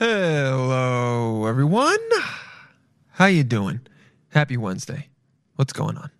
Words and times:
Hello, 0.00 1.44
everyone. 1.44 1.98
How 3.10 3.26
you 3.26 3.44
doing? 3.44 3.82
Happy 4.30 4.56
Wednesday. 4.56 5.08
What's 5.56 5.74
going 5.74 5.98
on? 5.98 6.10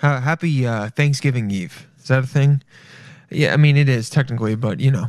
Ha- 0.00 0.18
happy 0.18 0.66
uh, 0.66 0.88
Thanksgiving 0.88 1.52
Eve. 1.52 1.86
Is 2.00 2.08
that 2.08 2.24
a 2.24 2.26
thing? 2.26 2.64
Yeah, 3.30 3.52
I 3.52 3.58
mean 3.58 3.76
it 3.76 3.88
is 3.88 4.10
technically, 4.10 4.56
but 4.56 4.80
you 4.80 4.90
know, 4.90 5.06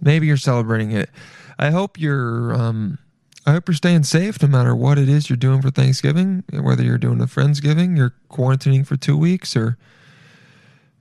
maybe 0.00 0.26
you're 0.26 0.36
celebrating 0.36 0.90
it. 0.90 1.08
I 1.56 1.70
hope 1.70 2.00
you're. 2.00 2.52
Um, 2.52 2.98
I 3.46 3.52
hope 3.52 3.68
you're 3.68 3.76
staying 3.76 4.02
safe 4.02 4.42
no 4.42 4.48
matter 4.48 4.74
what 4.74 4.98
it 4.98 5.08
is 5.08 5.30
you're 5.30 5.36
doing 5.36 5.62
for 5.62 5.70
Thanksgiving. 5.70 6.42
Whether 6.52 6.82
you're 6.82 6.98
doing 6.98 7.20
a 7.20 7.26
friendsgiving, 7.26 7.96
you're 7.96 8.14
quarantining 8.28 8.84
for 8.84 8.96
two 8.96 9.16
weeks, 9.16 9.54
or 9.54 9.78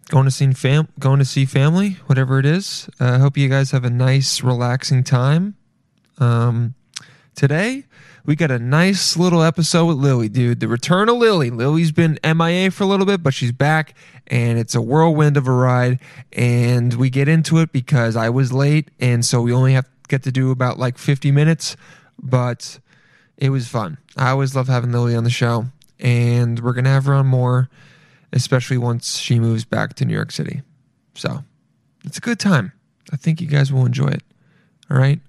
going 0.10 0.26
to 0.26 0.32
see 0.32 0.52
fam 0.54 0.90
going 1.00 1.20
to 1.20 1.26
see 1.26 1.46
family, 1.46 1.92
whatever 2.08 2.40
it 2.40 2.46
is. 2.46 2.90
I 3.00 3.06
uh, 3.06 3.20
hope 3.20 3.38
you 3.38 3.48
guys 3.48 3.72
have 3.72 3.86
a 3.86 3.90
nice, 3.90 4.44
relaxing 4.44 5.04
time. 5.04 5.56
Um, 6.18 6.74
today 7.36 7.86
we 8.26 8.36
got 8.36 8.52
a 8.52 8.60
nice 8.60 9.16
little 9.16 9.42
episode 9.42 9.86
with 9.86 9.98
Lily, 9.98 10.28
dude. 10.28 10.60
The 10.60 10.68
return 10.68 11.10
of 11.10 11.18
Lily. 11.18 11.50
Lily's 11.50 11.92
been 11.92 12.20
MIA 12.24 12.72
for 12.72 12.84
a 12.84 12.88
little 12.88 13.06
bit, 13.06 13.24
but 13.24 13.34
she's 13.34 13.52
back, 13.52 13.96
and 14.28 14.60
it's 14.60 14.76
a 14.76 14.82
whirlwind 14.82 15.38
of 15.38 15.48
a 15.48 15.52
ride. 15.52 16.00
And 16.34 16.94
we 16.96 17.10
get 17.10 17.28
into 17.28 17.60
it 17.60 17.72
because 17.72 18.16
I 18.16 18.30
was 18.30 18.52
late, 18.52 18.90
and 19.00 19.24
so 19.24 19.42
we 19.42 19.54
only 19.54 19.74
have 19.74 19.88
get 20.08 20.24
to 20.24 20.32
do 20.32 20.50
about 20.50 20.80
like 20.80 20.98
50 20.98 21.32
minutes, 21.32 21.78
but 22.22 22.80
it 23.38 23.52
was 23.52 23.68
fun. 23.68 24.00
I 24.18 24.32
always 24.32 24.56
love 24.56 24.68
having 24.68 24.92
Lily 24.92 25.16
on 25.16 25.24
the 25.24 25.30
show, 25.30 25.66
and 26.00 26.60
we're 26.60 26.74
gonna 26.74 26.90
have 26.90 27.06
her 27.06 27.14
on 27.14 27.28
more 27.28 27.70
especially 28.34 28.78
once 28.78 29.18
she 29.18 29.40
moves 29.40 29.66
back 29.66 29.94
to 29.96 30.06
New 30.06 30.14
York 30.14 30.32
City. 30.32 30.62
So 31.16 31.44
it's 32.06 32.18
a 32.18 32.22
good 32.22 32.40
time. 32.40 32.72
I 33.12 33.16
think 33.16 33.42
you 33.42 33.48
guys 33.48 33.74
will 33.74 33.86
enjoy 33.86 34.08
it. 34.08 34.24
All 34.90 34.98
right. 34.98 35.20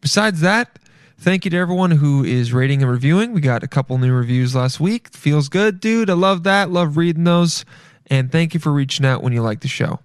Besides 0.00 0.40
that, 0.40 0.78
thank 1.18 1.44
you 1.44 1.50
to 1.50 1.56
everyone 1.56 1.90
who 1.92 2.24
is 2.24 2.52
rating 2.52 2.82
and 2.82 2.90
reviewing. 2.90 3.32
We 3.32 3.40
got 3.40 3.62
a 3.62 3.68
couple 3.68 3.98
new 3.98 4.12
reviews 4.12 4.54
last 4.54 4.80
week. 4.80 5.08
Feels 5.08 5.48
good, 5.48 5.80
dude. 5.80 6.10
I 6.10 6.14
love 6.14 6.42
that. 6.44 6.70
Love 6.70 6.96
reading 6.96 7.24
those. 7.24 7.64
And 8.08 8.30
thank 8.30 8.54
you 8.54 8.60
for 8.60 8.72
reaching 8.72 9.06
out 9.06 9.22
when 9.22 9.32
you 9.32 9.42
like 9.42 9.60
the 9.60 9.68
show. 9.68 10.00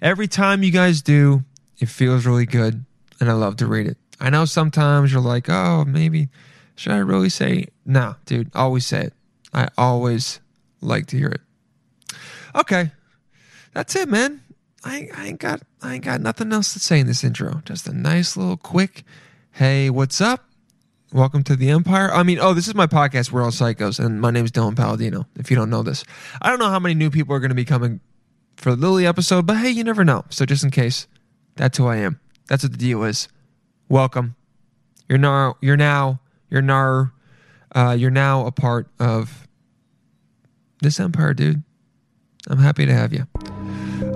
Every 0.00 0.28
time 0.28 0.62
you 0.62 0.70
guys 0.70 1.02
do, 1.02 1.44
it 1.78 1.88
feels 1.88 2.26
really 2.26 2.46
good. 2.46 2.84
And 3.20 3.30
I 3.30 3.34
love 3.34 3.56
to 3.56 3.66
read 3.66 3.86
it. 3.86 3.96
I 4.20 4.30
know 4.30 4.44
sometimes 4.44 5.12
you're 5.12 5.20
like, 5.20 5.48
oh, 5.48 5.84
maybe 5.84 6.28
should 6.76 6.92
I 6.92 6.98
really 6.98 7.28
say? 7.28 7.66
No, 7.84 8.16
dude, 8.24 8.50
always 8.54 8.86
say 8.86 9.04
it. 9.04 9.14
I 9.52 9.68
always 9.76 10.40
like 10.80 11.06
to 11.08 11.18
hear 11.18 11.28
it. 11.28 11.40
Okay, 12.54 12.92
that's 13.72 13.96
it, 13.96 14.10
man. 14.10 14.42
I, 14.84 15.08
I 15.16 15.28
ain't 15.28 15.40
got 15.40 15.62
I 15.80 15.94
ain't 15.94 16.04
got 16.04 16.20
nothing 16.20 16.52
else 16.52 16.74
to 16.74 16.80
say 16.80 17.00
in 17.00 17.06
this 17.06 17.24
intro. 17.24 17.62
Just 17.64 17.88
a 17.88 17.94
nice 17.94 18.36
little 18.36 18.58
quick, 18.58 19.04
hey, 19.52 19.88
what's 19.88 20.20
up? 20.20 20.44
Welcome 21.14 21.44
to 21.44 21.56
the 21.56 21.70
Empire. 21.70 22.12
I 22.12 22.22
mean, 22.22 22.38
oh, 22.38 22.52
this 22.52 22.68
is 22.68 22.74
my 22.74 22.86
podcast, 22.86 23.32
We're 23.32 23.42
All 23.42 23.50
Psychos, 23.50 24.04
and 24.04 24.20
my 24.20 24.30
name 24.30 24.44
is 24.44 24.50
Dylan 24.50 24.76
Palladino. 24.76 25.26
If 25.36 25.50
you 25.50 25.56
don't 25.56 25.70
know 25.70 25.82
this, 25.82 26.04
I 26.42 26.50
don't 26.50 26.58
know 26.58 26.68
how 26.68 26.78
many 26.78 26.94
new 26.94 27.10
people 27.10 27.34
are 27.34 27.40
going 27.40 27.50
to 27.50 27.54
be 27.54 27.64
coming 27.64 28.00
for 28.56 28.74
the 28.74 28.80
Lily 28.80 29.06
episode, 29.06 29.46
but 29.46 29.56
hey, 29.56 29.70
you 29.70 29.82
never 29.82 30.04
know. 30.04 30.24
So 30.28 30.44
just 30.44 30.62
in 30.62 30.70
case, 30.70 31.06
that's 31.56 31.78
who 31.78 31.86
I 31.86 31.96
am. 31.96 32.20
That's 32.48 32.64
what 32.64 32.72
the 32.72 32.78
deal 32.78 33.02
is. 33.04 33.28
Welcome. 33.88 34.36
You're 35.08 35.18
now 35.18 35.56
you're 35.62 35.78
now 35.78 36.20
you're 36.50 36.60
now 36.60 37.12
uh, 37.74 37.96
you're 37.98 38.10
now 38.10 38.44
a 38.44 38.52
part 38.52 38.88
of 38.98 39.48
this 40.82 41.00
empire, 41.00 41.32
dude. 41.32 41.62
I'm 42.48 42.58
happy 42.58 42.86
to 42.86 42.92
have 42.92 43.12
you. 43.12 43.26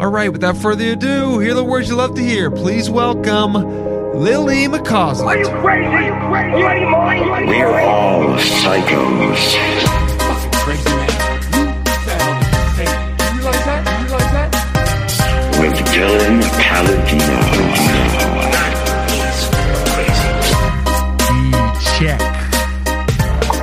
All 0.01 0.11
right, 0.11 0.31
without 0.31 0.57
further 0.57 0.93
ado, 0.93 1.39
hear 1.39 1.55
the 1.55 1.63
words 1.65 1.89
you 1.89 1.95
love 1.95 2.17
to 2.17 2.23
hear. 2.23 2.51
Please 2.51 2.91
welcome 2.91 3.53
Lily 3.53 4.67
McCausland. 4.67 5.27
Are 5.27 5.39
you 5.39 5.49
crazy? 5.61 5.87
Are 5.87 6.03
you 6.03 6.13
crazy? 6.29 7.47
We're 7.47 7.81
all 7.81 8.37
psychos. 8.37 9.55
Hey, 12.75 12.91
you 13.37 13.43
like 13.45 13.65
that? 13.65 13.83
With 15.61 15.75
Dylan 15.95 16.43
Palladino. 16.61 17.39
Check. 21.97 22.21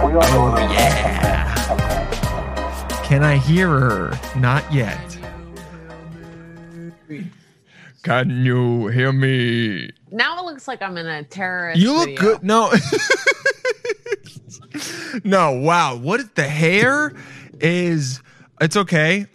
Oh, 0.02 0.58
yeah. 0.72 1.23
Can 3.14 3.22
I 3.22 3.38
hear 3.38 3.68
her? 3.68 4.20
Not 4.38 4.74
yet. 4.74 5.20
Can 8.02 8.44
you 8.44 8.88
hear 8.88 9.12
me? 9.12 9.92
Now 10.10 10.40
it 10.40 10.46
looks 10.46 10.68
like 10.68 10.82
I'm 10.82 10.98
in 10.98 11.06
a 11.06 11.22
terrorist. 11.22 11.80
You 11.80 11.94
look 11.94 12.06
video. 12.08 12.22
good. 12.22 12.44
No. 12.44 12.74
no, 15.24 15.52
wow. 15.52 15.96
What 15.96 16.22
is 16.22 16.30
the 16.30 16.42
hair 16.42 17.14
is 17.60 18.20
it's 18.60 18.78
okay. 18.78 19.28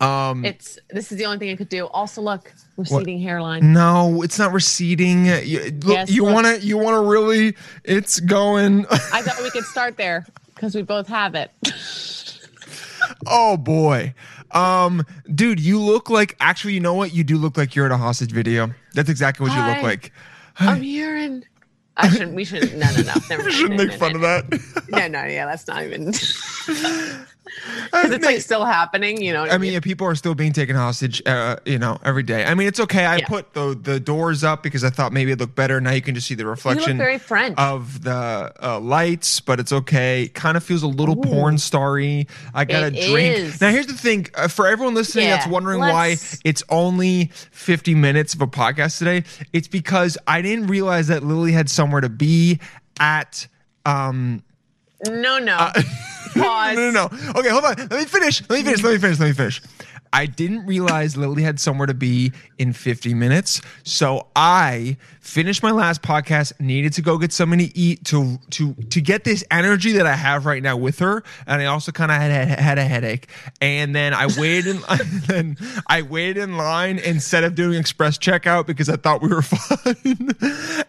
Um 0.00 0.44
It's 0.44 0.76
this 0.88 1.12
is 1.12 1.18
the 1.18 1.26
only 1.26 1.38
thing 1.38 1.50
I 1.52 1.54
could 1.54 1.68
do. 1.68 1.86
Also, 1.86 2.20
look, 2.20 2.52
receding 2.76 3.20
hairline. 3.20 3.72
no, 3.72 4.22
it's 4.22 4.36
not 4.36 4.52
receding. 4.52 5.26
You, 5.26 5.70
look, 5.84 5.94
Yes, 5.94 6.10
you 6.10 6.24
look. 6.24 6.34
want 6.34 6.46
to 6.48 6.66
you 6.66 6.76
want 6.76 6.96
to 6.96 7.08
really 7.08 7.54
it's 7.84 8.18
going 8.18 8.84
I 8.90 9.22
thought 9.22 9.40
we 9.44 9.50
could 9.50 9.62
start 9.62 9.96
there 9.96 10.26
because 10.56 10.74
we 10.74 10.82
both 10.82 11.06
have 11.06 11.36
it. 11.36 11.52
Oh 13.26 13.56
boy. 13.56 14.14
Um 14.50 15.04
dude, 15.34 15.60
you 15.60 15.80
look 15.80 16.10
like 16.10 16.36
actually 16.40 16.74
you 16.74 16.80
know 16.80 16.94
what? 16.94 17.14
You 17.14 17.24
do 17.24 17.36
look 17.36 17.56
like 17.56 17.74
you're 17.74 17.86
at 17.86 17.92
a 17.92 17.96
hostage 17.96 18.32
video. 18.32 18.70
That's 18.94 19.08
exactly 19.08 19.46
what 19.48 19.56
you 19.56 19.62
look 19.64 19.76
Hi. 19.76 19.82
like. 19.82 20.12
I'm 20.58 20.82
here 20.82 21.16
and 21.16 21.46
I 21.96 22.08
shouldn't. 22.08 22.34
We 22.34 22.44
shouldn't. 22.44 22.74
No, 22.74 22.86
no, 22.96 23.02
no. 23.02 23.14
Never 23.30 23.44
We 23.44 23.52
shouldn't 23.52 23.76
no, 23.76 23.84
make 23.84 23.92
no, 23.92 23.98
fun 23.98 24.12
no, 24.12 24.16
of 24.16 24.50
that. 24.50 24.88
No, 24.88 25.08
no, 25.08 25.24
yeah, 25.26 25.46
that's 25.46 25.66
not 25.66 25.82
even. 25.84 26.12
Because 27.84 28.10
it's 28.12 28.24
like 28.24 28.40
still 28.40 28.64
happening, 28.64 29.20
you 29.22 29.32
know. 29.32 29.44
I 29.44 29.58
mean, 29.58 29.72
yeah, 29.72 29.80
people 29.80 30.06
are 30.06 30.14
still 30.14 30.34
being 30.34 30.52
taken 30.52 30.76
hostage, 30.76 31.20
uh, 31.26 31.56
you 31.64 31.78
know, 31.78 31.98
every 32.04 32.22
day. 32.22 32.44
I 32.44 32.54
mean, 32.54 32.68
it's 32.68 32.80
okay. 32.80 33.04
I 33.04 33.16
Yeah. 33.18 33.26
put 33.26 33.52
the 33.52 33.78
the 33.80 33.98
doors 34.00 34.44
up 34.44 34.62
because 34.62 34.84
I 34.84 34.90
thought 34.90 35.12
maybe 35.12 35.32
it 35.32 35.38
looked 35.40 35.56
better. 35.56 35.80
Now 35.80 35.90
you 35.90 36.00
can 36.02 36.14
just 36.14 36.26
see 36.28 36.34
the 36.34 36.46
reflection 36.46 36.96
very 36.96 37.18
French. 37.18 37.56
of 37.58 38.02
the 38.04 38.52
uh, 38.62 38.78
lights, 38.80 39.40
but 39.40 39.58
it's 39.60 39.72
okay. 39.72 40.28
Kind 40.32 40.56
of 40.56 40.62
feels 40.64 40.82
a 40.82 40.86
little 40.88 41.16
porn 41.16 41.58
starry. 41.58 42.26
I 42.54 42.64
got 42.64 42.82
a 42.84 42.90
drink. 42.90 43.36
is. 43.36 43.60
Now, 43.60 43.70
here's 43.70 43.86
the 43.86 43.94
thing 43.94 44.26
uh, 44.34 44.48
for 44.48 44.66
everyone 44.66 44.94
listening 44.94 45.24
Yeah, 45.26 45.36
that's 45.36 45.48
wondering 45.48 45.80
why 45.80 46.16
it's 46.44 46.62
only 46.68 47.30
50 47.50 47.94
minutes 47.94 48.34
of 48.34 48.42
a 48.42 48.46
podcast 48.46 48.98
today. 48.98 49.24
It's 49.52 49.68
because 49.68 50.16
I 50.26 50.40
didn't 50.42 50.68
realize 50.68 51.08
that 51.08 51.22
Lily 51.24 51.52
had 51.52 51.68
somewhere 51.68 52.00
to 52.00 52.08
be 52.08 52.60
at. 52.98 53.48
Um, 53.84 54.42
no, 55.08 55.38
no. 55.38 55.56
Uh, 55.56 55.72
Pause. 56.38 56.76
no, 56.76 56.90
no, 56.90 57.08
no. 57.08 57.40
Okay, 57.40 57.48
hold 57.48 57.64
on. 57.64 57.74
Let 57.76 57.90
me 57.90 58.04
finish. 58.04 58.42
Let 58.48 58.58
me 58.58 58.64
finish. 58.64 58.82
Let 58.82 58.92
me 58.92 58.98
finish. 58.98 59.18
Let 59.20 59.26
me 59.28 59.32
finish. 59.34 59.62
I 60.12 60.26
didn't 60.26 60.66
realize 60.66 61.16
Lily 61.16 61.42
had 61.42 61.60
somewhere 61.60 61.86
to 61.86 61.94
be 61.94 62.32
in 62.58 62.72
50 62.72 63.14
minutes. 63.14 63.60
So 63.84 64.26
I 64.34 64.96
finished 65.20 65.62
my 65.62 65.70
last 65.70 66.02
podcast, 66.02 66.58
needed 66.60 66.92
to 66.94 67.02
go 67.02 67.16
get 67.18 67.32
something 67.32 67.58
to 67.60 67.78
eat 67.78 68.04
to 68.06 68.38
to 68.50 68.74
to 68.74 69.00
get 69.00 69.24
this 69.24 69.44
energy 69.50 69.92
that 69.92 70.06
I 70.06 70.14
have 70.14 70.46
right 70.46 70.62
now 70.62 70.76
with 70.76 70.98
her. 70.98 71.22
And 71.46 71.62
I 71.62 71.66
also 71.66 71.92
kind 71.92 72.10
of 72.10 72.16
had, 72.16 72.30
had 72.48 72.58
had 72.58 72.78
a 72.78 72.84
headache. 72.84 73.28
And 73.60 73.94
then 73.94 74.12
I 74.12 74.26
waited 74.26 74.66
in 74.76 74.82
then 75.26 75.56
I 75.86 76.02
waited 76.02 76.38
in 76.42 76.56
line 76.56 76.98
instead 76.98 77.44
of 77.44 77.54
doing 77.54 77.78
express 77.78 78.18
checkout 78.18 78.66
because 78.66 78.88
I 78.88 78.96
thought 78.96 79.22
we 79.22 79.28
were 79.28 79.42
fine. 79.42 80.30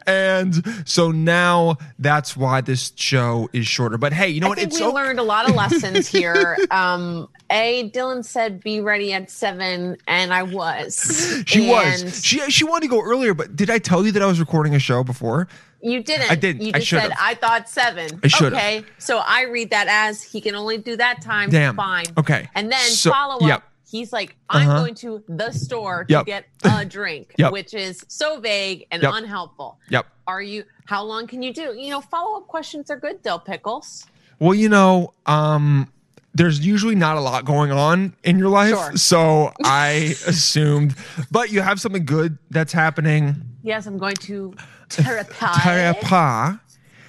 and 0.08 0.88
so 0.88 1.12
now 1.12 1.78
that's 2.00 2.36
why 2.36 2.62
this 2.62 2.92
show 2.96 3.50
is 3.54 3.68
shorter. 3.68 3.98
But 3.98 4.14
hey, 4.14 4.30
you 4.30 4.40
know 4.42 4.48
I 4.48 4.50
what? 4.50 4.58
think 4.58 4.72
It's 4.72 4.80
we 4.80 4.86
learned 4.88 5.20
a 5.20 5.24
lot 5.24 5.50
of 5.50 5.56
lessons 5.56 6.08
here. 6.08 6.58
Um, 6.72 7.28
a 7.52 7.90
Dylan 7.90 8.24
said 8.24 8.62
be 8.62 8.80
ready 8.80 9.11
at 9.14 9.30
seven, 9.32 9.98
and 10.08 10.34
I 10.34 10.44
was. 10.44 11.44
She 11.48 11.70
And 11.72 12.04
was. 12.04 12.24
She 12.26 12.40
she 12.52 12.64
wanted 12.64 12.84
to 12.84 12.90
go 12.90 13.02
earlier, 13.02 13.34
but 13.34 13.56
did 13.56 13.70
I 13.70 13.78
tell 13.80 14.06
you 14.06 14.12
that 14.14 14.22
I 14.22 14.26
was 14.26 14.40
recording 14.40 14.76
a 14.76 14.80
show 14.80 15.04
before? 15.04 15.48
You 15.82 16.04
didn't. 16.04 16.30
I 16.32 16.36
didn't. 16.36 16.62
You 16.62 16.72
I 16.76 16.80
should've. 16.80 17.06
said 17.06 17.14
I 17.20 17.34
thought 17.36 17.68
seven. 17.70 18.20
I 18.24 18.28
should've. 18.28 18.54
Okay, 18.54 18.84
so 19.00 19.18
I 19.26 19.44
read 19.44 19.72
that 19.72 19.88
as 19.90 20.22
he 20.22 20.40
can 20.42 20.54
only 20.56 20.78
do 20.78 20.96
that 20.98 21.22
time. 21.22 21.50
Damn. 21.50 21.76
Fine. 21.76 22.06
Okay. 22.18 22.48
And 22.56 22.72
then 22.72 22.80
So- 22.80 23.12
follow 23.12 23.38
up. 23.38 23.42
yep. 23.48 23.64
He's 23.90 24.14
like, 24.14 24.38
I'm 24.50 24.70
Uh-huh. 24.70 24.80
going 24.80 24.96
to 24.96 25.22
the 25.28 25.52
store 25.52 26.06
to 26.06 26.14
Yep. 26.14 26.26
get 26.26 26.46
a 26.64 26.86
drink, 26.86 27.34
Yep. 27.38 27.52
which 27.52 27.74
is 27.74 28.06
so 28.08 28.40
vague 28.40 28.86
and 28.92 29.04
unhelpful. 29.04 29.80
Yep. 29.90 30.06
Are 30.28 30.42
you? 30.42 30.64
How 30.86 31.04
long 31.04 31.26
can 31.28 31.42
you 31.42 31.52
do? 31.54 31.74
You 31.78 31.90
know, 31.90 32.00
follow 32.02 32.38
up 32.38 32.48
questions 32.48 32.90
are 32.92 32.98
good, 32.98 33.22
Dill 33.24 33.40
Pickles. 33.40 34.06
Well, 34.40 34.54
you 34.54 34.70
know, 34.70 35.14
um, 35.26 35.92
there's 36.34 36.66
usually 36.66 36.96
not 36.96 37.18
a 37.18 37.20
lot 37.22 37.46
going 37.46 37.72
on 37.72 38.16
in 38.24 38.40
your 38.40 38.50
life, 38.50 38.70
Sure. 38.76 38.96
so 38.96 39.54
I 39.64 40.16
assumed. 40.28 40.96
But 41.30 41.52
you 41.52 41.62
have 41.62 41.80
something 41.82 42.06
good 42.06 42.38
that's 42.50 42.72
happening. 42.74 43.36
Yes, 43.64 43.86
I'm 43.86 43.98
going 43.98 44.16
to 44.16 44.54
therapy. 44.90 45.34
Therapa, 45.34 46.62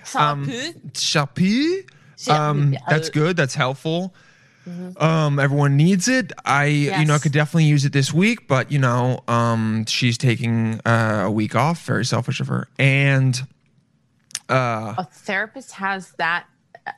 Therapy. 0.04 0.72
chapi. 0.92 1.88
Um, 2.28 2.76
that's 2.88 3.10
good. 3.10 3.36
That's 3.36 3.54
helpful. 3.54 4.14
Um, 4.96 5.40
everyone 5.40 5.76
needs 5.76 6.06
it. 6.06 6.32
I, 6.44 6.66
you 6.66 6.90
know, 6.90 6.94
I 6.96 7.02
Mm-hmm. 7.04 7.16
Could 7.22 7.32
definitely 7.32 7.64
use 7.64 7.84
it 7.84 7.92
this 7.92 8.12
week, 8.12 8.46
but 8.46 8.70
you 8.70 8.78
know, 8.78 9.20
um, 9.26 9.84
she's 9.86 10.16
taking 10.16 10.80
uh, 10.86 11.24
a 11.26 11.30
week 11.30 11.56
off. 11.56 11.84
Very 11.84 12.04
selfish 12.04 12.38
of 12.40 12.46
her. 12.46 12.68
And 12.78 13.40
A 14.48 15.04
therapist 15.10 15.72
has 15.72 16.12
that 16.18 16.46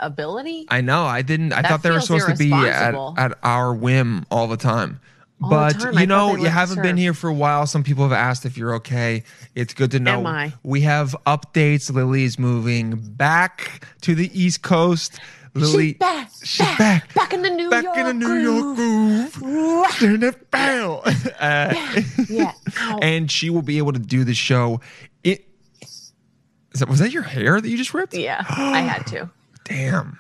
ability. 0.01 0.67
I 0.69 0.81
know 0.81 1.05
I 1.05 1.23
didn't. 1.23 1.53
I 1.53 1.63
That 1.63 1.71
thought 1.71 1.83
they 1.83 1.91
were 1.91 2.01
supposed 2.01 2.29
to 2.29 2.37
be 2.37 2.53
at, 2.53 2.95
at 3.19 3.39
our 3.43 3.75
whim 3.75 4.25
all 4.31 4.47
the 4.49 4.57
time. 4.57 5.01
the 5.41 5.49
but 5.49 5.81
time? 5.81 5.99
You 5.99 6.07
know, 6.07 6.37
you 6.37 6.47
haven't 6.49 6.83
been 6.83 6.97
here 6.97 7.15
for 7.15 7.29
a 7.29 7.35
while. 7.35 7.67
Some 7.67 7.83
people 7.85 8.05
have 8.05 8.13
asked 8.13 8.47
if 8.47 8.57
you're 8.57 8.75
okay. 8.77 9.25
It's 9.55 9.75
good 9.75 9.91
to 9.93 10.01
know. 10.01 10.21
Am 10.21 10.27
I? 10.27 10.53
We 10.63 10.81
have 10.83 11.15
updates. 11.27 11.93
Lily 11.93 12.25
is 12.25 12.39
moving 12.39 12.97
back 12.97 13.85
to 14.03 14.15
the 14.15 14.31
East 14.39 14.63
Coast. 14.63 15.19
Lily, 15.57 15.91
she's 15.91 15.99
back, 15.99 16.31
she's 16.43 16.59
back, 16.67 16.79
back, 16.79 17.15
back 17.15 17.33
in 17.33 17.43
the 17.43 17.51
New 17.51 17.71
back 17.71 17.85
York 17.85 17.97
in 17.97 18.07
the 18.07 18.13
New 18.15 18.35
York 18.35 18.77
groove. 18.77 19.89
Turn 20.01 20.23
it 20.25 20.51
down. 20.51 21.01
Uh, 21.39 21.75
Yeah. 22.29 22.53
Ow. 22.81 22.99
and 23.01 23.31
she 23.31 23.51
will 23.51 23.63
be 23.63 23.79
able 23.79 23.93
to 23.93 24.01
do 24.01 24.25
the 24.25 24.35
show. 24.35 24.81
It 25.23 25.47
is 26.73 26.81
that, 26.81 26.89
was 26.89 26.99
that 26.99 27.13
your 27.13 27.23
hair 27.23 27.61
that 27.61 27.69
you 27.69 27.77
just 27.77 27.95
ripped? 27.95 28.15
yeah, 28.15 28.45
I 28.51 28.81
had 28.81 29.07
to. 29.09 29.31
Damn. 29.65 30.19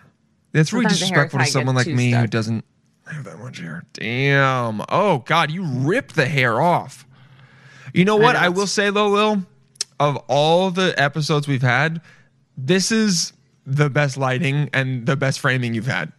That's 0.52 0.72
really 0.72 0.84
Sometimes 0.84 1.00
disrespectful 1.00 1.40
to 1.40 1.46
someone 1.46 1.74
like 1.74 1.86
me 1.86 2.12
who 2.12 2.26
doesn't 2.26 2.64
have 3.06 3.24
that 3.24 3.38
much 3.38 3.58
hair. 3.58 3.84
Damn. 3.92 4.82
Oh 4.88 5.18
God, 5.26 5.50
you 5.50 5.64
ripped 5.64 6.14
the 6.14 6.26
hair 6.26 6.60
off. 6.60 7.06
You 7.92 8.04
know 8.04 8.16
what? 8.16 8.32
know, 8.34 8.40
I, 8.40 8.48
will 8.48 8.66
say 8.66 8.90
though, 8.90 9.08
Lil, 9.08 9.46
of 10.00 10.16
all 10.28 10.70
the 10.70 10.94
episodes 11.00 11.46
we've 11.46 11.62
had, 11.62 12.00
this 12.56 12.90
is 12.90 13.32
the 13.66 13.90
best 13.90 14.16
lighting 14.16 14.70
and 14.72 15.06
the 15.06 15.16
best 15.16 15.40
framing 15.40 15.74
you've 15.74 15.86
had. 15.86 16.12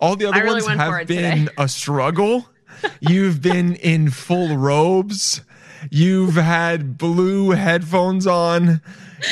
All 0.00 0.16
the 0.16 0.26
other 0.26 0.42
really 0.42 0.62
ones 0.62 0.80
have 0.80 1.06
been 1.06 1.46
today. 1.46 1.54
a 1.58 1.68
struggle. 1.68 2.48
You've 3.00 3.40
been 3.40 3.76
in 3.76 4.10
full 4.10 4.56
robes. 4.56 5.42
You've 5.90 6.34
had 6.34 6.96
blue 6.98 7.50
headphones 7.50 8.26
on. 8.26 8.80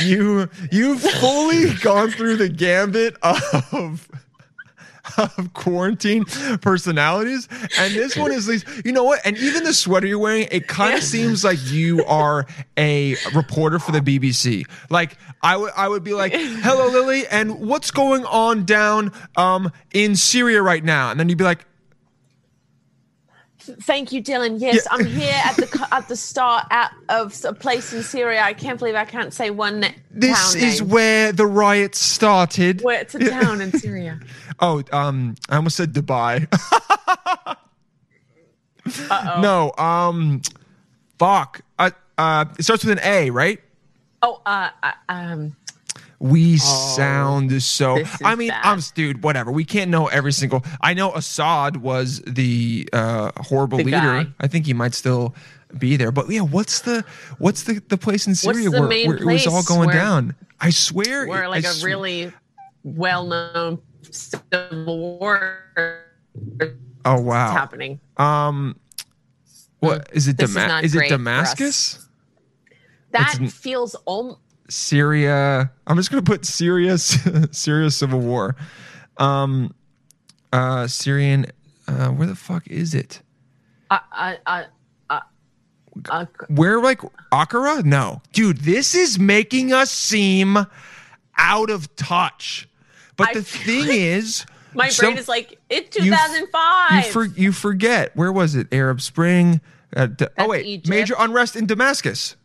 You 0.01 0.49
you've 0.71 1.01
fully 1.01 1.75
gone 1.83 2.11
through 2.11 2.37
the 2.37 2.49
gambit 2.49 3.17
of 3.23 4.09
of 5.19 5.53
quarantine 5.53 6.25
personalities. 6.61 7.49
And 7.79 7.95
this 7.95 8.17
one 8.17 8.33
is 8.33 8.49
least, 8.49 8.67
you 8.85 8.93
know 8.93 9.05
what? 9.05 9.21
And 9.25 9.37
even 9.39 9.65
the 9.65 9.75
sweater 9.75 10.07
you're 10.07 10.19
wearing, 10.19 10.49
it 10.51 10.69
kind 10.69 10.95
of 10.95 11.03
seems 11.03 11.45
like 11.45 11.59
you 11.71 12.05
are 12.05 12.47
a 12.77 13.17
reporter 13.35 13.79
for 13.79 13.93
the 13.93 14.01
BBC. 14.01 14.65
Like 14.91 15.17
I 15.43 15.57
would 15.57 15.73
I 15.77 15.89
would 15.89 16.05
be 16.05 16.15
like, 16.15 16.33
hello 16.35 16.89
Lily, 16.89 17.27
and 17.27 17.61
what's 17.61 17.91
going 17.91 18.25
on 18.27 18.65
down 18.65 19.13
um 19.37 19.71
in 19.93 20.17
Syria 20.17 20.63
right 20.63 20.85
now? 20.85 21.11
And 21.11 21.19
then 21.19 21.29
you'd 21.29 21.39
be 21.39 21.45
like, 21.45 21.65
Thank 23.63 24.13
you, 24.13 24.23
Dylan. 24.23 24.61
Yes, 24.61 24.75
Yeah. 24.77 24.81
I'm 24.91 25.05
here 25.07 25.41
at 25.45 25.57
the 25.57 25.89
at 25.93 26.09
the 26.09 26.17
start 26.17 26.67
at, 26.71 26.93
of 27.09 27.35
a 27.45 27.53
place 27.53 27.93
in 27.93 28.03
Syria. 28.03 28.43
I 28.43 28.53
can't 28.53 28.79
believe 28.79 28.95
I 28.95 29.05
can't 29.05 29.33
say 29.33 29.51
one 29.51 29.85
this 30.11 30.55
town 30.55 30.63
is 30.63 30.81
name. 30.81 30.91
where 30.91 31.33
the 31.33 31.47
riots 31.47 31.99
started. 31.99 32.83
Where 32.83 33.01
it's 33.01 33.15
a 33.15 33.19
town 33.31 33.61
in 33.61 33.73
Syria. 33.79 34.21
Oh, 34.61 34.83
um, 34.93 35.37
I 35.49 35.57
almost 35.57 35.77
said 35.77 35.93
Dubai. 35.93 36.47
Uh-oh. 38.85 39.41
no, 39.41 39.73
um, 39.83 40.43
fuck. 41.19 41.61
Uh, 41.79 41.91
uh, 42.19 42.45
it 42.59 42.65
starts 42.65 42.85
with 42.85 42.99
an 42.99 43.05
A, 43.05 43.31
right? 43.31 43.61
Oh, 44.23 44.41
uh, 44.45 44.71
uh, 44.83 44.93
um, 45.09 45.57
We 46.23 46.57
sound 46.59 47.61
so. 47.65 47.95
Oh, 47.95 47.99
this 47.99 48.15
is 48.15 48.21
I 48.25 48.37
mean, 48.37 48.51
bad. 48.51 48.61
I'm 48.65 48.79
dude. 48.95 49.25
Whatever. 49.25 49.51
We 49.51 49.65
can't 49.65 49.91
know 49.91 50.07
every 50.07 50.33
single. 50.33 50.65
I 50.81 50.95
know 50.95 51.13
Assad 51.15 51.79
was 51.79 52.21
the 52.25 52.89
uh, 52.93 53.33
horrible 53.39 53.79
The 53.79 53.85
leader. 53.85 53.97
guy. 53.97 54.27
I 54.39 54.47
think 54.47 54.65
he 54.67 54.73
might 54.73 54.95
still 54.95 55.35
be 55.77 55.97
there. 55.97 56.13
But 56.13 56.31
yeah, 56.31 56.43
what's 56.43 56.83
the 56.83 57.05
what's 57.39 57.65
the 57.65 57.83
the 57.89 57.99
place 57.99 58.29
in 58.29 58.37
Syria 58.37 58.71
where, 58.71 58.83
where 58.87 59.17
it 59.17 59.25
was 59.25 59.49
all 59.49 59.65
going 59.65 59.89
where- 59.89 59.97
down? 59.97 60.37
I 60.61 60.71
swear. 60.71 61.27
where 61.27 61.49
like 61.49 61.65
a 61.65 61.73
sw- 61.73 61.83
really 61.83 62.33
well-known 62.85 63.81
civil 64.09 65.19
war 65.19 65.59
Oh 67.05 67.17
is 67.17 67.21
wow. 67.23 67.51
happening. 67.51 67.99
Um, 68.17 68.79
what 69.81 70.09
is 70.13 70.29
it? 70.29 70.37
This 70.37 70.51
is 70.51 70.57
is 70.85 70.95
it 70.95 70.99
great 70.99 71.09
for 71.09 71.15
us. 71.15 71.19
Damascus? 71.19 72.09
That 73.11 73.39
n- 73.41 73.49
feels 73.49 73.97
om- 74.07 74.37
Syria. 74.69 75.71
I'm 75.87 75.97
just 75.97 76.11
gonna 76.11 76.23
put 76.23 76.45
Syria, 76.45 76.99
Syria 76.99 77.91
civil 77.91 78.21
war. 78.21 78.57
Um, 79.19 79.75
uh, 80.53 80.87
Syrian. 80.87 81.47
Uh, 81.89 82.09
where 82.11 82.27
the 82.29 82.37
fuck 82.37 82.67
is 82.69 82.95
it? 82.95 83.21
I, 83.91 84.01
I, 84.13 84.39
I, 84.47 84.65
I, 85.11 85.21
uh, 86.09 86.27
Where 86.49 86.81
like 86.81 87.01
Ankara? 87.33 87.85
No, 87.85 88.23
dude. 88.33 88.59
This 88.59 88.95
is 88.95 89.19
making 89.19 89.73
us 89.73 89.91
seem 89.91 90.57
out 91.37 91.71
of 91.71 91.95
touch. 91.97 92.69
But 93.17 93.29
I 93.31 93.35
the 93.35 93.43
thing 93.43 93.89
is, 93.89 94.47
my 94.75 94.89
some- 94.89 95.09
brain 95.11 95.19
is 95.19 95.29
like 95.29 95.59
it's 95.69 95.95
2005. 95.97 96.93
You, 97.05 97.11
for, 97.13 97.25
you 97.25 97.53
forget 97.53 98.17
where 98.17 98.33
was 98.33 98.55
it? 98.55 98.69
Arab 98.73 99.01
Spring. 99.01 99.61
Uh, 99.95 100.09
oh 100.39 100.49
wait, 100.49 100.65
Egypt. 100.65 100.89
major 100.89 101.15
unrest 101.19 101.57
in 101.57 101.67
Damascus. 101.67 102.37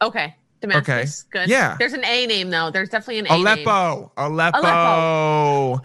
okay, 0.00 0.34
Damascus. 0.60 1.24
Good. 1.30 1.48
Yeah. 1.48 1.76
There's 1.78 1.92
an 1.92 2.04
A 2.04 2.26
name 2.26 2.50
though. 2.50 2.70
There's 2.70 2.88
definitely 2.88 3.18
an 3.20 3.26
A 3.26 3.30
name. 3.30 3.40
Aleppo. 3.46 4.12
Aleppo. 4.16 5.82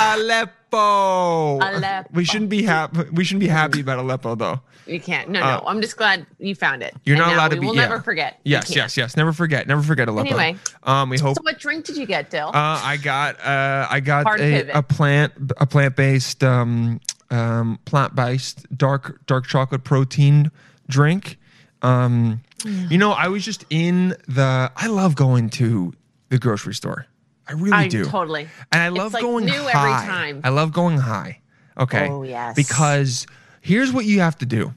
Aleppo. 0.00 1.58
Aleppo. 1.60 2.10
We 2.12 2.24
shouldn't 2.24 2.50
be 2.50 2.62
happy. 2.62 3.02
We 3.12 3.24
shouldn't 3.24 3.40
be 3.40 3.48
happy 3.48 3.80
about 3.80 3.98
Aleppo 3.98 4.34
though. 4.34 4.60
You 4.86 5.00
can't. 5.00 5.30
No, 5.30 5.40
Uh, 5.40 5.56
no. 5.60 5.66
I'm 5.66 5.80
just 5.80 5.96
glad 5.96 6.26
you 6.38 6.54
found 6.54 6.82
it. 6.82 6.94
You're 7.04 7.16
And 7.16 7.24
not 7.26 7.34
allowed 7.34 7.48
to 7.52 7.56
be. 7.60 7.64
We'll 7.66 7.74
yeah. 7.74 7.82
never 7.82 8.00
forget. 8.00 8.38
Yes, 8.44 8.74
yes, 8.74 8.96
yes. 8.96 9.16
Never 9.16 9.32
forget. 9.32 9.66
Never 9.66 9.82
forget 9.82 10.08
Aleppo. 10.08 10.28
Anyway. 10.36 10.58
um, 10.82 11.08
we 11.08 11.18
hope. 11.18 11.36
So, 11.36 11.42
what 11.42 11.58
drink 11.58 11.86
did 11.86 11.96
you 11.96 12.04
get, 12.06 12.28
Dill? 12.30 12.48
Uh, 12.48 12.52
I 12.84 12.98
got. 13.02 13.40
Uh, 13.40 13.86
I 13.90 14.00
got 14.00 14.24
Hard 14.24 14.40
a, 14.40 14.42
pivot. 14.42 14.74
a 14.74 14.82
plant. 14.82 15.32
A 15.58 15.66
plant 15.66 15.96
based. 15.96 16.44
Um, 16.44 17.00
um, 17.30 17.78
plant 17.86 18.14
based 18.14 18.66
dark 18.76 19.24
dark 19.26 19.46
chocolate 19.46 19.84
protein 19.84 20.50
drink. 20.88 21.38
Um, 21.82 22.42
you 22.64 22.98
know, 22.98 23.12
I 23.12 23.28
was 23.28 23.44
just 23.44 23.64
in 23.70 24.10
the. 24.28 24.72
I 24.76 24.86
love 24.86 25.14
going 25.14 25.50
to 25.50 25.92
the 26.28 26.38
grocery 26.38 26.74
store. 26.74 27.06
I 27.46 27.52
really 27.52 27.72
I 27.72 27.88
do. 27.88 28.04
totally. 28.04 28.48
And 28.72 28.82
I 28.82 28.88
love 28.88 29.12
like 29.12 29.22
going 29.22 29.44
new 29.44 29.52
high. 29.52 29.68
every 29.68 30.06
time. 30.08 30.40
I 30.44 30.48
love 30.48 30.72
going 30.72 30.98
high. 30.98 31.40
Okay. 31.78 32.08
Oh, 32.08 32.22
yes. 32.22 32.54
Because 32.54 33.26
here's 33.60 33.92
what 33.92 34.04
you 34.04 34.20
have 34.20 34.38
to 34.38 34.46
do. 34.46 34.72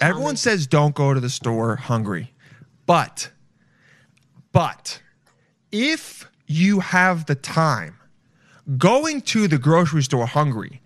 Everyone 0.00 0.36
says 0.36 0.66
don't 0.66 0.94
go 0.94 1.14
to 1.14 1.20
the 1.20 1.30
store 1.30 1.76
hungry. 1.76 2.32
But 2.86 3.30
but 4.52 5.02
if 5.72 6.28
you 6.46 6.80
have 6.80 7.26
the 7.26 7.34
time, 7.34 7.96
going 8.76 9.20
to 9.22 9.48
the 9.48 9.58
grocery 9.58 10.02
store 10.02 10.26
hungry 10.26 10.80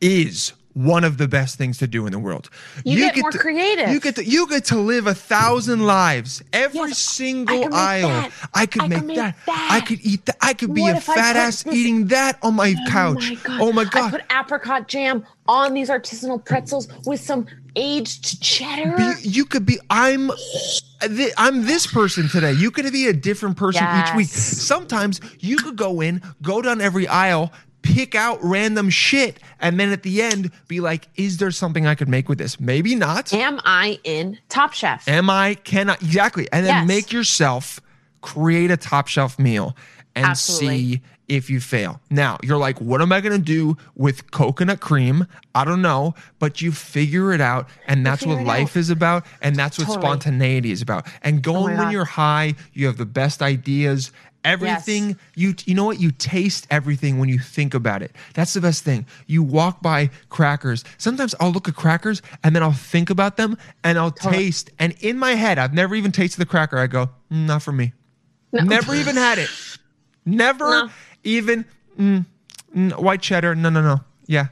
is 0.00 0.52
one 0.74 1.04
of 1.04 1.18
the 1.18 1.28
best 1.28 1.58
things 1.58 1.76
to 1.78 1.86
do 1.86 2.06
in 2.06 2.12
the 2.12 2.18
world. 2.18 2.48
You 2.84 2.96
get 3.12 3.18
more 3.18 3.30
to- 3.30 3.38
creative. 3.38 3.90
You 3.90 4.00
get 4.00 4.16
to 4.16 4.24
you 4.24 4.46
get 4.48 4.64
to 4.66 4.78
live 4.78 5.06
a 5.06 5.14
thousand 5.14 5.80
lives. 5.86 6.42
Every 6.52 6.88
Yes, 6.88 6.98
single 6.98 7.58
make 7.60 7.72
aisle. 7.72 8.08
that. 8.08 8.30
I 8.54 8.66
could 8.66 8.82
I 8.82 8.88
make, 8.88 9.04
make 9.04 9.16
that. 9.16 9.36
that. 9.46 9.68
I 9.70 9.80
could 9.80 10.00
eat 10.02 10.24
that. 10.26 10.36
I 10.40 10.54
could 10.54 10.72
be 10.72 10.82
What 10.82 10.96
a 10.96 11.00
fat 11.00 11.36
ass 11.36 11.62
this- 11.62 11.74
eating 11.74 12.06
that 12.06 12.38
on 12.42 12.54
my 12.54 12.74
couch. 12.88 13.32
Oh 13.48 13.72
my 13.72 13.84
god. 13.84 13.94
oh 13.96 13.98
I 13.98 14.10
god. 14.10 14.10
put 14.12 14.22
apricot 14.32 14.88
jam 14.88 15.26
on 15.46 15.74
these 15.74 15.88
artisanal 15.90 16.42
pretzels 16.44 16.88
with 17.04 17.20
some 17.20 17.46
aged 17.76 18.40
cheddar. 18.42 18.96
Be- 18.96 19.28
you 19.28 19.44
could 19.44 19.66
be 19.66 19.78
I'm 19.90 20.30
I'm 21.36 21.66
this 21.66 21.86
person 21.86 22.28
today. 22.28 22.52
You 22.52 22.70
could 22.70 22.90
be 22.92 23.08
a 23.08 23.12
different 23.12 23.56
person 23.56 23.84
each 23.98 24.14
week. 24.14 24.28
Sometimes 24.28 25.20
you 25.40 25.56
could 25.56 25.76
go 25.76 26.00
in, 26.00 26.22
go 26.42 26.62
down 26.62 26.80
every 26.80 27.06
aisle, 27.08 27.52
pick 27.82 28.14
out 28.14 28.38
random 28.42 28.88
shit, 28.90 29.38
and 29.60 29.78
then 29.78 29.90
at 29.92 30.02
the 30.02 30.22
end 30.22 30.50
be 30.68 30.80
like, 30.80 31.08
is 31.16 31.38
there 31.38 31.50
something 31.50 31.86
I 31.86 31.94
could 31.94 32.08
make 32.08 32.28
with 32.28 32.38
this? 32.38 32.58
Maybe 32.60 32.94
not. 32.94 33.32
Am 33.32 33.60
I 33.64 33.98
in 34.04 34.38
Top 34.48 34.72
Chef? 34.72 35.06
Am 35.08 35.28
I 35.28 35.54
cannot 35.54 36.00
exactly, 36.02 36.48
and 36.52 36.64
then 36.64 36.74
Yes. 36.74 36.88
make 36.88 37.12
yourself 37.12 37.80
create 38.20 38.70
a 38.70 38.76
top 38.76 39.08
shelf 39.08 39.38
meal 39.38 39.76
and 40.14 40.26
Absolutely. 40.26 40.78
see 40.78 41.02
if 41.28 41.48
you 41.48 41.60
fail. 41.60 42.00
Now 42.10 42.38
you're 42.42 42.58
like, 42.58 42.80
what 42.80 43.00
am 43.00 43.10
I 43.12 43.20
gonna 43.20 43.38
do 43.38 43.76
with 43.94 44.30
coconut 44.30 44.80
cream? 44.80 45.26
I 45.54 45.64
don't 45.64 45.80
know, 45.82 46.14
but 46.38 46.60
you 46.60 46.72
figure 46.72 47.32
it 47.32 47.40
out, 47.40 47.68
and 47.88 48.04
that's 48.04 48.24
what 48.26 48.44
life 48.44 48.76
out. 48.76 48.80
is 48.80 48.90
about, 48.90 49.26
and 49.40 49.56
that's 49.56 49.78
what 49.78 49.86
Totally. 49.86 50.04
Oh 50.04 50.08
spontaneity 50.08 50.70
is 50.72 50.82
about. 50.82 51.06
And 51.22 51.42
going 51.42 51.74
oh 51.74 51.76
when 51.78 51.86
God. 51.86 51.92
you're 51.92 52.04
high, 52.04 52.54
you 52.74 52.86
have 52.86 52.96
the 52.98 53.06
best 53.06 53.40
ideas. 53.42 54.12
Everything 54.44 55.18
you 55.36 55.54
you 55.66 55.74
know 55.74 55.84
what 55.84 56.00
you 56.00 56.10
taste 56.10 56.66
everything 56.70 57.18
when 57.18 57.28
you 57.28 57.38
think 57.38 57.74
about 57.74 58.02
it. 58.02 58.10
That's 58.34 58.54
the 58.54 58.60
best 58.60 58.82
thing. 58.82 59.06
You 59.26 59.42
walk 59.42 59.80
by 59.82 60.10
crackers. 60.30 60.84
Sometimes 60.98 61.34
I'll 61.38 61.52
look 61.52 61.68
at 61.68 61.76
crackers 61.76 62.22
and 62.42 62.54
then 62.54 62.62
I'll 62.62 62.72
think 62.72 63.08
about 63.10 63.36
them 63.36 63.56
and 63.84 63.98
I'll 63.98 64.10
taste. 64.10 64.70
And 64.78 64.94
in 65.00 65.16
my 65.18 65.34
head, 65.34 65.58
I've 65.58 65.72
never 65.74 65.94
even 65.94 66.10
tasted 66.10 66.40
the 66.40 66.46
cracker. 66.46 66.76
I 66.78 66.88
go, 66.88 67.10
"Mm, 67.30 67.46
not 67.46 67.62
for 67.62 67.72
me. 67.72 67.92
Never 68.52 68.94
even 68.94 69.16
had 69.16 69.38
it. 69.38 69.48
Never 70.24 70.68
No. 70.70 70.90
even 71.24 71.64
mm, 71.98 72.26
mm, 72.76 72.96
white 73.00 73.22
cheddar. 73.22 73.54
No, 73.54 73.70
no, 73.70 73.80
no. 73.82 74.00
Yeah. 74.26 74.46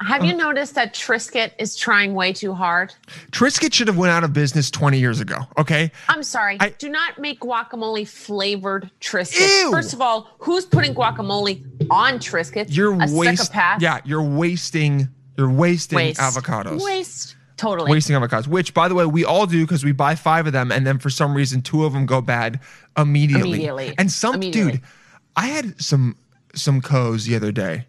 Have 0.00 0.24
you 0.24 0.34
noticed 0.36 0.74
that 0.74 0.92
Triscuit 0.94 1.52
is 1.58 1.76
trying 1.76 2.14
way 2.14 2.32
too 2.32 2.52
hard? 2.52 2.92
Triscuit 3.30 3.72
should 3.72 3.88
have 3.88 3.96
went 3.96 4.10
out 4.12 4.24
of 4.24 4.32
business 4.32 4.70
20 4.70 4.98
years 4.98 5.20
ago. 5.20 5.38
Okay. 5.56 5.90
I'm 6.08 6.22
sorry. 6.22 6.56
I- 6.60 6.70
Do 6.70 6.88
not 6.88 7.18
make 7.18 7.40
guacamole 7.40 8.06
flavored 8.06 8.90
Triscuits. 9.00 9.62
Ew. 9.62 9.70
First 9.70 9.92
of 9.94 10.00
all, 10.00 10.28
who's 10.38 10.66
putting 10.66 10.94
guacamole 10.94 11.64
on 11.90 12.18
Triscuits? 12.18 12.66
You're 12.76 12.92
a 12.92 13.06
wasting. 13.10 13.56
Yeah, 13.80 14.00
you're 14.04 14.22
wasting. 14.22 15.08
You're 15.36 15.50
wasting 15.50 15.96
Waste. 15.96 16.20
avocados. 16.20 16.82
Waste. 16.84 17.36
Totally. 17.56 17.90
Wasting 17.90 18.16
avocados, 18.16 18.46
which, 18.48 18.74
by 18.74 18.88
the 18.88 18.94
way, 18.96 19.06
we 19.06 19.24
all 19.24 19.46
do 19.46 19.62
because 19.64 19.84
we 19.84 19.92
buy 19.92 20.16
five 20.16 20.46
of 20.46 20.52
them, 20.52 20.72
and 20.72 20.84
then 20.86 20.98
for 20.98 21.08
some 21.08 21.34
reason, 21.34 21.62
two 21.62 21.84
of 21.84 21.92
them 21.92 22.04
go 22.04 22.20
bad 22.20 22.58
immediately. 22.96 23.48
Immediately. 23.50 23.94
And 23.96 24.10
some 24.10 24.34
Immediately. 24.34 24.72
dude, 24.72 24.80
I 25.36 25.46
had 25.46 25.80
some 25.80 26.16
some 26.54 26.80
coes 26.80 27.26
the 27.26 27.36
other 27.36 27.52
day. 27.52 27.86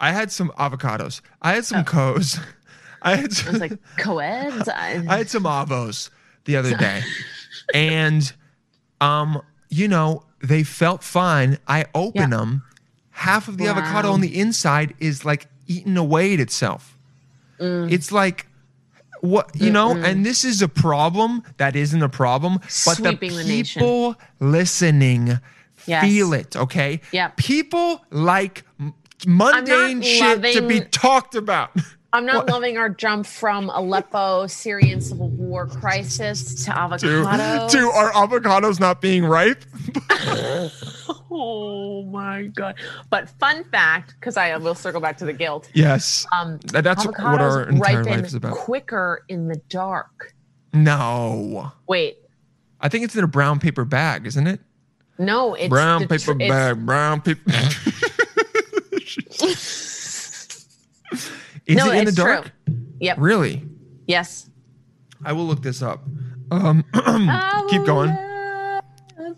I 0.00 0.12
had 0.12 0.32
some 0.32 0.50
avocados. 0.58 1.20
I 1.42 1.54
had 1.54 1.64
some 1.64 1.84
coes. 1.84 2.40
I 3.02 3.16
had 3.16 3.30
I 3.30 3.34
some, 3.34 3.52
was 3.52 3.60
like, 3.60 3.78
co-eds? 3.98 4.68
I 4.68 5.02
I, 5.08 5.16
had 5.18 5.30
some 5.30 5.44
avos 5.44 6.10
the 6.44 6.56
other 6.56 6.76
day, 6.76 7.02
and 7.74 8.32
um, 9.00 9.40
you 9.68 9.88
know, 9.88 10.24
they 10.42 10.62
felt 10.64 11.02
fine. 11.04 11.58
I 11.68 11.86
open 11.94 12.20
Yeah. 12.30 12.36
them. 12.38 12.62
Half 13.10 13.48
of 13.48 13.58
the 13.58 13.64
Wow. 13.64 13.70
avocado 13.72 14.10
on 14.12 14.20
the 14.20 14.38
inside 14.40 14.94
is 14.98 15.24
like 15.24 15.46
eaten 15.66 15.96
away 15.96 16.34
at 16.34 16.40
itself. 16.40 16.96
Mm. 17.58 17.90
It's 17.92 18.10
like 18.10 18.46
what 19.20 19.50
you 19.54 19.70
know, 19.70 19.94
and 19.96 20.24
this 20.24 20.44
is 20.44 20.62
a 20.62 20.68
problem 20.68 21.42
that 21.58 21.76
isn't 21.76 22.02
a 22.02 22.08
problem, 22.08 22.58
but 22.86 22.96
Sweeping 22.96 23.36
the 23.36 23.44
people 23.44 24.16
listening 24.40 25.38
Yes. 25.86 26.04
feel 26.04 26.32
it. 26.34 26.56
Okay, 26.56 27.00
Yeah. 27.12 27.30
People 27.36 28.04
like 28.10 28.64
mundane 29.26 30.02
shit 30.02 30.42
to 30.54 30.62
be 30.66 30.80
talked 30.80 31.34
about. 31.34 31.70
I'm 32.12 32.26
not 32.26 32.46
What? 32.46 32.50
loving 32.50 32.76
our 32.76 32.88
jump 32.88 33.24
from 33.24 33.70
Aleppo, 33.70 34.48
Syrian 34.48 35.00
civil 35.00 35.28
war 35.28 35.68
crisis 35.68 36.64
to 36.64 36.72
to, 36.72 36.76
avocado. 36.76 37.68
to 37.68 37.78
our 37.90 38.10
avocados 38.12 38.80
not 38.80 39.00
being 39.00 39.24
ripe. 39.24 39.64
oh 41.30 42.02
my 42.10 42.44
god! 42.54 42.74
But 43.10 43.30
fun 43.38 43.62
fact, 43.70 44.14
because 44.18 44.36
I 44.36 44.56
will 44.56 44.74
circle 44.74 45.00
back 45.00 45.18
to 45.18 45.24
the 45.24 45.32
guilt. 45.32 45.70
Yes. 45.72 46.26
Um, 46.36 46.58
that's 46.64 47.06
what 47.06 47.18
our 47.20 47.66
avocados 47.66 47.68
entire 47.70 48.04
life 48.04 48.24
is 48.26 48.34
about. 48.34 48.54
quicker 48.56 49.24
in 49.28 49.46
the 49.46 49.60
dark. 49.68 50.34
No. 50.72 51.70
Wait, 51.86 52.18
I 52.80 52.88
think 52.88 53.04
it's 53.04 53.14
in 53.14 53.22
a 53.22 53.28
brown 53.28 53.60
paper 53.60 53.84
bag, 53.84 54.26
isn't 54.26 54.46
it? 54.48 54.60
no, 55.18 55.54
it's 55.54 55.68
brown 55.68 56.08
paper 56.08 56.32
tr- 56.32 56.32
bag, 56.34 56.86
brown 56.86 57.20
paper. 57.20 57.40
is 61.70 61.76
No, 61.76 61.90
it 61.92 61.98
in 61.98 62.04
the 62.04 62.12
dark? 62.12 62.50
true. 62.66 62.76
Yep. 63.00 63.16
Really? 63.18 63.62
Yes. 64.06 64.48
I 65.24 65.32
will 65.32 65.46
look 65.46 65.62
this 65.62 65.82
up. 65.82 66.02
Um, 66.50 66.84
keep 67.70 67.84
going. 67.84 68.10
A 68.10 68.82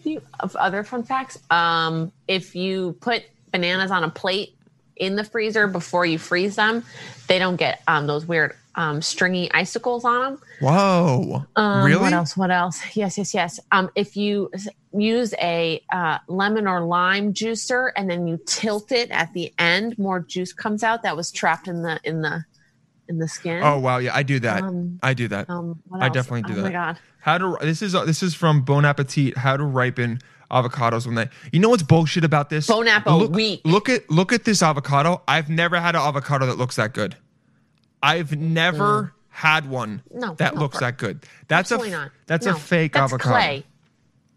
few 0.00 0.22
of 0.40 0.56
other 0.56 0.82
fun 0.84 1.02
facts. 1.02 1.38
Um, 1.50 2.10
if 2.28 2.54
you 2.56 2.96
put 3.00 3.24
bananas 3.50 3.90
on 3.90 4.04
a 4.04 4.08
plate 4.10 4.56
in 4.96 5.16
the 5.16 5.24
freezer 5.24 5.66
before 5.66 6.06
you 6.06 6.18
freeze 6.18 6.56
them, 6.56 6.84
they 7.28 7.38
don't 7.38 7.56
get 7.56 7.82
um, 7.86 8.06
those 8.06 8.24
weird 8.26 8.56
um, 8.74 9.02
stringy 9.02 9.50
icicles 9.52 10.04
on 10.04 10.20
them. 10.20 10.42
Whoa. 10.60 11.44
Um, 11.56 11.84
really? 11.84 12.00
What 12.00 12.12
else? 12.12 12.36
What 12.36 12.50
else? 12.50 12.80
Yes, 12.94 13.18
yes, 13.18 13.34
yes. 13.34 13.60
Um, 13.72 13.90
if 13.94 14.16
you 14.16 14.50
use 14.92 15.34
a 15.40 15.82
uh, 15.92 16.18
lemon 16.28 16.66
or 16.66 16.82
lime 16.82 17.32
juicer 17.32 17.90
and 17.96 18.08
then 18.10 18.26
you 18.26 18.38
tilt 18.46 18.92
it 18.92 19.10
at 19.10 19.32
the 19.32 19.52
end, 19.58 19.98
more 19.98 20.20
juice 20.20 20.52
comes 20.52 20.82
out 20.82 21.02
that 21.02 21.16
was 21.16 21.32
trapped 21.32 21.68
in 21.68 21.82
the 21.82 21.98
in 22.04 22.22
the 22.22 22.44
in 23.08 23.18
the 23.18 23.28
skin. 23.28 23.62
Oh 23.62 23.78
wow, 23.78 23.98
yeah, 23.98 24.14
I 24.14 24.22
do 24.22 24.38
that. 24.40 24.62
Um, 24.62 24.98
I 25.02 25.14
do 25.14 25.28
that. 25.28 25.48
Um, 25.48 25.82
I 25.92 26.08
definitely 26.08 26.42
do 26.42 26.52
oh 26.52 26.56
that. 26.56 26.60
Oh 26.60 26.64
my 26.64 26.72
god. 26.72 26.98
How 27.20 27.38
to 27.38 27.56
this 27.60 27.82
is 27.82 27.92
this 27.92 28.22
is 28.22 28.34
from 28.34 28.62
Bon 28.62 28.84
Appetit. 28.84 29.36
How 29.36 29.56
to 29.56 29.64
ripen 29.64 30.20
avocados 30.50 31.06
when 31.06 31.14
they. 31.14 31.28
You 31.52 31.60
know 31.60 31.70
what's 31.70 31.82
bullshit 31.82 32.24
about 32.24 32.50
this? 32.50 32.66
Bon 32.66 32.86
Appo, 32.86 33.30
look. 33.30 33.60
Look 33.64 33.88
at 33.88 34.10
look 34.10 34.32
at 34.32 34.44
this 34.44 34.62
avocado. 34.62 35.22
I've 35.26 35.48
never 35.48 35.80
had 35.80 35.94
an 35.94 36.02
avocado 36.02 36.46
that 36.46 36.58
looks 36.58 36.76
that 36.76 36.94
good. 36.94 37.16
I've 38.02 38.36
never 38.36 39.14
had 39.28 39.68
one 39.68 40.02
Mm. 40.14 40.20
No, 40.20 40.34
that 40.34 40.56
looks 40.56 40.78
that 40.80 40.98
good. 40.98 41.24
That's 41.48 41.70
a 41.70 41.74
Absolutely 41.74 41.94
f- 41.94 42.00
not. 42.02 42.10
that's 42.26 42.46
No, 42.46 42.52
a 42.52 42.58
fake 42.58 42.92
that's 42.92 43.12
avocado. 43.12 43.34
Clay. 43.34 43.64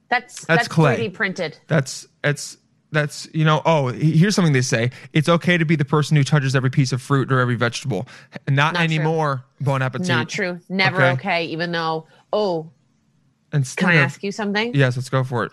That's 0.09 0.45
That's 0.45 0.65
that's, 0.65 0.67
clay. 0.67 1.09
3D 1.09 1.13
printed. 1.13 1.57
That's 1.67 2.07
it's 2.23 2.57
that's 2.91 3.27
you 3.33 3.43
know 3.43 3.61
oh 3.65 3.87
here's 3.89 4.35
something 4.35 4.53
they 4.53 4.61
say 4.61 4.91
it's 5.11 5.27
okay 5.27 5.57
to 5.57 5.65
be 5.65 5.75
the 5.75 5.83
person 5.83 6.15
who 6.15 6.23
touches 6.23 6.55
every 6.55 6.69
piece 6.69 6.93
of 6.93 7.01
fruit 7.01 7.29
or 7.31 7.39
every 7.39 7.55
vegetable 7.55 8.07
not, 8.47 8.73
Not 8.73 8.75
true. 8.75 8.83
anymore 8.83 9.43
bon 9.59 9.81
appetit 9.81 10.07
Not 10.07 10.29
true. 10.29 10.59
Never 10.69 10.97
Okay. 11.01 11.11
okay. 11.13 11.45
Even 11.47 11.71
though, 11.73 12.07
oh, 12.31 12.69
Instead 13.51 13.81
can 13.81 13.89
I 13.89 13.93
of- 13.95 14.01
ask 14.05 14.23
you 14.23 14.31
something? 14.31 14.73
yes 14.75 14.95
let's 14.95 15.09
go 15.09 15.23
for 15.25 15.43
it 15.43 15.51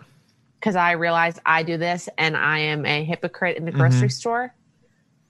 Because 0.61 0.77
I 0.77 0.93
realize 0.93 1.41
I 1.45 1.65
do 1.65 1.77
this 1.79 2.09
and 2.19 2.37
I 2.37 2.59
am 2.59 2.87
a 2.87 3.03
hypocrite 3.03 3.57
in 3.57 3.65
the 3.65 3.73
Mm-hmm. 3.73 3.81
grocery 3.81 4.11
store. 4.11 4.55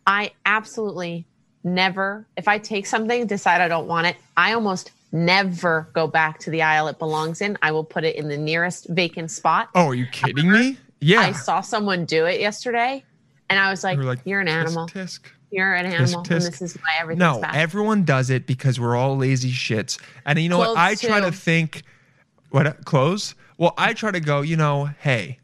I 0.07 0.33
absolutely 0.45 1.27
never, 1.65 2.27
if 2.37 2.49
I 2.49 2.59
take 2.59 2.87
something, 2.87 3.27
decide 3.27 3.61
I 3.61 3.69
don't 3.69 3.87
want 3.87 4.07
it, 4.07 4.17
I 4.37 4.53
almost 4.55 4.91
never 5.13 5.89
go 5.93 6.07
back 6.07 6.39
to 6.41 6.51
the 6.51 6.63
aisle 6.63 6.89
it 6.89 6.99
belongs 6.99 7.41
in. 7.41 7.59
I 7.63 7.71
will 7.73 7.85
put 7.85 8.05
it 8.05 8.17
in 8.17 8.29
the 8.29 8.37
nearest 8.39 8.87
vacant 8.89 9.31
spot. 9.31 9.69
oh 9.75 9.89
are 9.89 9.95
you 9.95 10.07
kidding 10.07 10.51
me 10.51 10.79
yeah 11.01 11.21
I 11.21 11.33
saw 11.33 11.61
someone 11.61 12.05
do 12.07 12.25
it 12.27 12.41
yesterday 12.41 13.05
and 13.51 13.59
I 13.59 13.71
was 13.71 13.85
like, 13.85 13.99
you 13.99 14.05
like 14.05 14.21
You're 14.25 14.41
an 14.41 14.47
"Tisk, 14.47 14.53
animal. 14.53 14.87
tisk." 14.89 15.21
You're 15.51 15.75
an 15.75 15.85
animal. 15.85 16.23
tisk. 16.23 16.31
And 16.31 16.41
this 16.55 16.63
is 16.63 16.75
why 16.77 16.95
everything's 16.99 17.19
No, 17.21 17.41
bad. 17.43 17.55
everyone 17.57 18.05
does 18.05 18.31
it 18.31 18.47
because 18.47 18.81
we're 18.81 18.97
all 18.97 19.19
lazy 19.19 19.51
shits. 19.53 20.01
And 20.25 20.39
you 20.39 20.49
know 20.49 20.57
what? 20.57 20.69
Clothes, 20.75 20.79
I 20.79 20.95
try 20.95 21.21
to 21.21 21.31
think, 21.31 21.83
what 22.49 22.85
clothes? 22.87 23.35
Well, 23.59 23.75
I 23.77 23.93
try 23.93 24.11
to 24.13 24.21
go. 24.21 24.41
You 24.41 24.57
know, 24.57 24.87
hey, 25.01 25.41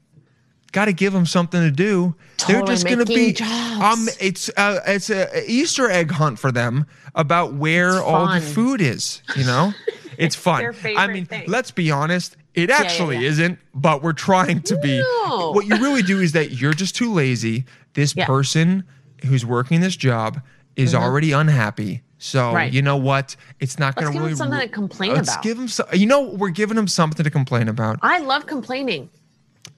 got 0.72 0.84
to 0.86 0.92
give 0.92 1.12
them 1.12 1.26
something 1.26 1.60
to 1.60 1.70
do. 1.70 2.14
They're 2.46 2.62
just 2.62 2.86
gonna 2.86 3.04
be. 3.04 3.32
jobs. 3.32 3.48
Um, 3.82 4.08
it's 4.20 4.50
uh, 4.56 4.80
it's 4.86 5.10
a 5.10 5.50
Easter 5.50 5.90
egg 5.90 6.10
hunt 6.10 6.38
for 6.38 6.52
them 6.52 6.86
about 7.14 7.54
where 7.54 8.02
all 8.02 8.28
the 8.32 8.40
food 8.40 8.80
is. 8.80 9.22
You 9.36 9.44
know, 9.44 9.72
it's 10.18 10.34
fun. 10.36 10.74
I 10.96 11.06
mean, 11.08 11.26
thing. 11.26 11.44
let's 11.48 11.70
be 11.70 11.90
honest. 11.90 12.36
It 12.54 12.70
yeah, 12.70 12.76
actually 12.78 13.18
yeah. 13.18 13.28
isn't, 13.28 13.58
but 13.74 14.02
we're 14.02 14.12
trying 14.12 14.62
to 14.62 14.76
be. 14.78 14.98
No. 14.98 15.52
What 15.52 15.66
you 15.66 15.76
really 15.76 16.02
do 16.02 16.20
is 16.20 16.32
that 16.32 16.52
you're 16.52 16.72
just 16.72 16.96
too 16.96 17.12
lazy. 17.12 17.64
This 17.94 18.16
Yeah. 18.16 18.26
person 18.26 18.84
who's 19.24 19.46
working 19.46 19.80
this 19.80 19.94
job 19.96 20.40
is 20.76 20.94
already 20.94 21.32
unhappy. 21.32 22.02
So 22.18 22.40
Mm-hmm. 22.46 22.56
Right. 22.56 22.72
you 22.72 22.82
know 22.82 22.96
what? 22.96 23.36
It's 23.60 23.78
not 23.78 23.94
going 23.94 24.06
Let's 24.06 24.12
to 24.12 24.12
give 24.14 24.22
really 24.22 24.30
them 24.30 24.38
something 24.38 24.60
to 24.60 24.68
complain 24.68 25.14
Let's 25.14 25.28
about. 25.30 25.42
give 25.44 25.56
them. 25.56 25.68
So, 25.68 25.86
you 25.92 26.06
know, 26.06 26.22
we're 26.30 26.48
giving 26.50 26.74
them 26.76 26.88
something 26.88 27.22
to 27.22 27.30
complain 27.30 27.68
about. 27.68 28.00
I 28.02 28.18
love 28.18 28.46
complaining. 28.46 29.08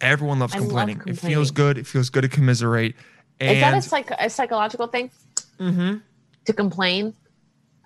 Everyone 0.01 0.39
loves 0.39 0.55
I 0.55 0.59
love 0.59 0.69
complaining. 0.69 1.03
It 1.07 1.19
feels 1.19 1.51
good. 1.51 1.77
It 1.79 1.87
feels 1.87 2.11
good 2.11 2.23
to 2.23 2.29
commiserate. 2.29 2.97
And 3.39 3.57
Is 3.57 3.61
that 3.61 3.75
a, 3.75 3.83
psych- 3.83 4.11
a 4.19 4.31
psychological 4.31 4.87
thing? 4.87 5.11
Mm-hmm. 5.59 5.97
To 6.47 6.53
complain? 6.53 7.15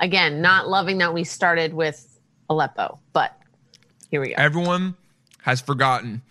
Again, 0.00 0.40
not 0.40 0.68
loving 0.68 0.98
that 0.98 1.14
we 1.14 1.24
started 1.24 1.74
with 1.74 2.18
Aleppo, 2.50 2.98
but 3.12 3.38
here 4.10 4.20
we 4.20 4.28
go. 4.28 4.34
everyone 4.36 4.94
has 5.42 5.60
forgotten 5.60 6.22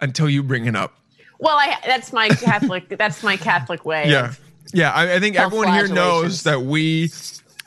until 0.00 0.28
you 0.28 0.42
bring 0.42 0.66
it 0.66 0.76
up. 0.76 0.94
well, 1.38 1.56
I 1.56 1.76
that's 1.86 2.12
my 2.12 2.28
Catholic 2.28 2.88
that's 2.98 3.22
my 3.22 3.36
Catholic 3.36 3.84
way. 3.84 4.08
Yeah. 4.10 4.34
Yeah. 4.72 4.92
I, 4.92 5.14
I 5.14 5.20
think 5.20 5.36
everyone 5.36 5.72
here 5.72 5.88
knows 5.88 6.42
that 6.42 6.62
we 6.62 7.10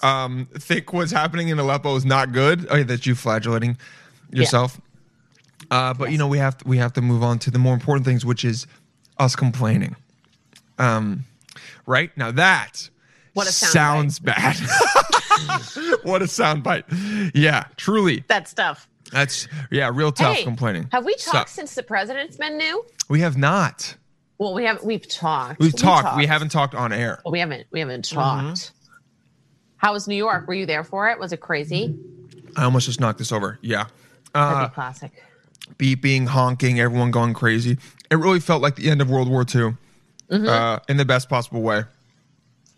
um, 0.02 0.48
think 0.54 0.94
what's 0.94 1.12
happening 1.12 1.50
in 1.50 1.60
Aleppo 1.60 1.96
is 1.96 2.06
not 2.06 2.32
good. 2.32 2.68
Oh, 2.70 2.76
yeah, 2.76 2.84
that 2.84 3.06
you 3.06 3.16
flagellating 3.16 3.78
yourself. 4.32 4.80
Uh, 5.72 5.94
but 5.94 6.12
you 6.12 6.18
know 6.18 6.28
we 6.28 6.38
have 6.38 6.58
to, 6.58 6.68
we 6.68 6.78
have 6.78 6.94
to 6.94 7.02
move 7.02 7.24
on 7.24 7.40
to 7.40 7.52
the 7.52 7.60
more 7.60 7.74
important 7.74 8.06
things, 8.06 8.26
which 8.26 8.44
is 8.46 8.68
us 9.18 9.36
complaining. 9.36 9.96
Um, 10.78 11.24
right 11.86 12.16
now 12.18 12.32
that 12.32 12.90
What 13.34 13.48
a 13.48 13.52
sound 13.52 13.72
sounds 14.14 14.20
bad. 14.20 14.56
what 16.04 16.22
a 16.22 16.28
sound 16.28 16.64
bite. 16.64 16.86
Yeah, 17.34 17.66
truly. 17.78 18.24
that 18.28 18.48
stuff. 18.48 18.88
That's 19.12 19.48
yeah, 19.72 19.90
real 19.94 20.12
tough 20.12 20.38
hey, 20.38 20.44
complaining. 20.44 20.88
Have 20.92 21.06
we 21.06 21.16
So- 21.18 21.32
talked 21.32 21.50
since 21.50 21.76
the 21.76 21.84
president's 21.84 22.38
been 22.38 22.58
new? 22.58 22.86
we 23.10 23.20
have 23.22 23.38
not. 23.38 23.96
Well, 24.38 24.54
we 24.54 24.66
haven't. 24.66 24.84
We've 24.86 25.08
talked. 25.08 25.60
We've 25.60 25.72
We 25.74 25.80
talked. 25.80 26.18
We 26.18 26.26
haven't 26.26 26.50
talked 26.50 26.76
on 26.76 26.92
air. 26.92 27.22
But 27.24 27.32
we 27.32 27.40
haven't. 27.40 27.68
We 27.72 27.80
haven't 27.80 28.06
Mm-hmm. 28.06 28.48
talked. 28.48 28.72
How 29.78 29.94
was 29.94 30.08
New 30.08 30.16
York? 30.16 30.48
Were 30.48 30.54
you 30.56 30.66
there 30.66 30.84
for 30.84 31.10
it? 31.10 31.20
Was 31.20 31.32
it 31.32 31.40
crazy? 31.40 31.98
I 32.58 32.64
almost 32.66 32.86
just 32.88 33.00
knocked 33.00 33.20
this 33.20 33.32
over. 33.32 33.60
Yeah. 33.62 33.86
That'd 34.34 34.58
Uh, 34.58 34.68
be 34.68 34.74
classic. 34.74 35.12
Beeping, 35.78 36.28
honking, 36.28 36.80
everyone 36.80 37.12
going 37.12 37.34
crazy. 37.34 37.78
It 38.12 38.16
really 38.16 38.40
felt 38.40 38.62
like 38.62 38.76
the 38.76 38.90
end 38.90 39.02
of 39.02 39.10
World 39.10 39.30
War 39.30 39.42
II 39.42 39.76
Mm-hmm. 40.32 40.48
uh, 40.50 40.80
in 40.90 40.98
the 40.98 41.06
best 41.06 41.30
possible 41.30 41.62
way. 41.62 41.84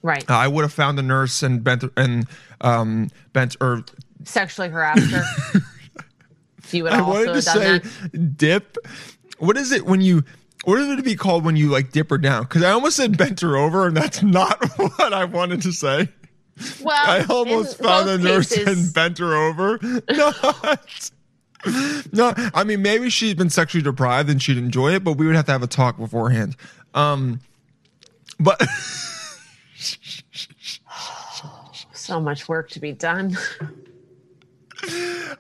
Right. 0.03 0.29
Uh, 0.29 0.33
I 0.33 0.49
would 0.49 0.63
have 0.63 0.73
found 0.73 0.99
a 0.99 1.01
nurse 1.01 1.41
and 1.43 1.63
bent 1.63 1.83
and 1.95 2.27
um, 2.59 3.09
bent 3.31 3.55
or 3.61 3.83
Sexually 4.25 4.67
harassed 4.69 5.09
her. 5.11 5.23
you 6.71 6.83
would 6.83 6.91
I 6.91 6.99
also 6.99 7.11
wanted 7.25 7.33
to 7.35 7.41
say 7.41 7.79
that. 7.79 8.37
dip. 8.37 8.77
What 9.39 9.55
is 9.55 9.71
it 9.71 9.85
when 9.85 10.01
you 10.01 10.25
What 10.65 10.77
is 10.79 10.89
it 10.89 10.97
to 10.97 11.03
be 11.03 11.15
called 11.15 11.45
when 11.45 11.55
you 11.55 11.69
like 11.69 11.93
dip 11.93 12.09
her 12.09 12.17
down? 12.17 12.43
Because 12.43 12.63
I 12.63 12.71
almost 12.71 12.97
said 12.97 13.17
bent 13.17 13.39
her 13.39 13.55
over, 13.55 13.87
and 13.87 13.95
that's 13.95 14.21
not 14.23 14.61
what 14.77 15.13
I 15.13 15.23
wanted 15.23 15.61
to 15.61 15.71
say. 15.71 16.09
Well, 16.81 16.95
I 16.97 17.23
almost 17.29 17.77
found 17.77 18.09
a 18.09 18.17
nurse 18.17 18.49
cases- 18.53 18.85
and 18.85 18.93
bent 18.93 19.19
her 19.19 19.33
over. 19.33 19.79
Not. 20.11 21.11
No, 22.13 22.33
I 22.53 22.63
mean 22.63 22.81
maybe 22.81 23.09
she's 23.09 23.33
been 23.33 23.49
sexually 23.49 23.83
deprived 23.83 24.29
and 24.29 24.41
she'd 24.41 24.57
enjoy 24.57 24.93
it, 24.93 25.03
but 25.03 25.13
we 25.13 25.25
would 25.27 25.35
have 25.35 25.45
to 25.45 25.51
have 25.51 25.63
a 25.63 25.67
talk 25.67 25.97
beforehand. 25.97 26.55
Um, 26.93 27.41
but 28.39 28.61
so 31.93 32.19
much 32.19 32.47
work 32.47 32.69
to 32.71 32.79
be 32.79 32.91
done. 32.93 33.37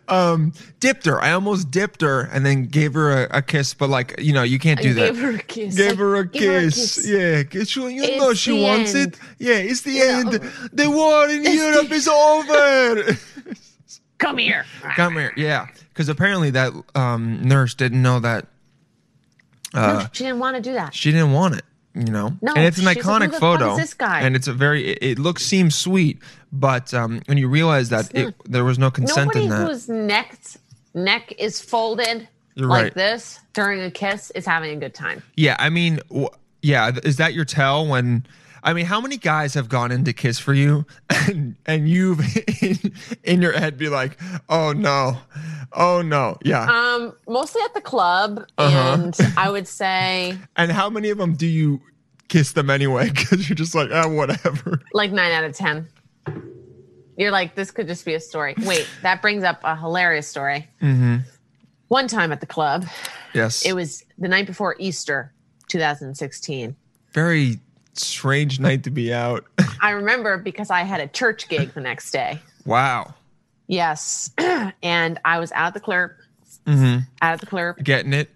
um, 0.07 0.51
dipped 0.79 1.05
her. 1.05 1.21
I 1.21 1.31
almost 1.31 1.69
dipped 1.71 2.01
her 2.01 2.21
and 2.21 2.45
then 2.45 2.65
gave 2.65 2.93
her 2.95 3.25
a, 3.25 3.37
a 3.37 3.41
kiss, 3.41 3.73
but 3.73 3.89
like 3.89 4.15
you 4.19 4.33
know 4.33 4.43
you 4.43 4.59
can't 4.59 4.81
do 4.81 4.93
that. 4.95 5.13
Gave 5.13 5.21
her 5.21 5.29
a 5.31 5.37
kiss. 5.39 5.75
Gave 5.75 5.89
Like, 5.91 5.97
her 5.99 6.15
a 6.17 6.27
give 6.27 6.43
her 6.43 6.57
a 6.57 6.61
kiss. 6.63 6.95
kiss. 6.95 7.07
Yeah, 7.07 7.43
kiss 7.43 7.75
you, 7.75 7.87
It's 7.87 8.17
know 8.17 8.33
she 8.33 8.61
wants 8.61 8.95
end. 8.95 9.13
it. 9.13 9.19
Yeah, 9.39 9.55
it's 9.55 9.81
the 9.81 10.01
end. 10.01 10.31
The 10.73 10.89
war 10.89 11.29
in 11.29 11.43
Europe 11.43 11.91
is 11.91 12.07
over. 12.07 13.03
Come 14.17 14.39
here. 14.39 14.65
Come 14.95 15.13
here. 15.13 15.31
Yeah, 15.37 15.67
because 15.97 16.09
apparently 16.09 16.51
that 16.51 16.71
um, 16.93 17.41
nurse 17.41 17.73
didn't 17.73 18.03
know 18.03 18.19
that 18.19 18.45
no, 19.73 20.05
she 20.11 20.23
didn't 20.25 20.37
want 20.37 20.55
to 20.55 20.61
do 20.61 20.73
that. 20.73 20.93
she 20.93 21.11
didn't 21.11 21.33
want 21.33 21.55
it. 21.55 21.63
You 21.95 22.11
know, 22.11 22.37
No, 22.43 22.53
and 22.53 22.63
it's 22.63 22.77
an 22.77 22.85
like, 22.85 22.99
iconic 22.99 23.25
"Who 23.25 23.31
the 23.31 23.39
fuck 23.39 23.59
photo, 23.59 23.71
is 23.71 23.79
this 23.79 23.93
guy?" 23.95 24.21
and 24.21 24.35
it's 24.35 24.47
a 24.47 24.53
very. 24.53 24.89
It, 24.91 24.97
it 25.01 25.19
looks 25.19 25.43
seems 25.43 25.73
sweet, 25.73 26.19
but 26.51 26.93
um, 26.93 27.21
when 27.25 27.39
you 27.39 27.47
realize 27.47 27.89
that 27.89 28.13
it, 28.13 28.35
there 28.45 28.63
was 28.63 28.77
no 28.77 28.91
consent 28.91 29.29
Nobody 29.33 29.45
in 29.45 29.49
that, 29.49 29.67
whose 29.67 29.89
neck 29.89 30.37
neck 30.93 31.33
is 31.39 31.59
folded 31.59 32.27
You're 32.53 32.67
like 32.67 32.83
right. 32.83 32.93
this 32.93 33.39
during 33.53 33.81
a 33.81 33.89
kiss 33.89 34.29
is 34.35 34.45
having 34.45 34.77
a 34.77 34.79
good 34.79 34.93
time. 34.93 35.23
yeah. 35.35 35.55
I 35.57 35.69
mean, 35.69 35.99
w- 36.09 36.29
yeah. 36.61 36.91
Is 37.03 37.17
that 37.17 37.33
your 37.33 37.45
tell 37.45 37.87
when? 37.87 38.27
I 38.63 38.73
mean, 38.73 38.85
how 38.85 38.99
many 39.01 39.17
guys 39.17 39.53
have 39.55 39.69
gone 39.69 39.91
in 39.91 40.03
to 40.05 40.13
kiss 40.13 40.37
for 40.37 40.53
you, 40.53 40.85
and 41.09 41.55
and 41.65 41.89
you've 41.89 42.19
in, 42.61 42.93
in 43.23 43.41
your 43.41 43.53
head 43.53 43.75
be 43.79 43.89
like, 43.89 44.19
oh 44.49 44.71
no, 44.71 45.17
oh 45.73 46.01
no, 46.01 46.37
yeah. 46.43 46.63
Um, 46.69 47.13
mostly 47.27 47.61
at 47.63 47.73
the 47.73 47.81
club, 47.81 48.45
Uh-huh. 48.57 48.93
and 49.01 49.17
I 49.37 49.49
would 49.49 49.67
say 49.67 50.37
and 50.55 50.71
how 50.71 50.89
many 50.89 51.09
of 51.09 51.17
them 51.17 51.33
do 51.33 51.45
you 51.47 51.81
kiss 52.27 52.51
them 52.53 52.69
anyway? 52.69 53.09
Because 53.13 53.47
you're 53.49 53.55
just 53.55 53.73
like, 53.75 53.89
ah, 53.91 54.07
whatever. 54.07 54.81
like 54.93 55.11
nine 55.11 55.31
out 55.31 55.43
of 55.43 55.53
ten. 55.55 55.87
You're 57.17 57.31
like, 57.31 57.55
this 57.55 57.71
could 57.71 57.87
just 57.87 58.05
be 58.05 58.13
a 58.13 58.19
story. 58.19 58.53
Wait, 58.63 58.87
that 59.01 59.21
brings 59.23 59.43
up 59.43 59.61
a 59.63 59.75
hilarious 59.75 60.27
story. 60.27 60.67
Mm-hmm. 60.83 61.17
One 61.87 62.07
time 62.07 62.31
at 62.31 62.41
the 62.41 62.45
club, 62.45 62.85
Yes, 63.33 63.65
it 63.65 63.73
was 63.73 64.03
the 64.19 64.27
night 64.27 64.45
before 64.45 64.75
Easter, 64.77 65.33
2016. 65.69 66.75
very 67.13 67.59
strange 67.93 68.59
night 68.59 68.83
to 68.83 68.91
be 68.91 69.11
out. 69.13 69.45
I 69.81 69.91
remember 69.91 70.37
because 70.37 70.69
I 70.69 70.83
had 70.83 70.99
a 71.01 71.07
church 71.07 71.47
gig 71.49 71.73
the 71.73 71.81
next 71.81 72.11
day. 72.11 72.39
wow. 72.65 73.13
Yes, 73.67 74.31
and 74.83 75.19
I 75.25 75.39
was 75.39 75.51
out 75.51 75.67
at 75.67 75.73
the 75.73 75.79
clerk, 75.79 76.17
Mm-hmm. 76.65 76.99
out 77.21 77.33
at 77.33 77.39
the 77.39 77.45
clerk, 77.45 77.81
Getting 77.83 78.13
it? 78.13 78.29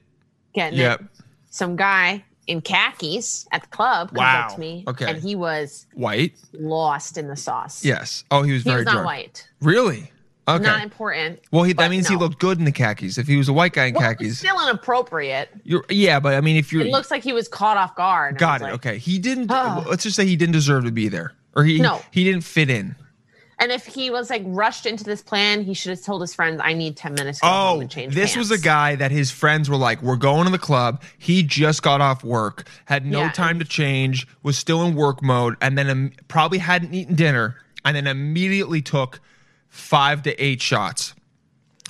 getting 0.54 0.80
Yep. 0.80 1.02
it. 1.02 1.08
Some 1.50 1.76
guy 1.76 2.24
in 2.48 2.62
khakis 2.62 3.46
at 3.52 3.62
the 3.64 3.68
club 3.68 4.10
comes 4.10 4.20
Wow. 4.20 4.48
up 4.48 4.54
to 4.56 4.60
me, 4.60 4.84
Okay. 4.88 5.06
and 5.10 5.22
he 5.22 5.36
was 5.36 5.86
White? 5.94 6.34
lost 6.54 7.18
in 7.18 7.28
the 7.28 7.36
sauce. 7.36 7.84
Yes. 7.84 8.24
Oh, 8.32 8.42
he 8.44 8.54
was 8.54 8.64
he 8.64 8.70
very 8.70 8.82
was 8.82 8.86
not 8.86 8.92
drunk. 8.94 9.06
white. 9.06 9.48
Really? 9.62 10.12
Okay. 10.48 10.64
Not 10.64 10.82
important. 10.82 11.40
well, 11.52 11.64
he, 11.64 11.74
that 11.74 11.90
means 11.92 12.08
he 12.08 12.16
looked 12.16 12.40
good 12.40 12.58
in 12.58 12.66
the 12.66 12.72
khakis. 12.72 13.18
If 13.18 13.28
he 13.28 13.38
was 13.38 13.48
a 13.48 13.54
white 13.54 13.74
guy 13.74 13.86
in 13.86 13.94
Well, 13.94 14.04
khakis, 14.04 14.40
still 14.40 14.60
inappropriate. 14.68 15.50
you're 15.64 15.86
yeah. 15.90 16.20
But 16.20 16.34
I 16.34 16.42
mean, 16.42 16.56
if 16.58 16.74
you're 16.74 16.82
It 16.82 16.92
looks 16.92 17.12
like 17.12 17.24
he 17.24 17.32
was 17.32 17.48
caught 17.48 17.78
off 17.78 17.96
guard. 17.96 18.38
got 18.38 18.60
it. 18.62 18.64
like- 18.66 18.74
okay, 18.74 18.98
he 18.98 19.20
didn't. 19.20 19.48
Oh. 19.52 19.86
Let's 19.88 20.04
just 20.04 20.16
say 20.16 20.26
he 20.26 20.36
didn't 20.36 20.54
deserve 20.54 20.86
to 20.86 20.92
be 20.92 21.10
there, 21.10 21.34
or 21.56 21.64
he 21.64 21.80
No. 21.80 22.02
he 22.12 22.24
didn't 22.24 22.42
fit 22.44 22.70
in. 22.70 22.96
And 23.62 23.72
if 23.72 23.86
he 23.86 24.10
was 24.10 24.30
like 24.32 24.42
rushed 24.46 24.86
into 24.88 25.04
this 25.04 25.22
plan, 25.22 25.64
he 25.64 25.74
should 25.76 25.92
have 25.92 26.02
told 26.02 26.20
his 26.22 26.34
friends, 26.34 26.60
"I 26.64 26.74
need 26.74 26.98
ten 26.98 27.14
minutes 27.14 27.40
to 27.40 27.44
go 27.46 27.48
home 27.48 27.78
Oh, 27.78 27.80
and 27.82 27.90
change." 27.92 28.16
this 28.16 28.36
was 28.36 28.50
a 28.50 28.58
guy 28.58 28.96
that 28.96 29.12
his 29.12 29.30
friends 29.30 29.70
were 29.70 29.78
like, 29.78 30.02
"We're 30.02 30.16
going 30.16 30.46
to 30.46 30.52
the 30.52 30.58
club." 30.58 31.02
He 31.20 31.44
just 31.44 31.84
got 31.84 32.02
off 32.02 32.24
work, 32.24 32.68
had 32.86 33.06
no 33.06 33.20
Yeah. 33.22 33.32
time 33.32 33.60
to 33.60 33.66
change, 33.66 34.28
was 34.42 34.58
still 34.58 34.82
in 34.84 34.96
work 34.96 35.22
mode, 35.22 35.56
and 35.62 35.78
then 35.78 35.90
um, 35.92 36.12
probably 36.28 36.58
hadn't 36.58 36.94
eaten 36.96 37.14
dinner, 37.16 37.56
and 37.86 37.96
then 37.96 38.08
immediately 38.08 38.82
took 38.82 39.20
five 39.70 40.24
to 40.24 40.44
eight 40.44 40.62
shots 40.62 41.14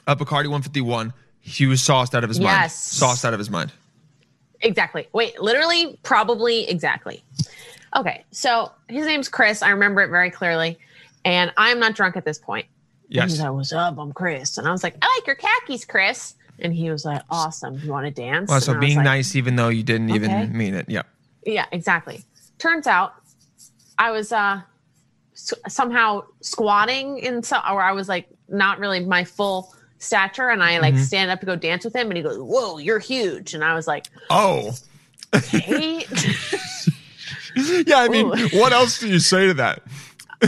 of 0.07 0.17
Bacardi 0.19 0.47
151. 0.47 1.13
He 1.39 1.65
was 1.67 1.81
sauced 1.81 2.13
out 2.13 2.23
of 2.25 2.29
his 2.29 2.39
mind. 2.39 2.63
Yes. 2.63 2.75
Sauced 2.75 3.23
out 3.23 3.33
of 3.33 3.39
his 3.39 3.49
mind. 3.49 3.71
Exactly. 4.59 5.07
Wait, 5.13 5.41
literally, 5.41 5.97
probably 6.03 6.69
exactly. 6.69 7.23
Okay, 7.95 8.23
so 8.31 8.71
his 8.89 9.05
name's 9.05 9.27
Chris. 9.29 9.61
I 9.63 9.69
remember 9.69 10.01
it 10.01 10.09
very 10.09 10.29
clearly, 10.29 10.77
and 11.25 11.51
I'm 11.57 11.79
not 11.79 11.95
drunk 11.95 12.15
at 12.17 12.25
this 12.25 12.37
point. 12.39 12.65
Yes. 13.09 13.31
He's 13.31 13.41
like, 13.41 13.51
"What's 13.51 13.73
up? 13.73 13.97
I'm 13.97 14.13
Chris," 14.13 14.57
and 14.57 14.67
I 14.67 14.71
was 14.71 14.83
like, 14.83 14.95
"I 15.01 15.17
like 15.17 15.27
your 15.27 15.35
khakis, 15.35 15.85
Chris." 15.85 16.35
And 16.59 16.73
he 16.73 16.89
was 16.91 17.03
like, 17.05 17.21
"Awesome. 17.29 17.79
You 17.83 17.91
want 17.91 18.05
to 18.05 18.11
dance?" 18.11 18.49
Well, 18.49 18.61
so 18.61 18.71
And 18.71 18.77
I 18.77 18.79
was 18.79 18.85
being 18.87 18.97
like, 18.97 19.05
nice, 19.05 19.35
even 19.35 19.55
though 19.55 19.69
you 19.69 19.83
didn't 19.83 20.11
Okay. 20.11 20.17
even 20.43 20.57
mean 20.57 20.73
it. 20.75 20.85
Yeah. 20.89 21.01
Yeah, 21.45 21.65
exactly. 21.71 22.23
Turns 22.59 22.87
out, 22.87 23.13
I 23.97 24.11
was 24.11 24.31
uh 24.31 24.61
s- 25.33 25.53
somehow 25.67 26.23
squatting 26.41 27.17
in 27.17 27.43
so, 27.43 27.57
or 27.69 27.81
I 27.81 27.91
was 27.91 28.07
like 28.07 28.27
not 28.47 28.79
really 28.79 28.99
my 29.05 29.23
full 29.23 29.73
stature, 29.97 30.49
and 30.49 30.63
I 30.63 30.73
Mm-hmm. 30.73 30.81
like 30.83 30.97
stand 30.97 31.31
up 31.31 31.39
to 31.41 31.45
go 31.45 31.55
dance 31.55 31.83
with 31.83 31.95
him, 31.95 32.07
and 32.07 32.17
he 32.17 32.23
goes, 32.23 32.37
"Whoa, 32.37 32.77
you're 32.77 32.99
huge," 32.99 33.53
and 33.53 33.63
I 33.63 33.73
was 33.73 33.87
like, 33.87 34.07
Oh. 34.29 34.73
"Hey." 35.43 36.05
Yeah. 37.85 37.97
I 37.97 38.07
mean, 38.07 38.27
Ooh. 38.27 38.47
what 38.59 38.71
else 38.71 38.99
do 38.99 39.09
you 39.09 39.19
say 39.19 39.47
to 39.47 39.53
that? 39.55 39.81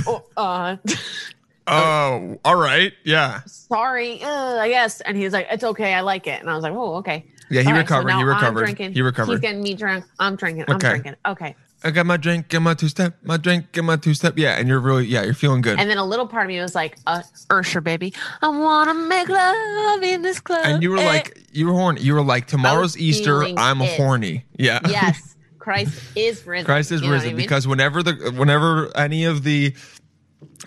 Oh, 0.08 0.24
uh, 0.38 0.78
Oh, 1.68 2.38
all 2.44 2.56
right. 2.58 2.92
Yeah. 3.06 3.42
sorry, 3.46 4.22
uh, 4.22 4.58
I 4.58 4.68
guess. 4.70 5.00
And 5.02 5.16
he's 5.16 5.32
like, 5.32 5.48
it's 5.50 5.64
okay. 5.64 5.94
I 5.94 6.02
like 6.02 6.28
it. 6.28 6.42
And 6.42 6.50
I 6.50 6.56
was 6.56 6.64
like, 6.64 6.74
oh, 6.74 6.96
okay. 6.96 7.26
Yeah, 7.50 7.62
he 7.62 7.68
All 7.68 7.74
right, 7.74 7.80
recovered, 7.80 8.08
now 8.08 8.18
he 8.18 8.24
I'm 8.24 8.28
recovered, 8.30 8.60
drinking. 8.66 8.94
he 8.94 9.02
recovered. 9.02 9.32
He's 9.34 9.40
getting 9.40 9.62
me 9.64 9.74
drunk. 9.74 10.04
I'm 10.20 10.36
drinking. 10.36 10.66
I'm 10.68 10.78
drinking. 10.78 11.16
Okay. 11.26 11.56
I 11.86 11.92
got 11.92 12.06
my 12.06 12.18
drink 12.18 12.54
and 12.54 12.64
my 12.64 12.74
two 12.74 12.88
step, 12.88 13.16
my 13.24 13.36
drink 13.38 13.76
and 13.78 13.86
my 13.86 13.96
two 13.98 14.14
step. 14.14 14.38
Yeah, 14.38 14.58
and 14.58 14.68
you're 14.70 14.80
really, 14.80 15.06
yeah, 15.06 15.24
you're 15.24 15.34
feeling 15.34 15.62
good. 15.62 15.80
And 15.80 15.90
then 15.90 15.98
a 15.98 16.06
little 16.06 16.26
part 16.28 16.46
of 16.46 16.48
me 16.50 16.60
was 16.62 16.76
like, 16.76 16.98
uh, 17.08 17.22
Usher, 17.50 17.82
baby, 17.82 18.14
I 18.42 18.48
want 18.48 18.90
to 18.90 18.94
make 18.94 19.28
love 19.30 20.02
in 20.04 20.22
this 20.22 20.40
club. 20.40 20.62
And 20.66 20.82
you 20.84 20.92
were 20.92 20.98
Eh. 21.00 21.06
like, 21.06 21.42
you 21.52 21.68
were 21.68 21.74
horny. 21.74 22.02
You 22.02 22.14
were 22.16 22.24
like, 22.24 22.48
tomorrow's 22.48 22.98
Easter. 22.98 23.44
I'm 23.58 23.82
it. 23.82 23.98
horny. 23.98 24.46
Yeah. 24.58 24.80
yes, 24.88 25.36
Christ 25.64 26.02
is 26.16 26.46
risen. 26.46 26.66
Christ 26.66 26.92
is 26.92 27.02
You 27.02 27.08
know 27.08 27.14
risen 27.14 27.30
I 27.30 27.34
mean? 27.34 27.38
because 27.38 27.66
whenever 27.68 28.04
the 28.04 28.34
whenever 28.38 28.96
any 28.98 29.24
of 29.26 29.44
the 29.44 29.74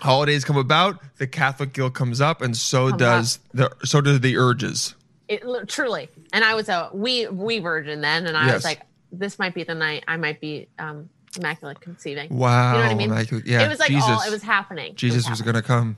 holidays 0.01 0.43
come 0.43 0.57
about, 0.57 0.99
the 1.17 1.27
Catholic 1.27 1.73
guilt 1.73 1.93
comes 1.93 2.21
up, 2.21 2.41
and 2.41 2.55
so 2.55 2.89
Comes 2.89 2.99
does 2.99 3.39
the 3.53 3.71
so 3.85 4.01
do 4.01 4.17
the 4.17 4.37
urges. 4.37 4.95
it, 5.27 5.43
truly. 5.67 6.09
And 6.33 6.43
I 6.43 6.55
was 6.55 6.69
a 6.69 6.89
wee 6.93 7.27
we 7.27 7.59
virgin 7.59 8.01
then, 8.01 8.25
and 8.27 8.35
I 8.35 8.47
Yes. 8.47 8.55
was 8.55 8.63
like, 8.65 8.81
this 9.11 9.39
might 9.39 9.53
be 9.53 9.63
the 9.63 9.75
night 9.75 10.03
I 10.07 10.17
might 10.17 10.41
be 10.41 10.67
um 10.79 11.09
immaculate 11.37 11.79
conceiving. 11.79 12.35
Wow. 12.35 12.71
You 12.73 12.77
know 12.79 12.83
what 12.85 12.91
I 12.91 12.95
mean? 12.95 13.09
Like, 13.11 13.31
yeah, 13.45 13.63
it 13.65 13.69
was 13.69 13.79
like 13.79 13.89
Jesus, 13.89 14.09
all 14.09 14.21
it 14.21 14.31
was 14.31 14.41
happening. 14.41 14.95
Jesus 14.95 15.29
was 15.29 15.39
happening. 15.39 15.53
gonna 15.53 15.63
come 15.63 15.97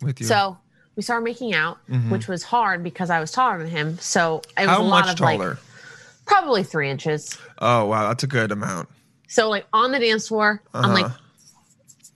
with 0.00 0.20
you. 0.20 0.26
So 0.26 0.56
we 0.96 1.02
started 1.02 1.24
making 1.24 1.54
out, 1.54 1.78
which 2.08 2.26
was 2.28 2.42
hard 2.42 2.82
because 2.82 3.10
I 3.10 3.20
was 3.20 3.30
taller 3.30 3.58
than 3.58 3.68
him. 3.68 3.98
So 3.98 4.42
it 4.56 4.62
was 4.62 4.68
how 4.70 4.80
a 4.80 4.82
lot 4.82 5.04
much 5.06 5.10
of 5.12 5.16
taller? 5.18 5.48
like 5.50 5.58
probably 6.28 6.62
three 6.62 6.88
inches. 6.90 7.36
oh 7.58 7.86
wow, 7.86 8.08
that's 8.08 8.22
a 8.22 8.28
good 8.28 8.52
amount. 8.52 8.88
So 9.28 9.48
like 9.48 9.66
on 9.72 9.90
the 9.92 9.98
dance 9.98 10.28
floor, 10.28 10.62
I'm 10.72 10.92
like, 10.92 11.04
Uh-huh. 11.06 11.18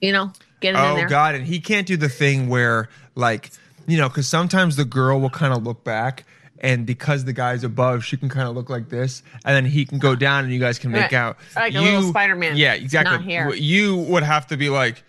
you 0.01 0.11
know, 0.13 0.31
getting 0.61 0.79
in 0.79 0.85
Oh 0.87 0.95
there. 0.95 1.07
god, 1.09 1.35
and 1.35 1.45
he 1.45 1.59
can't 1.59 1.85
do 1.85 1.97
the 1.97 2.09
thing 2.09 2.47
where 2.47 2.89
like 3.15 3.51
you 3.85 3.97
know, 3.97 4.07
because 4.07 4.27
sometimes 4.27 4.77
the 4.77 4.85
girl 4.85 5.19
will 5.19 5.29
kind 5.29 5.53
of 5.53 5.63
look 5.63 5.83
back. 5.83 6.23
And 6.59 6.85
because 6.85 7.25
the 7.25 7.33
guy's 7.33 7.65
above, 7.65 8.05
she 8.05 8.15
can 8.15 8.29
kind 8.29 8.47
of 8.47 8.55
look 8.55 8.69
like 8.69 8.87
this, 8.87 9.21
and 9.43 9.53
then 9.53 9.65
he 9.65 9.83
can 9.85 9.99
go 9.99 10.15
down, 10.15 10.45
and 10.45 10.53
you 10.53 10.61
guys 10.61 10.79
can 10.79 10.91
make 10.91 11.01
Right. 11.11 11.13
out. 11.13 11.37
Like 11.57 11.75
a 11.75 11.81
little 11.81 12.03
Spider-Man. 12.03 12.55
Yeah, 12.55 12.73
exactly. 12.75 13.17
Not 13.17 13.25
here. 13.25 13.53
You 13.53 13.97
would 13.97 14.23
have 14.23 14.47
to 14.47 14.55
be 14.55 14.69
like, 14.69 15.03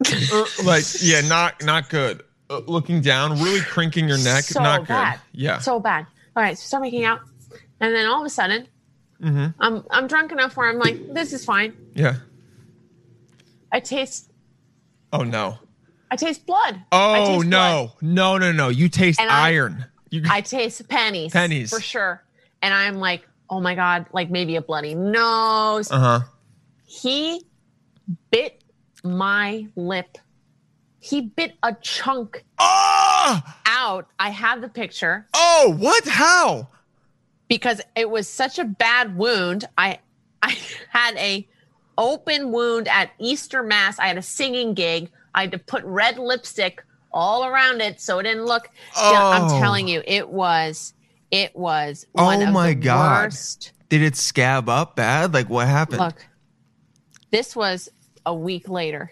uh, 0.32 0.44
like, 0.64 0.84
yeah, 1.02 1.20
not 1.22 1.62
not 1.62 1.90
good. 1.90 2.22
Uh, 2.48 2.60
looking 2.66 3.02
down, 3.02 3.38
really 3.42 3.60
crinking 3.60 4.08
your 4.08 4.16
neck, 4.16 4.44
so 4.44 4.62
not 4.62 4.88
bad. 4.88 5.20
good. 5.32 5.40
Yeah. 5.42 5.58
So 5.58 5.78
bad. 5.78 6.06
All 6.34 6.42
right, 6.42 6.56
so 6.56 6.62
start 6.64 6.84
making 6.84 7.04
out. 7.04 7.20
And 7.80 7.94
then 7.94 8.06
all 8.06 8.20
of 8.20 8.26
a 8.26 8.30
sudden, 8.30 8.66
Mm-hmm. 9.22 9.48
I'm 9.62 9.84
I'm 9.90 10.06
drunk 10.06 10.32
enough 10.32 10.56
where 10.56 10.68
I'm 10.70 10.78
like, 10.78 11.12
this 11.12 11.34
is 11.34 11.44
fine. 11.44 11.76
yeah. 11.94 12.16
I 13.72 13.80
taste 13.80 14.30
Oh 15.12 15.22
no. 15.24 15.58
I 16.10 16.16
taste 16.16 16.46
blood. 16.46 16.80
Oh 16.90 17.36
taste 17.40 17.48
no. 17.48 17.92
No, 18.00 18.38
no, 18.38 18.50
no. 18.52 18.68
You 18.68 18.88
taste 18.88 19.20
And 19.20 19.28
I- 19.30 19.48
iron. 19.48 19.84
You. 20.10 20.22
I 20.28 20.40
taste 20.40 20.88
pennies. 20.88 21.32
Pennies. 21.32 21.70
For 21.70 21.80
sure. 21.80 22.24
And 22.62 22.72
I'm 22.74 22.96
like, 22.96 23.28
oh 23.50 23.60
my 23.60 23.74
God, 23.74 24.06
like 24.12 24.30
maybe 24.30 24.56
a 24.56 24.62
bloody 24.62 24.94
nose. 24.94 25.90
uh-huh. 25.90 26.20
he 26.86 27.44
bit 28.30 28.64
my 29.04 29.66
lip. 29.76 30.18
He 30.98 31.20
bit 31.20 31.54
a 31.62 31.74
chunk 31.80 32.44
Oh! 32.58 33.40
out. 33.66 34.08
I 34.18 34.30
have 34.30 34.60
the 34.62 34.68
picture. 34.68 35.26
Oh, 35.34 35.76
what? 35.78 36.06
How? 36.08 36.68
Because 37.50 37.82
it 37.94 38.08
was 38.08 38.26
such 38.26 38.58
a 38.58 38.64
bad 38.64 39.18
wound. 39.18 39.66
I 39.76 39.98
I 40.42 40.56
had 40.88 41.14
a 41.16 41.46
open 41.98 42.50
wound 42.52 42.88
at 42.88 43.10
Easter 43.18 43.62
Mass. 43.62 43.98
I 43.98 44.06
had 44.06 44.16
a 44.16 44.22
singing 44.22 44.72
gig. 44.72 45.10
I 45.34 45.42
had 45.42 45.52
to 45.52 45.58
put 45.58 45.84
red 45.84 46.18
lipstick 46.18 46.82
all 47.12 47.44
around 47.44 47.82
it 47.82 48.00
so 48.00 48.18
it 48.20 48.22
didn't 48.22 48.46
look. 48.46 48.70
I'm 48.96 49.42
Oh. 49.50 49.60
telling 49.60 49.86
you, 49.86 50.02
it 50.06 50.30
was 50.30 50.94
it 51.30 51.54
was 51.54 52.06
Oh 52.16 52.24
one 52.24 52.40
of 52.40 52.54
my 52.54 52.68
the 52.68 52.76
God. 52.76 53.24
worst. 53.26 53.72
Did 53.90 54.02
it 54.02 54.16
scab 54.16 54.68
up 54.68 54.96
bad? 54.96 55.34
Like 55.34 55.50
what 55.50 55.66
happened? 55.68 56.00
Look, 56.00 56.24
this 57.30 57.54
was 57.54 57.88
a 58.24 58.34
week 58.34 58.68
later. 58.68 59.10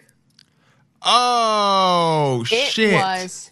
Oh 1.02 2.44
It 2.50 2.68
shit! 2.70 2.94
was 2.94 3.50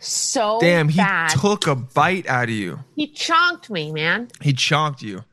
so 0.00 0.58
Damn, 0.60 0.88
he 0.88 0.96
bad. 0.98 1.30
took 1.30 1.66
a 1.66 1.74
bite 1.74 2.26
out 2.28 2.44
of 2.44 2.50
you. 2.54 2.80
he 2.94 3.08
chonked 3.08 3.68
me, 3.70 3.92
man. 3.92 4.28
He 4.40 4.52
chonked 4.52 5.02
you. 5.02 5.24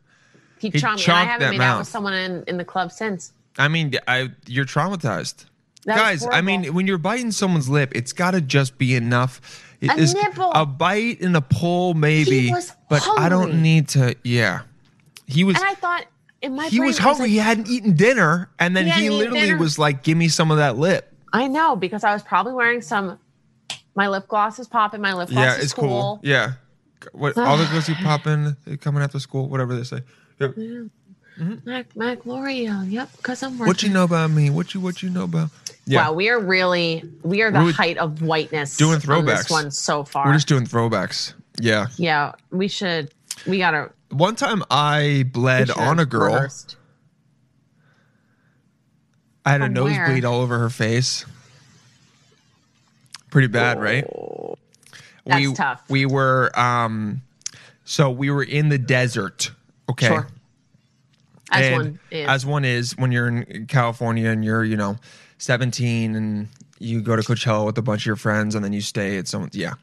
He, 0.60 0.70
He 0.70 0.80
chonked 0.80 0.98
me. 0.98 1.04
And 1.06 1.14
I 1.14 1.24
haven't 1.26 1.40
that 1.42 1.52
made 1.52 1.62
out 1.62 1.74
mouth. 1.76 1.80
with 1.80 1.88
someone 1.88 2.14
in, 2.14 2.44
in 2.48 2.58
the 2.58 2.66
club 2.66 2.92
since. 2.92 3.32
I 3.58 3.68
mean, 3.68 3.94
I 4.08 4.30
you're 4.48 4.66
traumatized. 4.66 5.46
That 5.86 5.98
Guys, 5.98 6.26
I 6.26 6.42
mean, 6.42 6.74
when 6.74 6.88
you're 6.88 6.98
biting 6.98 7.32
someone's 7.32 7.70
lip, 7.70 7.92
it's 7.94 8.12
got 8.12 8.32
to 8.32 8.42
just 8.42 8.78
be 8.80 8.96
enough. 8.96 9.40
It 9.82 9.92
A 9.92 9.96
is- 9.98 10.16
nibble. 10.16 10.52
a 10.54 10.66
bite 10.66 11.22
and 11.22 11.38
a 11.38 11.42
pull, 11.42 11.94
maybe. 11.94 12.52
But 12.90 13.08
I 13.18 13.30
don't 13.30 13.62
need 13.62 13.90
to. 13.90 14.16
Yeah, 14.24 14.62
he 15.28 15.44
was. 15.44 15.56
and 15.58 15.64
I 15.66 15.76
thought 15.76 16.06
in 16.42 16.56
my 16.56 16.70
he 16.70 16.78
brain, 16.80 16.88
was 16.88 17.00
I 17.00 17.06
was 17.10 17.18
hungry. 17.18 17.24
like, 17.26 17.30
he 17.32 17.38
hadn't 17.38 17.68
eaten 17.70 17.94
dinner, 17.96 18.50
and 18.58 18.76
then 18.76 18.88
He 18.88 19.04
he, 19.04 19.10
literally 19.12 19.54
was 19.54 19.78
like, 19.78 20.02
"Give 20.02 20.18
me 20.18 20.28
some 20.28 20.50
of 20.50 20.58
that 20.58 20.76
lip." 20.78 21.14
I 21.32 21.48
know 21.48 21.76
because 21.76 22.04
I 22.04 22.14
was 22.14 22.24
probably 22.24 22.54
wearing 22.54 22.82
some. 22.82 23.20
My 23.96 24.08
lip 24.08 24.28
gloss 24.28 24.60
is 24.60 24.68
popping. 24.68 25.02
My 25.02 25.14
lip 25.14 25.30
gloss 25.30 25.40
yeah, 25.46 25.58
is 25.58 25.64
it's 25.66 25.74
cool. 25.74 25.88
cool. 25.88 26.20
Yeah, 26.24 26.54
what 27.14 27.38
all 27.38 27.58
the 27.58 27.66
girls 27.66 27.88
who 27.88 27.94
popping 28.04 28.56
coming 28.82 29.02
after 29.02 29.20
school, 29.20 29.48
whatever 29.50 29.76
they 29.76 29.84
say. 29.84 30.02
Yeah. 30.40 30.50
Mac, 31.66 31.94
Mac 31.98 32.26
L'Oreal. 32.26 32.90
Yep, 32.90 33.10
because 33.18 33.44
I'm 33.44 33.54
working. 33.58 33.68
What 33.68 33.84
you 33.84 33.90
know 33.90 34.04
about 34.06 34.32
me? 34.32 34.50
What 34.50 34.74
you 34.74 34.80
what 34.80 35.04
you 35.04 35.10
know 35.10 35.26
about? 35.26 35.50
Yeah, 35.86 36.08
Wow, 36.08 36.14
we 36.14 36.30
are 36.30 36.40
really 36.40 37.04
we 37.24 37.42
are 37.42 37.52
the 37.52 37.60
We're 37.64 37.72
height 37.74 37.98
of 37.98 38.22
whiteness. 38.22 38.78
doing 38.78 38.96
On 38.96 39.02
throwbacks. 39.02 39.38
this 39.44 39.50
one 39.50 39.72
so 39.72 40.04
far. 40.04 40.26
we're 40.28 40.34
just 40.34 40.48
doing 40.48 40.66
throwbacks. 40.66 41.34
Yeah. 41.60 41.88
yeah, 41.98 42.34
we 42.52 42.68
should. 42.68 43.12
We 43.46 43.58
gotta. 43.60 43.92
One 44.10 44.36
time 44.36 44.64
I 44.72 45.26
bled 45.32 45.70
on 45.72 46.00
a 46.00 46.06
girl. 46.06 46.34
reversed. 46.34 46.78
I 49.46 49.52
had 49.52 49.62
a 49.62 49.70
nosebleed 49.70 50.24
where? 50.24 50.32
all 50.32 50.42
over 50.42 50.58
her 50.58 50.70
face. 50.70 51.26
Pretty 53.36 53.50
bad, 53.50 53.82
right? 53.82 54.06
That's 55.26 55.46
we, 55.46 55.54
tough. 55.54 55.84
We 55.90 56.06
were 56.06 56.58
um 56.58 57.22
so 57.84 58.10
we 58.10 58.30
were 58.30 58.44
in 58.44 58.70
the 58.70 58.78
desert, 58.78 59.52
okay? 59.90 60.08
Sure. 60.08 60.28
As 61.52 61.66
And 61.66 61.76
one 61.76 62.00
is. 62.12 62.28
As 62.30 62.46
one 62.46 62.64
is 62.64 62.98
when 62.98 63.12
you're 63.12 63.28
in 63.28 63.68
California 63.68 64.30
and 64.30 64.46
you're, 64.46 64.64
you 64.64 64.78
know, 64.78 64.96
17 65.40 66.16
and 66.16 66.48
you 66.80 67.02
go 67.02 67.18
to 67.18 67.22
Coachella 67.22 67.66
with 67.66 67.78
a 67.78 67.82
bunch 67.82 68.04
of 68.04 68.06
your 68.06 68.16
friends 68.16 68.56
and 68.56 68.64
then 68.64 68.72
you 68.72 68.80
stay 68.80 69.18
at 69.18 69.28
someone's 69.28 69.54
yeah. 69.54 69.74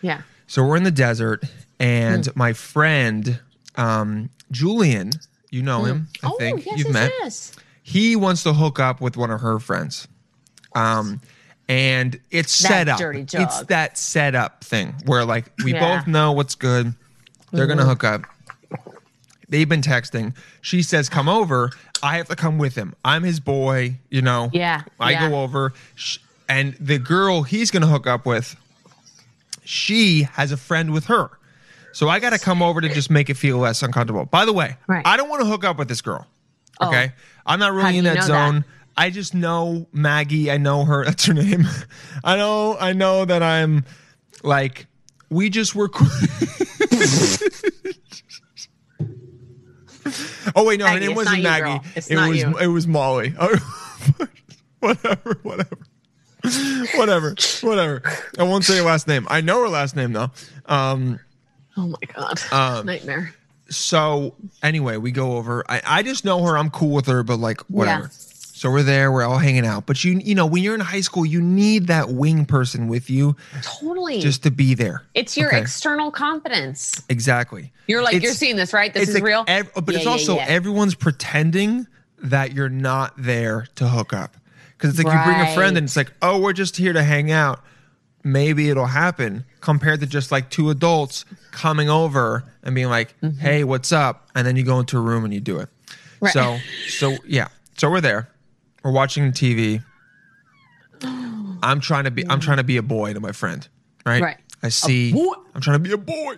yeah. 0.00 0.22
So 0.46 0.64
we're 0.64 0.78
in 0.78 0.84
the 0.84 0.90
desert, 0.90 1.44
and 1.78 2.24
Hmm. 2.24 2.32
my 2.34 2.54
friend 2.54 3.40
um, 3.76 4.30
Julian, 4.50 5.10
you 5.50 5.62
know 5.62 5.84
him, 5.84 6.08
I 6.22 6.28
oh, 6.28 6.36
think 6.38 6.64
yes, 6.64 6.78
you've 6.78 6.86
yes, 6.86 6.94
met. 6.94 7.12
yes. 7.20 7.52
He 7.82 8.16
wants 8.16 8.42
to 8.44 8.54
hook 8.54 8.80
up 8.80 9.02
with 9.02 9.18
one 9.18 9.30
of 9.30 9.42
her 9.42 9.58
friends, 9.58 10.08
um, 10.74 11.20
and 11.68 12.18
it's 12.30 12.58
That 12.62 12.68
set 12.68 12.88
up. 12.88 13.00
It's 13.02 13.60
that 13.64 13.98
setup 13.98 14.62
thing 14.64 14.94
where 15.04 15.24
like 15.24 15.46
we 15.64 15.72
Yeah. 15.72 15.80
Mm-hmm. 15.80 15.98
both 15.98 16.06
know 16.06 16.32
what's 16.32 16.54
good. 16.54 16.94
They're 17.52 17.66
gonna 17.66 17.84
hook 17.84 18.04
up. 18.04 18.22
They've 19.48 19.68
been 19.68 19.82
texting. 19.82 20.34
She 20.60 20.82
says, 20.82 21.08
"Come 21.08 21.28
over." 21.28 21.70
I 22.02 22.16
have 22.18 22.28
to 22.28 22.36
come 22.36 22.58
with 22.58 22.74
him. 22.74 22.94
I'm 23.04 23.22
his 23.22 23.40
boy. 23.40 23.96
You 24.10 24.22
know. 24.22 24.50
Yeah, 24.52 24.82
I 25.00 25.12
yeah. 25.12 25.28
go 25.28 25.42
over, 25.42 25.72
and 26.48 26.74
the 26.80 26.98
girl 26.98 27.42
he's 27.42 27.70
gonna 27.70 27.86
hook 27.86 28.06
up 28.06 28.26
with 28.26 28.56
she 29.64 30.22
has 30.32 30.52
a 30.52 30.56
friend 30.56 30.92
with 30.92 31.06
her. 31.06 31.30
So 31.92 32.08
I 32.08 32.20
got 32.20 32.30
to 32.30 32.38
come 32.38 32.62
over 32.62 32.80
to 32.80 32.88
just 32.88 33.10
make 33.10 33.30
it 33.30 33.34
feel 33.34 33.58
less 33.58 33.82
uncomfortable. 33.82 34.26
By 34.26 34.44
the 34.44 34.52
way, 34.52 34.76
Right. 34.86 35.02
I 35.06 35.16
don't 35.16 35.28
want 35.28 35.40
to 35.42 35.48
hook 35.48 35.64
up 35.64 35.78
with 35.78 35.88
this 35.88 36.02
girl. 36.02 36.26
Oh. 36.80 36.88
Okay. 36.88 37.12
I'm 37.46 37.58
not 37.58 37.72
really 37.72 37.96
in 37.98 38.04
that 38.04 38.22
zone. 38.22 38.56
that? 38.60 38.64
I 38.96 39.10
just 39.10 39.34
know 39.34 39.88
Maggie. 39.92 40.50
I 40.50 40.56
know 40.56 40.84
her. 40.84 41.04
That's 41.06 41.26
her 41.26 41.34
name. 41.34 41.64
I 42.24 42.36
know. 42.36 42.76
I 42.78 42.92
know 42.92 43.24
that 43.24 43.42
I'm 43.42 43.84
like, 44.42 44.86
we 45.30 45.50
just 45.50 45.74
were. 45.74 45.88
cool. 45.88 46.06
oh 50.54 50.64
wait, 50.64 50.78
no, 50.78 50.86
her 50.86 51.00
name 51.00 51.14
wasn't 51.14 51.42
Maggie. 51.42 51.86
it 51.94 52.16
was. 52.16 52.40
you. 52.40 52.58
It 52.58 52.68
was 52.68 52.86
Molly. 52.86 53.30
whatever. 54.80 55.38
Whatever 55.42 55.78
whatever, 56.94 57.34
whatever. 57.62 58.02
I 58.38 58.42
won't 58.42 58.64
say 58.64 58.78
her 58.78 58.82
last 58.82 59.08
name. 59.08 59.26
I 59.28 59.40
know 59.40 59.62
her 59.62 59.68
last 59.68 59.96
name 59.96 60.12
though. 60.12 60.30
Um, 60.66 61.20
Oh 61.76 61.88
my 61.88 61.98
god. 62.14 62.40
Um, 62.52 62.86
Nightmare. 62.86 63.34
so 63.68 64.34
anyway, 64.62 64.96
we 64.96 65.10
go 65.10 65.36
over. 65.36 65.62
I, 65.68 65.82
I 65.84 66.02
just 66.02 66.24
know 66.24 66.42
her. 66.44 66.56
I'm 66.56 66.70
cool 66.70 66.94
with 66.94 67.06
her, 67.06 67.22
but 67.22 67.38
like 67.38 67.60
whatever. 67.62 68.04
Yeah. 68.04 68.25
So 68.56 68.70
we're 68.70 68.82
there. 68.84 69.12
We're 69.12 69.22
all 69.22 69.36
hanging 69.36 69.66
out. 69.66 69.84
But 69.84 70.02
you, 70.02 70.18
you 70.18 70.34
know, 70.34 70.46
when 70.46 70.62
you're 70.62 70.74
in 70.74 70.80
high 70.80 71.02
school, 71.02 71.26
you 71.26 71.42
need 71.42 71.88
that 71.88 72.08
wing 72.08 72.46
person 72.46 72.88
with 72.88 73.10
you 73.10 73.36
Totally. 73.60 74.20
just 74.20 74.44
to 74.44 74.50
be 74.50 74.72
there. 74.72 75.02
it's 75.12 75.36
your 75.36 75.48
Okay. 75.48 75.60
external 75.60 76.10
confidence. 76.10 77.02
exactly. 77.10 77.70
You're 77.86 78.00
like, 78.02 78.14
It's- 78.14 78.22
you're 78.24 78.32
seeing 78.34 78.56
this, 78.56 78.72
right? 78.72 78.94
This 78.94 79.10
is 79.10 79.14
like 79.16 79.24
real. 79.24 79.44
ev- 79.46 79.70
but 79.74 79.88
Yeah, 79.88 79.96
it's 79.96 80.04
yeah, 80.06 80.10
also 80.10 80.36
yeah. 80.36 80.46
everyone's 80.48 80.94
pretending 80.94 81.86
that 82.22 82.54
you're 82.54 82.70
not 82.70 83.12
there 83.18 83.66
to 83.74 83.88
hook 83.88 84.14
up. 84.14 84.38
Because 84.78 84.94
it's 84.98 85.04
like 85.06 85.14
you 85.14 85.24
bring 85.34 85.40
a 85.46 85.54
friend 85.54 85.76
and 85.76 85.84
it's 85.84 85.96
like, 85.96 86.12
oh, 86.22 86.40
we're 86.40 86.54
just 86.54 86.78
here 86.78 86.94
to 86.94 87.02
hang 87.02 87.30
out. 87.30 87.60
Maybe 88.24 88.70
it'll 88.70 88.86
happen 88.86 89.44
compared 89.60 90.00
to 90.00 90.06
just 90.06 90.32
like 90.32 90.48
two 90.48 90.70
adults 90.70 91.26
coming 91.50 91.90
over 91.90 92.42
and 92.62 92.74
being 92.74 92.88
like, 92.88 93.14
Mm-hmm. 93.22 93.38
hey, 93.38 93.64
what's 93.64 93.92
up? 93.92 94.30
And 94.34 94.46
then 94.46 94.56
you 94.56 94.62
go 94.64 94.80
into 94.80 94.96
a 94.96 95.00
room 95.02 95.26
and 95.26 95.34
you 95.34 95.40
do 95.40 95.58
it. 95.58 95.68
Right. 96.20 96.32
So, 96.32 96.58
so 96.88 97.16
yeah. 97.26 97.48
So 97.76 97.90
we're 97.90 98.00
there. 98.00 98.28
We're 98.86 98.92
watching 98.92 99.32
TV. 99.32 99.82
I'm 101.02 101.80
trying 101.80 102.04
to 102.04 102.12
be 102.12 102.24
I'm 102.28 102.38
trying 102.38 102.58
to 102.58 102.62
be 102.64 102.76
a 102.76 102.82
boy 102.82 103.14
to 103.14 103.18
my 103.18 103.32
friend. 103.32 103.66
Right? 104.04 104.22
Right. 104.22 104.36
I 104.62 104.68
see. 104.68 105.10
I'm 105.56 105.60
trying 105.60 105.82
to 105.82 105.82
be 105.82 105.90
a 105.90 105.96
boy. 105.98 106.36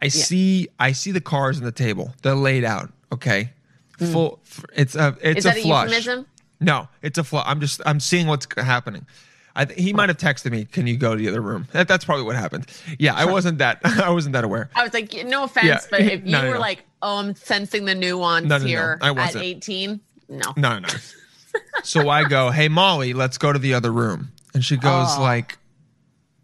I 0.00 0.08
see 0.08 0.68
I 0.78 0.92
see 0.92 1.12
the 1.12 1.20
cars 1.20 1.58
on 1.58 1.64
the 1.64 1.72
table. 1.72 2.14
They're 2.22 2.34
laid 2.34 2.64
out. 2.64 2.90
Okay. 3.12 3.50
Hmm. 3.98 4.12
Full 4.12 4.40
it's 4.74 4.94
a 4.94 5.14
it's 5.20 5.40
is 5.40 5.44
a 5.44 5.48
that 5.48 5.58
a 5.58 5.60
flush. 5.60 5.88
euphemism? 5.90 6.26
No, 6.58 6.88
it's 7.02 7.18
a 7.18 7.24
flush. 7.24 7.44
I'm 7.46 7.60
just 7.60 7.82
I'm 7.84 8.00
seeing 8.00 8.26
what's 8.26 8.46
happening. 8.56 9.06
I 9.54 9.66
th- 9.66 9.78
he 9.78 9.92
oh. 9.92 9.96
might 9.96 10.08
have 10.08 10.16
texted 10.16 10.52
me, 10.52 10.64
"Can 10.64 10.86
you 10.86 10.96
go 10.96 11.14
to 11.14 11.18
the 11.20 11.28
other 11.28 11.42
room?" 11.42 11.68
That, 11.72 11.86
that's 11.86 12.06
probably 12.06 12.24
what 12.24 12.34
happened. 12.34 12.66
Yeah, 12.98 13.14
I 13.14 13.26
wasn't 13.26 13.58
that 13.58 13.80
I 13.84 14.08
wasn't 14.08 14.32
that 14.32 14.44
aware. 14.44 14.70
I 14.74 14.84
was 14.84 14.94
like, 14.94 15.12
no 15.26 15.44
offense, 15.44 15.66
Yeah. 15.66 15.80
but 15.90 16.00
if 16.00 16.20
you 16.24 16.32
No, 16.32 16.40
no, 16.40 16.48
were 16.48 16.54
no. 16.54 16.60
like, 16.60 16.84
oh, 17.02 17.18
I'm 17.18 17.34
sensing 17.34 17.84
the 17.84 17.94
nuance 17.94 18.62
here 18.62 18.96
I 19.02 19.10
at 19.10 19.16
wasn't. 19.16 19.44
18, 19.44 20.00
no. 20.30 20.54
No, 20.56 20.78
no. 20.78 20.88
So 21.82 22.08
I 22.08 22.24
go, 22.24 22.50
"Hey 22.50 22.68
Molly, 22.68 23.12
let's 23.12 23.38
go 23.38 23.52
to 23.52 23.58
the 23.58 23.74
other 23.74 23.90
room." 23.92 24.32
And 24.54 24.64
she 24.64 24.76
goes 24.76 25.08
Oh. 25.16 25.22
like, 25.22 25.58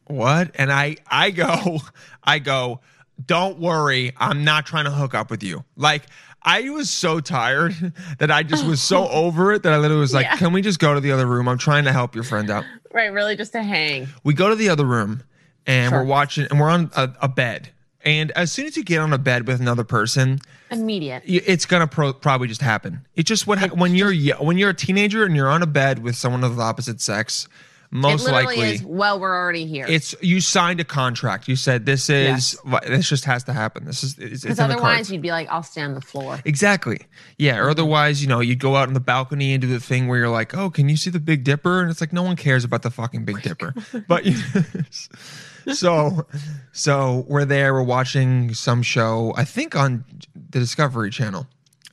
"What?" 0.06 0.52
And 0.54 0.72
I 0.72 0.96
I 1.10 1.30
go 1.30 1.80
I 2.24 2.38
go, 2.38 2.80
"Don't 3.24 3.58
worry, 3.58 4.12
I'm 4.16 4.44
not 4.44 4.66
trying 4.66 4.84
to 4.84 4.90
hook 4.90 5.14
up 5.14 5.30
with 5.30 5.42
you." 5.42 5.64
Like 5.76 6.04
I 6.42 6.68
was 6.70 6.88
so 6.90 7.20
tired 7.20 7.74
that 8.18 8.30
I 8.30 8.42
just 8.42 8.64
was 8.64 8.80
so 8.80 9.08
over 9.10 9.52
it 9.52 9.62
that 9.64 9.72
I 9.72 9.78
literally 9.78 10.00
was 10.00 10.14
like, 10.14 10.26
Yeah. 10.26 10.36
"Can 10.36 10.52
we 10.52 10.62
just 10.62 10.78
go 10.78 10.94
to 10.94 11.00
the 11.00 11.12
other 11.12 11.26
room? 11.26 11.48
I'm 11.48 11.58
trying 11.58 11.84
to 11.84 11.92
help 11.92 12.14
your 12.14 12.24
friend 12.24 12.50
out." 12.50 12.64
Right, 12.92 13.12
really 13.12 13.36
just 13.36 13.52
to 13.52 13.62
hang. 13.62 14.08
We 14.24 14.32
go 14.32 14.48
to 14.48 14.54
the 14.56 14.68
other 14.70 14.84
room 14.84 15.22
and 15.66 15.90
Sure. 15.90 15.98
we're 16.00 16.04
watching 16.06 16.46
and 16.50 16.58
we're 16.60 16.70
on 16.70 16.90
a, 16.96 17.10
a 17.22 17.28
bed. 17.28 17.70
And 18.04 18.30
as 18.32 18.52
soon 18.52 18.66
as 18.66 18.76
you 18.76 18.84
get 18.84 19.00
on 19.00 19.12
a 19.12 19.18
bed 19.18 19.46
with 19.48 19.60
another 19.60 19.82
person, 19.84 20.38
Immediate. 20.70 21.22
it's 21.26 21.66
gonna 21.66 21.86
pro- 21.86 22.12
probably 22.12 22.48
just 22.48 22.62
happen. 22.62 23.06
It 23.14 23.24
just 23.24 23.46
what 23.46 23.58
ha- 23.58 23.68
when 23.68 23.94
you're 23.94 24.14
when 24.36 24.58
you're 24.58 24.70
a 24.70 24.74
teenager 24.74 25.24
and 25.24 25.36
you're 25.36 25.48
on 25.48 25.62
a 25.62 25.66
bed 25.66 26.02
with 26.02 26.16
someone 26.16 26.44
of 26.44 26.56
the 26.56 26.62
opposite 26.62 27.00
sex. 27.00 27.48
Most 27.92 28.28
likely, 28.28 28.58
is, 28.74 28.82
well, 28.82 29.20
we're 29.20 29.34
already 29.34 29.64
here. 29.64 29.86
it's 29.88 30.14
you 30.20 30.40
signed 30.40 30.80
a 30.80 30.84
contract. 30.84 31.46
You 31.46 31.54
said 31.54 31.86
this 31.86 32.10
is 32.10 32.58
this 32.82 33.08
just 33.08 33.24
has 33.26 33.44
to 33.44 33.52
happen. 33.52 33.84
This 33.84 34.02
is 34.02 34.14
Because 34.42 34.58
otherwise, 34.58 35.10
you'd 35.10 35.22
be 35.22 35.30
like, 35.30 35.48
I'll 35.50 35.62
stay 35.62 35.82
on 35.82 35.94
the 35.94 36.00
floor. 36.00 36.40
Exactly. 36.44 37.02
Yeah. 37.38 37.58
Or 37.58 37.70
otherwise, 37.70 38.20
you 38.20 38.28
know, 38.28 38.40
you'd 38.40 38.58
go 38.58 38.74
out 38.74 38.88
on 38.88 38.94
the 38.94 39.00
balcony 39.00 39.52
and 39.52 39.60
do 39.60 39.68
the 39.68 39.80
thing 39.80 40.08
where 40.08 40.18
you're 40.18 40.28
like, 40.28 40.54
"Oh, 40.54 40.68
can 40.68 40.88
you 40.88 40.96
see 40.96 41.10
the 41.10 41.20
Big 41.20 41.44
Dipper?" 41.44 41.80
And 41.80 41.90
it's 41.90 42.00
like 42.00 42.12
no 42.12 42.24
one 42.24 42.34
cares 42.34 42.64
about 42.64 42.82
the 42.82 42.90
fucking 42.90 43.24
Big 43.24 43.40
Dipper. 43.40 43.72
but 44.08 44.26
so, 45.72 46.26
so 46.72 47.24
we're 47.28 47.44
there. 47.44 47.74
We're 47.74 47.82
watching 47.82 48.54
some 48.54 48.82
show. 48.82 49.32
I 49.36 49.44
think 49.44 49.74
on 49.76 50.04
the 50.34 50.58
Discovery 50.60 51.10
Channel. 51.10 51.46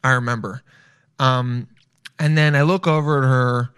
I 0.03 0.11
remember. 0.11 0.61
Um, 1.19 1.67
and 2.19 2.37
then 2.37 2.55
I 2.55 2.63
look 2.63 2.87
over 2.87 3.23
at 3.23 3.27
her, 3.27 3.69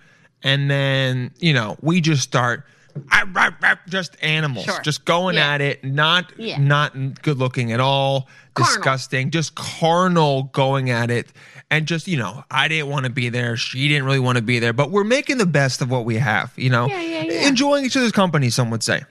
and 0.43 0.69
then 0.69 1.31
you 1.39 1.53
know 1.53 1.77
we 1.81 2.01
just 2.01 2.23
start 2.23 2.63
ah, 3.11 3.25
rah, 3.33 3.51
rah, 3.61 3.75
just 3.89 4.15
animals, 4.23 4.65
Sure. 4.65 4.79
just 4.81 5.05
going 5.05 5.35
Yeah. 5.35 5.53
at 5.53 5.61
it, 5.61 5.83
not 5.83 6.31
Yeah. 6.37 6.57
not 6.57 7.21
good 7.21 7.37
looking 7.37 7.71
at 7.71 7.79
all, 7.79 8.27
Carnal. 8.53 8.73
disgusting, 8.75 9.31
just 9.31 9.53
carnal 9.55 10.43
going 10.53 10.89
at 10.89 11.11
it. 11.11 11.31
And 11.71 11.87
just, 11.87 12.07
you 12.07 12.15
know, 12.17 12.43
I 12.51 12.67
didn't 12.67 12.87
want 12.89 13.05
to 13.05 13.09
be 13.11 13.29
there. 13.29 13.57
She 13.57 13.87
didn't 13.87 14.05
really 14.05 14.19
want 14.19 14.37
to 14.37 14.41
be 14.43 14.59
there, 14.59 14.71
but 14.71 14.91
we're 14.91 15.03
making 15.03 15.39
the 15.39 15.47
best 15.47 15.81
of 15.81 15.89
what 15.89 16.05
we 16.05 16.15
have, 16.17 16.53
you 16.55 16.69
know, 16.69 16.87
Yeah, 16.87 17.01
yeah, 17.01 17.23
yeah. 17.23 17.47
enjoying 17.47 17.85
each 17.85 17.97
other's 17.97 18.11
company, 18.11 18.49
some 18.51 18.69
would 18.69 18.83
say. 18.83 19.01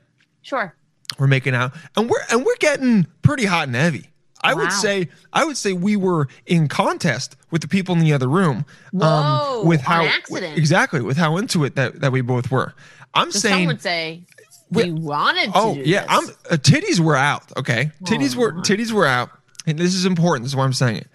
Sure. 0.44 0.72
We're 1.18 1.26
making 1.26 1.54
out 1.56 1.72
and 1.96 2.08
we're 2.08 2.22
and 2.30 2.44
we're 2.46 2.56
getting 2.60 3.06
pretty 3.22 3.44
hot 3.44 3.66
and 3.66 3.74
heavy. 3.76 4.08
I 4.42 4.52
would 4.54 4.72
say 4.72 5.08
I 5.32 5.44
would 5.44 5.56
say 5.56 5.72
we 5.72 5.96
were 5.96 6.28
in 6.46 6.68
contest 6.68 7.34
with 7.50 7.62
the 7.62 7.68
people 7.68 7.94
in 7.94 8.00
the 8.00 8.12
other 8.12 8.28
room. 8.28 8.66
um, 8.92 9.00
Whoa, 9.00 9.62
with 9.64 9.80
how 9.80 10.04
accident. 10.04 10.58
exactly 10.58 11.00
with 11.00 11.16
how 11.16 11.38
into 11.38 11.64
it 11.64 11.76
that, 11.76 12.00
that 12.02 12.12
we 12.12 12.20
both 12.20 12.50
were. 12.50 12.74
I'm 13.14 13.30
So 13.32 13.38
saying 13.38 13.62
some 13.62 13.66
would 13.68 13.80
say 13.82 14.26
we- 14.70 14.84
we 14.84 14.92
wanted 15.00 15.46
to. 15.46 15.52
Oh 15.54 15.74
yeah, 15.76 16.02
this. 16.02 16.10
I'm 16.10 16.24
uh, 16.50 16.56
titties 16.56 17.00
were 17.00 17.16
out. 17.16 17.56
Okay, 17.56 17.90
titties 18.04 18.34
were 18.36 18.52
Aw. 18.58 18.62
titties 18.62 18.92
were 18.92 19.06
out, 19.06 19.30
and 19.66 19.78
this 19.78 19.94
is 19.94 20.04
important. 20.04 20.44
This 20.44 20.52
is 20.52 20.56
why 20.56 20.64
I'm 20.64 20.72
saying 20.74 20.96
it. 20.98 21.08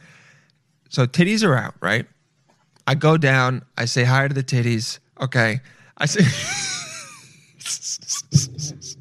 So 0.90 1.06
titties 1.06 1.46
are 1.48 1.56
out, 1.56 1.76
right? 1.82 2.08
I 2.88 2.96
go 2.96 3.16
down. 3.18 3.64
I 3.78 3.86
say 3.86 4.06
hi 4.06 4.28
to 4.28 4.34
the 4.34 4.44
titties. 4.44 4.98
Okay, 5.22 5.60
I 5.98 6.06
say. 6.08 6.22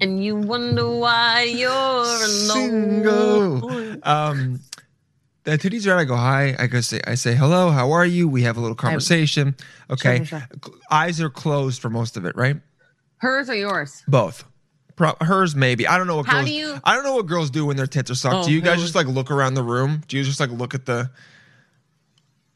and 0.00 0.22
you 0.24 0.36
wonder 0.36 0.88
why 0.88 1.42
you're 1.42 1.70
alone. 1.70 2.22
Single. 3.02 3.96
Um, 4.02 4.60
the 5.44 5.58
titties 5.58 5.86
are 5.86 5.94
out. 5.94 5.98
I 6.00 6.04
go 6.04 6.16
hi. 6.16 6.54
I 6.58 6.66
go 6.66 6.80
say 6.80 7.00
I 7.06 7.14
say 7.14 7.34
hello. 7.34 7.70
How 7.70 7.92
are 7.92 8.04
you? 8.06 8.28
We 8.28 8.42
have 8.42 8.56
a 8.56 8.60
little 8.60 8.76
conversation. 8.76 9.56
Okay, 9.90 10.24
sure, 10.24 10.42
Cl- 10.64 10.78
eyes 10.90 11.20
are 11.20 11.30
closed 11.30 11.80
for 11.80 11.88
most 11.90 12.16
of 12.16 12.24
it, 12.24 12.36
right? 12.36 12.56
Hers 13.18 13.48
or 13.48 13.54
yours? 13.54 14.02
Both. 14.06 14.44
Pro- 14.96 15.16
hers 15.20 15.54
maybe. 15.54 15.86
I 15.86 15.96
don't 15.96 16.06
know 16.06 16.16
what 16.16 16.26
How 16.26 16.34
girls. 16.38 16.46
do 16.46 16.52
you- 16.52 16.80
I 16.84 16.94
don't 16.94 17.04
know 17.04 17.14
what 17.14 17.26
girls 17.26 17.50
do 17.50 17.64
when 17.66 17.76
their 17.76 17.86
tits 17.86 18.10
are 18.10 18.14
sucked. 18.14 18.34
Oh, 18.34 18.44
do 18.44 18.52
you 18.52 18.60
guys 18.60 18.72
really? 18.72 18.82
just 18.82 18.94
like 18.94 19.06
look 19.06 19.30
around 19.30 19.54
the 19.54 19.62
room? 19.62 20.02
Do 20.08 20.16
you 20.18 20.24
just 20.24 20.40
like 20.40 20.50
look 20.50 20.74
at 20.74 20.86
the? 20.86 21.10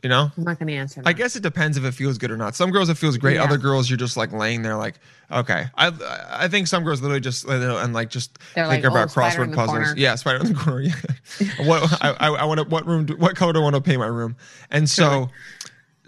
You 0.03 0.09
know. 0.09 0.33
I'm 0.37 0.43
not 0.45 0.59
going 0.59 0.67
to 0.67 0.75
answer. 0.75 1.01
That. 1.01 1.09
I 1.09 1.12
guess 1.12 1.37
it 1.37 1.43
depends 1.45 1.77
if 1.77 1.85
it 1.85 1.93
feels 1.93 2.19
good 2.19 2.31
or 2.33 2.37
not. 2.37 2.57
Some 2.57 2.71
girls 2.73 2.88
it 2.88 2.97
feels 2.99 3.17
great. 3.17 3.37
Yeah. 3.37 3.45
Other 3.45 3.57
girls 3.57 3.88
you're 3.88 3.97
just 3.97 4.17
like 4.17 4.33
laying 4.33 4.62
there 4.62 4.77
like 4.77 4.97
okay. 5.31 5.67
I 5.77 5.93
I 6.29 6.49
think 6.49 6.67
some 6.67 6.83
girls 6.83 7.01
literally 7.01 7.21
just 7.21 7.45
and 7.47 7.93
like 7.95 8.11
just 8.11 8.37
They're 8.55 8.69
think 8.69 8.83
like, 8.85 8.93
about 8.93 9.17
"Oh, 9.17 9.21
crossword 9.21 9.55
puzzles. 9.55 9.69
corner." 9.79 9.95
Yeah, 9.97 10.17
spider 10.17 10.41
in 10.45 10.53
the 10.53 10.59
corner. 10.59 10.83
Yeah. 11.41 11.67
what 11.67 12.03
I 12.03 12.11
I, 12.19 12.29
I 12.31 12.45
want 12.45 12.59
to 12.61 12.65
what 12.67 12.85
room 12.87 13.07
do, 13.07 13.17
what 13.17 13.37
color 13.37 13.53
do 13.53 13.61
I 13.61 13.62
want 13.62 13.77
to 13.77 13.81
paint 13.81 14.01
my 14.01 14.07
room? 14.07 14.35
And 14.73 14.91
so 14.91 15.31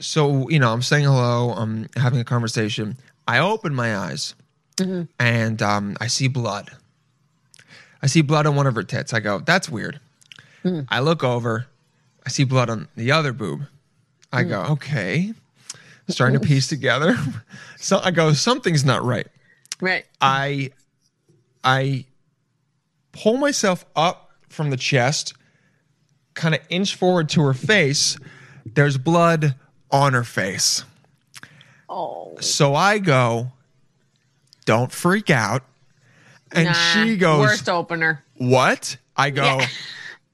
so 0.00 0.48
you 0.48 0.58
know 0.58 0.72
I'm 0.72 0.82
saying 0.82 1.04
hello. 1.04 1.52
I'm 1.52 1.88
having 1.96 2.18
a 2.18 2.24
conversation. 2.24 2.96
I 3.28 3.38
open 3.38 3.74
my 3.74 3.96
eyes 3.96 4.34
Mm-hmm. 4.76 5.02
and 5.20 5.62
um, 5.62 5.96
I 6.00 6.08
see 6.08 6.26
blood. 6.26 6.72
I 8.02 8.08
see 8.08 8.22
blood 8.22 8.44
on 8.44 8.56
one 8.56 8.66
of 8.66 8.74
her 8.74 8.82
tits. 8.82 9.14
I 9.14 9.20
go, 9.20 9.38
that's 9.38 9.68
weird. 9.68 10.00
Mm. 10.64 10.86
I 10.88 10.98
look 10.98 11.22
over. 11.22 11.66
I 12.26 12.28
see 12.28 12.42
blood 12.42 12.68
on 12.68 12.88
the 12.96 13.12
other 13.12 13.32
boob. 13.32 13.66
I 14.34 14.42
go, 14.44 14.62
okay. 14.70 15.32
Starting 16.08 16.38
to 16.40 16.46
piece 16.46 16.68
together. 16.68 17.16
So 17.76 18.00
I 18.02 18.12
go, 18.12 18.32
something's 18.32 18.82
not 18.82 19.04
right. 19.04 19.26
right. 19.78 20.06
I 20.18 20.70
I 21.62 22.06
pull 23.12 23.36
myself 23.36 23.84
up 23.94 24.30
from 24.48 24.70
the 24.70 24.78
chest, 24.78 25.34
kind 26.32 26.54
of 26.54 26.62
inch 26.70 26.94
forward 26.94 27.28
to 27.30 27.42
her 27.42 27.52
face. 27.52 28.16
There's 28.64 28.96
blood 28.96 29.54
on 29.90 30.14
her 30.14 30.24
face. 30.24 30.82
Oh. 31.90 32.36
So 32.40 32.74
I 32.74 32.98
go, 33.00 33.52
don't 34.64 34.90
freak 34.90 35.28
out. 35.28 35.62
And 36.50 36.64
Nah, 36.66 36.72
she 36.72 37.18
goes, 37.18 37.40
worst 37.40 37.68
opener. 37.68 38.24
what? 38.38 38.96
I 39.14 39.28
go, 39.28 39.44
Yeah. 39.44 39.66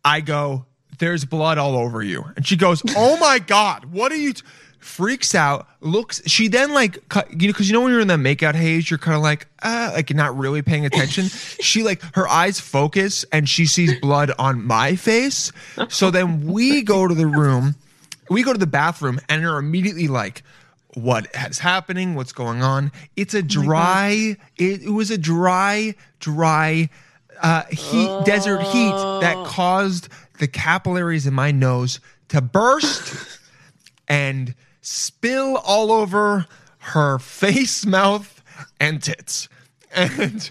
I 0.05 0.21
go, 0.21 0.67
there's 1.01 1.25
blood 1.25 1.59
all 1.59 1.77
over 1.77 2.03
you. 2.03 2.25
And 2.37 2.47
she 2.47 2.57
goes, 2.57 2.83
oh 2.97 3.19
my 3.19 3.41
God, 3.41 3.87
what 3.87 4.13
are 4.13 4.17
you? 4.17 4.35
T-? 4.35 4.43
Freaks 4.79 5.35
out, 5.35 5.69
looks, 5.81 6.23
she 6.27 6.49
then 6.49 6.73
like, 6.73 7.07
cut- 7.11 7.39
you 7.39 7.49
know, 7.49 7.53
cause 7.53 7.69
you 7.69 7.75
know 7.75 7.83
when 7.83 7.93
you're 7.93 8.01
in 8.01 8.09
that 8.09 8.19
makeout 8.19 8.55
haze, 8.55 8.91
you're 8.91 8.99
kind 8.99 9.15
of 9.15 9.21
like, 9.21 9.47
ah, 9.63 9.91
like 9.95 10.15
not 10.15 10.35
really 10.39 10.63
paying 10.63 10.87
attention. 10.87 11.27
she 11.29 11.83
like, 11.83 12.01
her 12.15 12.27
eyes 12.27 12.61
focus 12.61 13.27
and 13.31 13.47
she 13.47 13.67
sees 13.67 14.01
blood 14.01 14.33
on 14.39 14.65
my 14.65 14.97
face. 14.97 15.53
So 15.91 16.11
then 16.11 16.47
we 16.47 16.81
go 16.81 17.07
to 17.07 17.15
the 17.15 17.27
room, 17.27 17.75
we 18.31 18.43
go 18.43 18.55
to 18.55 18.59
the 18.59 18.67
bathroom 18.67 19.21
and 19.29 19.45
are 19.45 19.59
immediately 19.59 20.09
like, 20.09 20.43
what 20.95 21.27
is 21.49 21.59
happening? 21.59 22.15
What's 22.15 22.33
going 22.33 22.63
on? 22.63 22.91
It's 23.17 23.35
a 23.35 23.43
dry, 23.43 24.37
it, 24.57 24.83
it 24.83 24.91
was 24.91 25.11
a 25.11 25.19
dry, 25.19 25.95
dry, 26.21 26.89
uh, 27.43 27.65
heat, 27.71 28.25
desert 28.25 28.63
heat 28.63 28.93
that 29.21 29.47
caused 29.47 30.09
the 30.41 30.49
capillaries 30.49 31.27
in 31.27 31.35
my 31.35 31.53
nose 31.53 32.01
to 32.29 32.41
burst 32.41 33.39
and 34.09 34.55
spill 34.81 35.57
all 35.59 35.93
over 35.93 36.47
her 36.79 37.19
face, 37.19 37.87
mouth, 37.87 38.43
and 38.81 39.03
tits. 39.03 39.49
And 39.95 40.51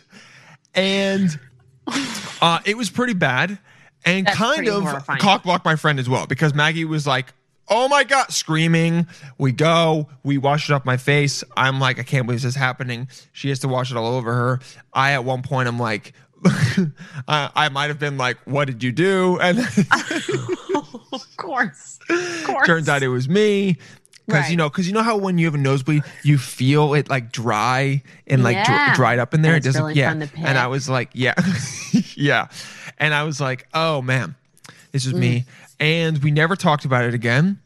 and 0.73 1.39
uh, 2.41 2.60
it 2.65 2.78
was 2.78 2.89
pretty 2.89 3.13
bad 3.13 3.60
and 4.06 4.28
That's 4.28 4.38
kind 4.38 4.67
of 4.67 4.84
cockblocked 4.84 5.65
my 5.65 5.75
friend 5.75 5.99
as 5.99 6.10
well 6.10 6.25
because 6.25 6.54
Maggie 6.54 6.86
was 6.86 7.06
like, 7.06 7.34
"Oh 7.67 7.88
my 7.88 8.04
god!" 8.04 8.32
screaming. 8.32 9.08
We 9.38 9.52
go, 9.52 10.08
we 10.23 10.38
wash 10.38 10.69
it 10.69 10.73
off 10.73 10.86
my 10.86 10.97
face. 10.97 11.43
I'm 11.58 11.80
like, 11.80 11.99
I 11.99 12.04
can't 12.04 12.25
believe 12.25 12.41
this 12.41 12.49
is 12.49 12.56
happening. 12.56 13.10
She 13.34 13.49
has 13.49 13.60
to 13.60 13.67
wash 13.67 13.91
it 13.91 13.97
all 13.97 14.15
over 14.15 14.34
her. 14.34 14.60
I 14.93 15.12
at 15.13 15.23
one 15.23 15.41
point, 15.41 15.67
I'm 15.67 15.80
like. 15.80 16.13
I, 17.28 17.49
I 17.56 17.69
might 17.69 17.88
have 17.88 17.99
been 17.99 18.17
like, 18.17 18.38
"What 18.45 18.65
did 18.65 18.84
you 18.84 18.91
do?" 18.91 19.38
And 19.39 19.60
Of 21.12 21.38
course. 21.38 21.99
Of 22.10 22.43
course. 22.45 22.65
turns 22.67 22.88
out 22.89 23.04
it 23.04 23.08
was 23.10 23.28
me. 23.28 23.78
Because 24.25 24.52
you 24.52 24.58
know 24.58 24.69
because 24.69 24.86
you 24.88 24.93
know 24.93 25.02
how 25.02 25.17
when 25.17 25.39
you 25.39 25.47
have 25.47 25.56
a 25.56 25.58
nosebleed 25.58 26.04
you 26.23 26.38
feel 26.38 26.93
it 26.93 27.10
like 27.10 27.32
dry 27.32 28.04
and 28.28 28.43
like 28.43 28.63
dr- 28.63 28.95
dried 28.95 29.17
up 29.17 29.34
in 29.34 29.41
there? 29.41 29.56
And 29.56 29.63
it 29.63 29.65
doesn't 29.65 29.82
really 29.84 29.95
yeah. 29.99 30.12
and 30.12 30.56
i 30.56 30.67
was 30.67 30.88
like 30.88 31.10
yeah. 31.13 31.34
Yeah. 32.15 32.47
And 32.99 33.15
i 33.15 33.23
was 33.23 33.41
like 33.41 33.67
oh 33.73 34.04
man 34.04 34.36
this 34.91 35.08
is 35.08 35.13
Mm. 35.13 35.17
me 35.19 35.45
and 35.80 36.19
we 36.19 36.30
never 36.30 36.56
talked 36.56 36.86
about 36.86 37.06
it 37.06 37.15
again. 37.15 37.60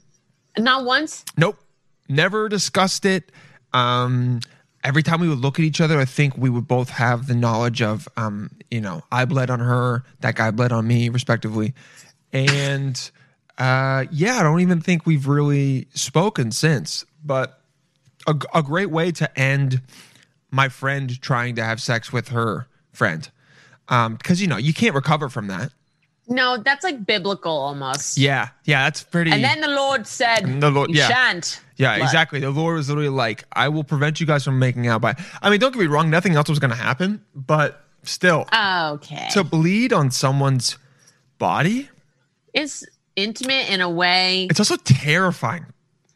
Not 0.57 0.85
once. 0.85 1.25
nope. 1.35 1.57
Never 2.07 2.47
discussed 2.47 3.03
it. 3.05 3.29
Um 3.73 4.39
every 4.83 5.01
time 5.03 5.19
we 5.21 5.29
would 5.29 5.39
look 5.39 5.59
at 5.59 5.65
each 5.65 5.79
other 5.81 5.99
i 5.99 6.05
think 6.05 6.37
we 6.37 6.49
would 6.49 6.67
both 6.67 6.89
have 6.89 7.27
the 7.27 7.35
knowledge 7.35 7.81
of 7.81 8.07
um 8.17 8.49
you 8.69 8.81
know 8.81 9.01
i 9.11 9.23
bled 9.25 9.49
on 9.49 9.59
her 9.59 10.03
that 10.21 10.35
guy 10.35 10.51
bled 10.51 10.71
on 10.71 10.85
me 10.87 11.09
respectively 11.09 11.73
and 12.31 13.11
uh 13.57 14.05
yeah 14.11 14.37
i 14.39 14.43
don't 14.43 14.59
even 14.61 14.81
think 14.81 15.05
we've 15.05 15.27
really 15.27 15.87
spoken 15.93 16.51
since 16.51 17.05
but 17.23 17.61
a, 18.27 18.35
a 18.53 18.63
great 18.63 18.89
way 18.89 19.11
to 19.11 19.39
end 19.39 19.81
my 20.51 20.69
friend 20.69 21.21
trying 21.21 21.55
to 21.55 21.63
have 21.63 21.81
sex 21.81 22.11
with 22.11 22.29
her 22.29 22.67
friend 22.91 23.29
um 23.89 24.15
because 24.15 24.41
you 24.41 24.47
know 24.47 24.57
you 24.57 24.73
can't 24.73 24.95
recover 24.95 25.29
from 25.29 25.47
that 25.47 25.71
No, 26.27 26.57
that's 26.57 26.83
like 26.83 27.05
biblical 27.05 27.51
almost. 27.51 28.17
yeah 28.17 28.49
yeah 28.65 28.83
that's 28.85 29.03
pretty 29.03 29.31
And 29.31 29.43
then 29.43 29.59
the 29.61 29.67
Lord 29.67 30.07
said, 30.07 30.61
The 30.61 30.71
Lord- 30.71 30.89
"You 30.89 30.97
yeah. 30.99 31.07
shan't." 31.09 31.61
Yeah, 31.77 31.97
Blood. 31.97 32.05
exactly. 32.05 32.39
The 32.39 32.51
Lord 32.51 32.75
was 32.77 32.89
literally 32.89 33.09
like, 33.09 33.43
I 33.53 33.69
will 33.69 33.83
prevent 33.83 34.19
you 34.19 34.25
guys 34.27 34.43
from 34.43 34.59
making 34.59 34.87
out 34.87 35.01
by. 35.01 35.15
I 35.41 35.49
mean, 35.49 35.59
don't 35.59 35.71
get 35.71 35.79
me 35.79 35.87
wrong, 35.87 36.09
nothing 36.09 36.35
else 36.35 36.47
was 36.49 36.59
going 36.59 36.71
to 36.71 36.77
happen, 36.77 37.23
but 37.35 37.83
still, 38.03 38.47
Okay. 38.53 39.27
to 39.31 39.43
bleed 39.43 39.91
on 39.93 40.11
someone's 40.11 40.77
body, 41.39 41.89
is 42.53 42.85
intimate 43.15 43.69
in 43.69 43.81
a 43.81 43.89
way. 43.89 44.45
it's 44.49 44.59
also 44.59 44.75
terrifying. 44.77 45.65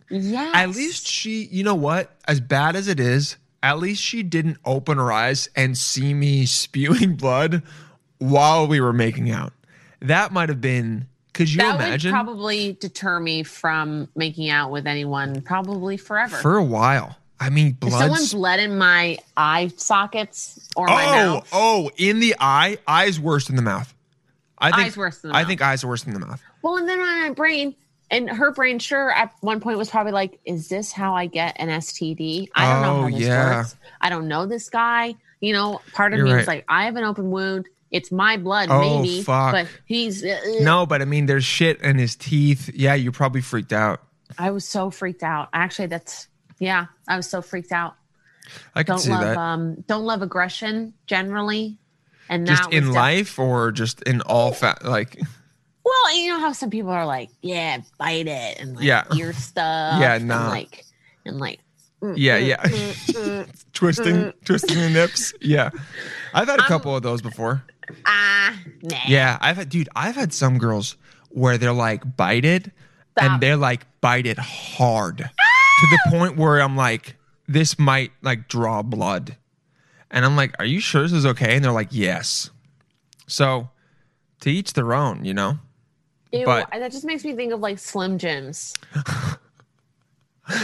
Yeah. 0.10 0.52
At 0.54 0.70
least 0.70 1.08
she, 1.08 1.46
you 1.46 1.64
know 1.64 1.76
what? 1.76 2.16
As 2.28 2.40
bad 2.40 2.76
as 2.76 2.88
it 2.88 3.00
is, 3.00 3.38
at 3.64 3.80
least 3.80 4.02
she 4.02 4.24
didn't 4.24 4.58
open 4.64 4.98
her 4.98 5.12
eyes 5.12 5.50
and 5.56 5.78
see 5.78 6.14
me 6.14 6.46
spewing 6.46 7.16
blood 7.16 7.64
while 8.20 8.68
we 8.68 8.80
were 8.80 8.94
making 8.94 9.32
out. 9.32 9.54
That 10.02 10.32
might 10.32 10.50
have 10.50 10.62
been. 10.62 11.08
Could 11.38 11.50
you 11.52 11.58
that 11.62 11.76
imagine? 11.76 12.12
would 12.12 12.16
probably 12.16 12.74
deter 12.74 13.20
me 13.20 13.44
from 13.44 14.10
making 14.16 14.50
out 14.50 14.72
with 14.72 14.86
anyone 14.88 15.42
probably 15.42 15.96
forever. 15.98 16.36
for 16.38 16.58
a 16.58 16.64
while. 16.64 17.16
I 17.40 17.50
mean, 17.52 17.68
if 17.68 17.80
blood. 17.80 18.00
someone 18.00 18.26
bled 18.32 18.60
in 18.60 18.78
my 18.78 19.20
eye 19.38 19.72
sockets 19.78 20.60
or 20.76 20.88
my 20.88 21.06
Oh, 21.06 21.12
mouth, 21.36 21.48
oh, 21.54 21.92
in 21.98 22.20
the 22.20 22.36
eye. 22.40 22.80
Eyes 22.88 23.20
worse 23.20 23.46
than 23.48 23.56
the 23.56 23.62
mouth. 23.62 23.94
I 24.58 24.72
think 24.72 24.88
Eyes 24.88 24.98
worse 24.98 25.20
than 25.20 25.30
the 25.32 25.38
I 25.38 25.42
mouth. 25.42 25.48
think 25.48 25.62
eyes 25.62 25.84
are 25.84 25.88
worse 25.88 26.04
than 26.04 26.14
the 26.16 26.20
mouth. 26.20 26.42
well, 26.64 26.78
and 26.78 26.90
then 26.90 26.98
my 27.00 27.32
brain 27.36 27.76
and 28.10 28.28
her 28.30 28.52
brain, 28.52 28.80
sure, 28.80 29.12
at 29.12 29.32
one 29.42 29.60
point 29.60 29.78
was 29.78 29.90
probably 29.92 30.14
like, 30.14 30.40
"Is 30.46 30.70
this 30.70 30.92
how 30.92 31.14
I 31.14 31.28
get 31.28 31.56
an 31.60 31.70
STD?" 31.70 32.48
I 32.56 32.74
don't 32.74 32.82
know 32.82 32.98
Oh, 32.98 33.02
how 33.04 33.10
this 33.10 33.20
yeah. 33.20 33.58
works. 33.58 33.76
I 34.02 34.10
don't 34.10 34.28
know 34.28 34.46
this 34.48 34.70
guy. 34.70 35.14
You 35.40 35.54
know, 35.54 35.82
part 35.94 36.14
of 36.14 36.18
You're 36.18 36.26
me 36.26 36.32
right. 36.32 36.38
was 36.40 36.48
like, 36.48 36.66
"I 36.68 36.86
have 36.86 36.96
an 36.96 37.04
open 37.04 37.30
wound. 37.30 37.68
It's 37.92 38.12
my 38.12 38.38
blood, 38.38 38.70
Oh, 38.70 39.02
maybe." 39.02 39.22
fuck. 39.24 39.54
But 39.54 39.68
he's 39.86 40.24
uh, 40.24 40.40
No, 40.62 40.86
but 40.86 41.02
I 41.02 41.06
mean, 41.06 41.26
there's 41.26 41.46
shit 41.46 41.80
in 41.82 41.98
his 41.98 42.16
teeth. 42.16 42.70
Yeah, 42.74 42.96
you're 42.96 43.12
probably 43.12 43.42
freaked 43.42 43.72
out. 43.74 44.02
I 44.38 44.52
was 44.52 44.66
so 44.68 44.90
freaked 44.92 45.24
out. 45.24 45.50
Actually, 45.54 45.88
that's 45.88 46.28
yeah, 46.60 46.88
I 47.08 47.16
was 47.16 47.30
so 47.30 47.42
freaked 47.42 47.72
out. 47.72 47.96
I 48.76 48.84
can 48.84 48.94
don't 48.96 49.00
see 49.00 49.12
love 49.12 49.22
that. 49.22 49.38
um 49.38 49.84
don't 49.88 50.04
love 50.06 50.22
aggression 50.22 50.94
generally. 51.06 51.78
And 52.30 52.46
just 52.46 52.64
that 52.64 52.74
in 52.74 52.86
def- 52.88 52.94
life 52.94 53.40
or 53.40 53.72
just 53.72 54.02
in 54.04 54.20
all 54.22 54.52
fa- 54.52 54.78
like 54.84 55.18
Well, 55.86 56.18
you 56.18 56.30
know 56.32 56.40
how 56.42 56.52
some 56.52 56.70
people 56.70 56.90
are 56.92 57.06
like, 57.06 57.30
yeah, 57.42 57.80
bite 57.98 58.28
it 58.28 58.60
and 58.60 58.76
like 58.76 58.84
Yeah. 58.84 59.06
ear 59.16 59.32
stuff. 59.32 60.02
Yeah, 60.02 60.16
and 60.16 60.28
nah. 60.28 60.50
like 60.50 60.84
and 61.26 61.40
like 61.40 61.60
mm, 62.02 62.16
yeah, 62.18 62.40
mm, 62.42 62.48
yeah. 62.48 62.58
mm, 62.64 63.14
mm. 63.48 63.64
twisting 63.74 64.34
twisting 64.44 64.78
the 64.78 64.90
nips. 64.90 65.34
Yeah. 65.42 65.70
I've 66.34 66.48
had 66.50 66.60
a 66.60 66.64
I'm- 66.64 66.68
couple 66.68 66.94
of 66.96 67.04
those 67.04 67.22
before. 67.22 67.64
Ah 68.06 68.58
nah. 68.82 68.98
Yeah, 69.08 69.38
I've 69.42 69.58
had 69.58 69.70
dude, 69.70 69.90
I've 69.96 70.16
had 70.16 70.34
some 70.34 70.58
girls 70.58 70.98
where 71.30 71.58
they're 71.58 71.74
like 71.74 72.16
bite 72.18 72.46
it 72.46 72.64
Stop. 72.64 73.24
and 73.32 73.42
they're 73.42 73.58
like 73.58 73.86
bite 74.02 74.26
it 74.26 74.38
hard 74.40 75.18
to 75.18 75.26
the 75.92 76.00
point 76.10 76.38
where 76.38 76.62
I'm 76.62 76.76
like 76.76 77.16
this 77.48 77.78
might 77.80 78.12
like 78.22 78.48
draw 78.48 78.82
blood. 78.82 79.36
And 80.10 80.24
I'm 80.24 80.36
like, 80.38 80.56
"Are 80.60 80.66
you 80.66 80.80
sure 80.80 81.02
this 81.02 81.12
is 81.12 81.26
okay?" 81.26 81.56
And 81.56 81.64
they're 81.66 81.72
like, 81.74 81.90
"Yes." 81.92 82.50
So, 83.28 83.70
to 84.40 84.50
each 84.50 84.72
their 84.74 84.94
own, 84.94 85.26
you 85.26 85.34
know. 85.34 85.60
Ew, 86.32 86.46
but- 86.46 86.70
that 86.72 86.92
just 86.94 87.04
makes 87.04 87.26
me 87.26 87.34
think 87.36 87.52
of 87.52 87.60
like 87.60 87.78
Slim 87.78 88.18
Jims. 88.18 88.74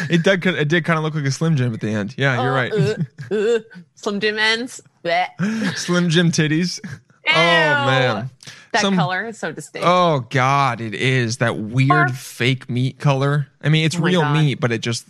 It 0.09 0.23
did 0.23 0.45
it 0.45 0.69
did 0.69 0.85
kind 0.85 0.97
of 0.97 1.03
look 1.03 1.13
like 1.13 1.25
a 1.25 1.31
Slim 1.31 1.57
Jim 1.57 1.73
at 1.73 1.81
the 1.81 1.89
end. 1.89 2.15
Yeah, 2.17 2.41
you're 2.41 2.51
Oh, 2.51 2.55
right. 2.55 2.71
uh, 2.71 3.35
uh, 3.35 3.59
Slim 3.95 4.21
Jim 4.21 4.39
ends. 4.39 4.79
Slim 5.75 6.09
Jim 6.09 6.31
titties. 6.31 6.79
Oh 7.27 7.33
man. 7.33 8.29
That 8.71 8.81
Some- 8.81 8.95
color 8.95 9.25
is 9.27 9.37
so 9.37 9.51
distinct. 9.51 9.87
Oh 9.87 10.21
god, 10.31 10.81
it 10.81 10.95
is 10.95 11.37
that 11.37 11.57
weird 11.57 11.89
Barf. 12.09 12.15
fake 12.15 12.69
meat 12.69 12.99
color. 12.99 13.47
I 13.61 13.69
mean, 13.69 13.85
it's 13.85 13.95
Oh 13.97 14.01
real 14.01 14.21
God. 14.21 14.33
meat, 14.33 14.55
but 14.55 14.71
it 14.71 14.81
just 14.81 15.05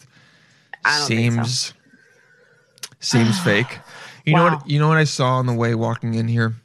I 0.83 0.99
so. 0.99 1.05
seems 1.05 1.73
seems 2.99 3.39
fake. 3.43 3.79
You 4.25 4.35
know 4.35 4.43
what? 4.43 4.69
You 4.69 4.79
know 4.79 4.87
what 4.87 4.97
I 4.97 5.03
saw 5.05 5.35
on 5.35 5.45
the 5.45 5.53
way 5.53 5.75
walking 5.75 6.13
in 6.15 6.27
here. 6.27 6.55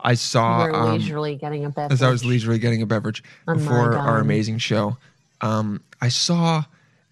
I 0.00 0.14
saw 0.14 0.64
We're 0.64 0.72
um, 0.74 0.92
leisurely 0.92 1.34
getting 1.34 1.64
a 1.64 1.70
beverage. 1.70 1.92
as 1.92 2.02
I 2.02 2.10
was 2.10 2.24
leisurely 2.24 2.60
getting 2.60 2.82
a 2.82 2.86
beverage 2.86 3.22
Oh 3.48 3.54
before 3.54 3.96
our 3.96 4.18
amazing 4.18 4.58
show. 4.58 4.96
Um, 5.40 5.82
I 6.00 6.08
saw 6.08 6.64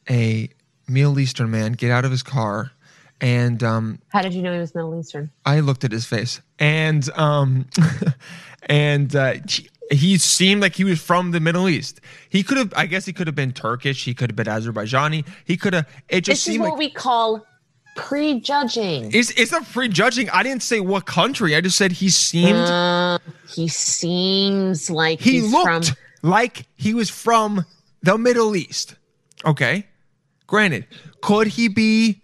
a 0.09 0.49
Middle 0.89 1.19
Eastern 1.19 1.51
man 1.51 1.73
get 1.73 1.91
out 1.91 2.05
of 2.05 2.13
his 2.13 2.23
car, 2.23 2.71
and 3.21 3.63
um, 3.63 3.99
How 4.09 4.23
did 4.23 4.35
you 4.35 4.43
know 4.43 4.53
he 4.53 4.59
was 4.59 4.75
Middle 4.75 4.99
Eastern? 4.99 5.31
I 5.45 5.61
looked 5.61 5.85
at 5.85 5.93
his 5.93 6.05
face, 6.05 6.41
and 6.59 7.09
um, 7.17 7.67
and 8.67 9.15
uh, 9.17 9.35
he, 9.49 9.69
he 9.91 10.19
seemed 10.19 10.61
like 10.61 10.75
he 10.75 10.85
was 10.85 11.01
from 11.01 11.31
the 11.31 11.41
Middle 11.41 11.69
East. 11.69 12.01
He 12.29 12.43
could 12.43 12.59
have, 12.59 12.73
I 12.77 12.87
guess, 12.87 13.07
he 13.07 13.13
could 13.13 13.27
have 13.27 13.37
been 13.37 13.53
Turkish. 13.53 14.05
He 14.05 14.15
could 14.15 14.31
have 14.31 14.37
been 14.37 14.47
Azerbaijani. 14.47 15.27
He 15.45 15.57
could 15.57 15.73
have. 15.75 15.89
It 16.09 16.23
just 16.23 16.47
This 16.47 16.55
is 16.55 16.59
what 16.61 16.71
like 16.71 16.79
we 16.79 16.91
call 16.91 17.47
prejudging. 17.97 19.11
it's 19.15 19.31
it's 19.31 19.53
not 19.53 19.65
prejudging. 19.71 20.29
I 20.31 20.43
didn't 20.43 20.63
say 20.63 20.81
what 20.81 21.07
country. 21.07 21.55
I 21.57 21.61
just 21.61 21.77
said 21.77 21.93
he 21.93 22.09
seemed. 22.11 22.57
Uh, 22.59 23.19
he 23.49 23.69
seems 23.69 24.91
like 24.91 25.21
he 25.21 25.41
he's 25.41 25.53
looked 25.53 25.89
from. 25.89 25.97
like 26.23 26.67
he 26.77 26.95
was 26.95 27.11
from 27.11 27.65
the 28.03 28.19
Middle 28.19 28.55
East. 28.57 28.97
Okay, 29.45 29.87
granted, 30.47 30.87
could 31.23 31.47
he 31.49 31.69
be? 31.69 32.23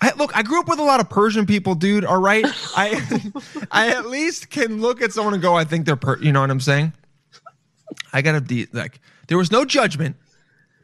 I, 0.00 0.12
look, 0.16 0.36
I 0.36 0.42
grew 0.42 0.60
up 0.60 0.68
with 0.68 0.78
a 0.78 0.84
lot 0.84 1.00
of 1.00 1.08
Persian 1.08 1.46
people, 1.46 1.74
dude. 1.74 2.04
All 2.04 2.20
right, 2.20 2.44
I 2.76 3.02
I 3.70 3.88
at 3.88 4.06
least 4.06 4.50
can 4.50 4.80
look 4.80 5.00
at 5.00 5.12
someone 5.12 5.34
and 5.34 5.42
go, 5.42 5.54
I 5.54 5.64
think 5.64 5.86
they're 5.86 5.96
per. 5.96 6.18
You 6.18 6.32
know 6.32 6.40
what 6.40 6.50
I'm 6.50 6.60
saying? 6.60 6.92
I 8.12 8.22
gotta 8.22 8.40
de- 8.40 8.68
like. 8.72 9.00
There 9.28 9.38
was 9.38 9.50
no 9.50 9.64
judgment, 9.64 10.16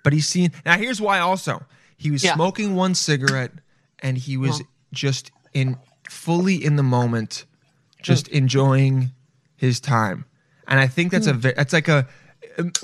but 0.02 0.12
he's 0.12 0.26
seen. 0.26 0.50
Now 0.64 0.76
here's 0.76 1.00
why. 1.00 1.18
Also, 1.20 1.62
he 1.96 2.10
was 2.10 2.24
Yeah. 2.24 2.34
smoking 2.34 2.74
one 2.74 2.94
cigarette, 2.94 3.52
and 4.00 4.16
he 4.16 4.36
was 4.36 4.58
Huh. 4.58 4.64
just 4.92 5.30
in 5.52 5.76
fully 6.08 6.62
in 6.64 6.76
the 6.76 6.82
moment, 6.82 7.44
just 8.02 8.28
hmm. 8.28 8.36
enjoying 8.36 9.12
his 9.56 9.78
time. 9.78 10.24
And 10.66 10.80
I 10.80 10.86
think 10.86 11.12
that's 11.12 11.26
a 11.26 11.34
hmm. 11.34 11.40
ve- 11.40 11.54
that's 11.56 11.72
like 11.72 11.88
a, 11.88 12.08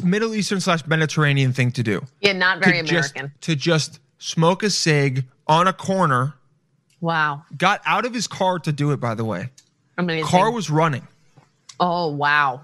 Middle 0.03 0.35
Eastern 0.35 0.61
slash 0.61 0.87
Mediterranean 0.87 1.53
thing 1.53 1.73
to 1.73 1.83
do. 1.83 2.05
Yeah, 2.21 2.33
not 2.33 2.63
very 2.63 2.79
to 2.79 2.85
just, 2.85 3.15
American. 3.15 3.39
to 3.41 3.57
just 3.57 4.01
smoke 4.19 4.63
a 4.63 4.71
cig 4.71 5.25
on 5.47 5.67
a 5.67 5.73
corner. 5.73 6.35
Wow. 7.01 7.45
Got 7.57 7.81
out 7.87 8.05
of 8.05 8.13
his 8.15 8.27
car 8.27 8.59
to 8.61 8.73
do 8.73 8.91
it. 8.91 8.99
By 8.99 9.15
the 9.15 9.25
way, 9.25 9.51
Amazing. 9.97 10.25
car 10.27 10.51
was 10.51 10.69
running, 10.71 11.07
oh 11.81 12.09
wow. 12.11 12.63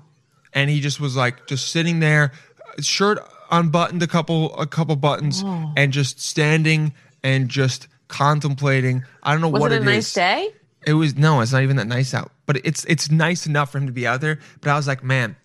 and 0.53 0.69
he 0.71 0.81
just 0.81 1.01
was 1.01 1.15
like 1.17 1.47
just 1.47 1.69
sitting 1.71 2.01
there, 2.01 2.33
shirt 2.81 3.19
unbuttoned 3.51 4.03
a 4.03 4.07
couple 4.07 4.55
a 4.59 4.67
couple 4.67 4.97
buttons, 4.97 5.43
Oh. 5.45 5.73
and 5.77 5.93
just 5.93 6.21
standing 6.21 6.93
and 7.23 7.49
just 7.49 7.87
contemplating. 8.09 9.05
I 9.23 9.33
don't 9.33 9.41
know 9.41 9.49
Was 9.49 9.61
what 9.61 9.73
it 9.73 9.77
a 9.79 9.83
it 9.83 9.85
nice 9.85 10.09
is. 10.09 10.15
day? 10.15 10.49
It 10.87 10.95
was 10.95 11.15
no, 11.17 11.41
it's 11.41 11.53
not 11.53 11.63
even 11.63 11.77
that 11.77 11.87
nice 11.87 12.13
out. 12.13 12.31
But 12.47 12.59
it's 12.65 12.85
it's 12.87 13.11
nice 13.11 13.47
enough 13.47 13.71
for 13.73 13.79
him 13.79 13.87
to 13.87 13.93
be 13.93 14.07
out 14.07 14.21
there. 14.21 14.39
But 14.61 14.71
I 14.71 14.77
was 14.77 14.87
like, 14.89 15.03
man, 15.05 15.37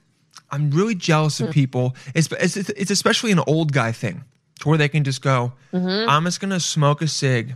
I'm 0.51 0.71
really 0.71 0.95
jealous 0.95 1.37
Hmm. 1.37 1.45
of 1.45 1.51
people. 1.51 1.95
It's 2.15 2.27
it's, 2.31 2.57
it's 2.57 2.91
especially 2.91 3.31
an 3.31 3.39
old 3.45 3.71
guy 3.71 3.91
thing, 3.91 4.23
to 4.59 4.69
where 4.69 4.77
they 4.77 4.89
can 4.89 5.03
just 5.03 5.21
go, 5.21 5.53
Mm-hmm. 5.73 6.09
I'm 6.09 6.23
just 6.25 6.39
gonna 6.39 6.59
smoke 6.59 7.01
a 7.01 7.07
cig, 7.07 7.55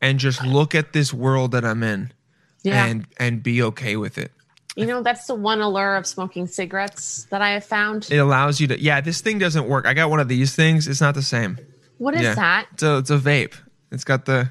and 0.00 0.18
just 0.18 0.44
look 0.44 0.74
at 0.74 0.92
this 0.92 1.12
world 1.12 1.52
that 1.52 1.64
I'm 1.64 1.82
in, 1.82 2.12
Yeah. 2.62 2.86
and 2.86 3.06
and 3.18 3.42
be 3.42 3.62
okay 3.62 3.96
with 3.96 4.18
it. 4.18 4.32
You 4.76 4.86
know, 4.86 5.02
that's 5.02 5.26
the 5.26 5.34
one 5.34 5.60
allure 5.60 5.96
of 5.96 6.06
smoking 6.06 6.46
cigarettes 6.46 7.26
that 7.30 7.42
I 7.42 7.50
have 7.50 7.64
found. 7.64 8.06
It 8.12 8.18
allows 8.18 8.60
you 8.60 8.68
to. 8.68 8.80
Yeah, 8.80 9.00
this 9.00 9.20
thing 9.20 9.38
doesn't 9.38 9.66
work. 9.68 9.86
I 9.86 9.94
got 9.94 10.08
one 10.08 10.20
of 10.20 10.28
these 10.28 10.54
things. 10.54 10.86
It's 10.86 11.00
not 11.00 11.14
the 11.16 11.22
same. 11.22 11.58
what 11.98 12.14
is 12.14 12.22
yeah, 12.22 12.34
that? 12.34 12.66
It's 12.74 12.82
a 12.84 12.98
it's 12.98 13.10
a 13.10 13.18
vape. 13.18 13.54
It's 13.90 14.04
got 14.04 14.24
the. 14.26 14.50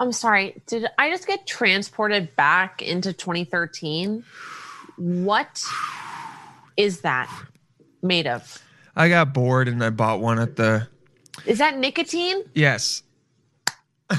I'm 0.00 0.12
sorry. 0.12 0.60
Did 0.66 0.86
I 0.98 1.10
just 1.10 1.26
get 1.26 1.46
transported 1.46 2.34
back 2.36 2.82
into 2.82 3.12
2013? 3.12 4.24
What 4.96 5.62
is 6.76 7.00
that 7.00 7.30
made 8.02 8.26
of? 8.26 8.62
I 8.96 9.08
got 9.08 9.34
bored 9.34 9.68
and 9.68 9.82
I 9.82 9.90
bought 9.90 10.20
one 10.20 10.38
at 10.38 10.56
the. 10.56 10.88
Is 11.46 11.58
that 11.58 11.78
nicotine? 11.78 12.44
Yes. 12.54 13.02
I 14.10 14.18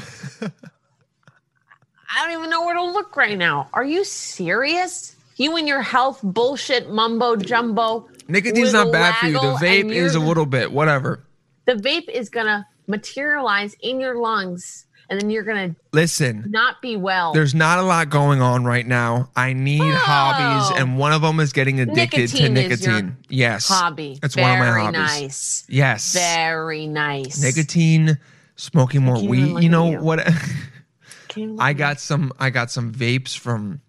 don't 2.18 2.38
even 2.38 2.50
know 2.50 2.66
where 2.66 2.76
to 2.76 2.84
look 2.84 3.16
right 3.16 3.38
now. 3.38 3.70
Are 3.74 3.84
you 3.84 4.04
serious? 4.04 5.16
You 5.38 5.58
and 5.58 5.68
your 5.68 5.82
health 5.82 6.22
bullshit 6.24 6.90
mumbo 6.90 7.36
jumbo. 7.36 8.08
Nicotine's 8.28 8.74
not 8.74 8.92
bad 8.92 9.16
for 9.16 9.28
you. 9.28 9.34
The 9.34 9.58
vape 9.62 9.92
is 9.92 10.16
a 10.16 10.20
little 10.20 10.46
bit, 10.46 10.72
whatever. 10.72 11.24
The 11.66 11.74
vape 11.74 12.10
is 12.10 12.30
gonna 12.30 12.68
materialize 12.88 13.76
in 13.82 14.00
your 14.00 14.18
lungs, 14.20 14.86
and 15.10 15.20
then 15.22 15.30
you're 15.30 15.44
gonna 15.44 15.76
Listen, 15.94 16.46
not 16.50 16.82
be 16.82 16.96
well. 16.96 17.34
there's 17.34 17.54
not 17.56 17.80
a 17.80 17.84
lot 17.84 18.10
going 18.10 18.42
on 18.42 18.64
right 18.66 18.86
now. 18.86 19.30
I 19.36 19.54
need 19.54 19.82
hobbies, 19.94 20.72
Oh. 20.72 20.76
and 20.82 20.98
one 20.98 21.14
of 21.14 21.22
them 21.22 21.40
is 21.40 21.54
getting 21.54 21.80
addicted 21.80 22.28
to 22.30 22.50
Nicotine 22.50 22.56
your 22.56 22.70
nicotine. 22.70 23.18
Yes. 23.30 23.68
hobby. 23.68 24.20
It's 24.24 24.36
Very 24.36 24.48
one 24.48 24.60
of 24.60 24.66
my 24.76 24.80
hobbies. 24.82 24.98
nice. 25.22 25.64
Yes. 25.70 26.14
Very 26.14 26.88
nice. 26.88 27.42
Nicotine, 27.42 28.18
smoking 28.56 29.04
more 29.04 29.22
weed. 29.24 29.62
You 29.64 29.70
know 29.70 29.92
you. 29.92 30.00
what? 30.00 30.28
I 31.60 31.74
got 31.74 32.00
some. 32.00 32.32
I 32.40 32.50
got 32.50 32.72
some 32.72 32.94
vapes 32.94 33.38
from 33.38 33.82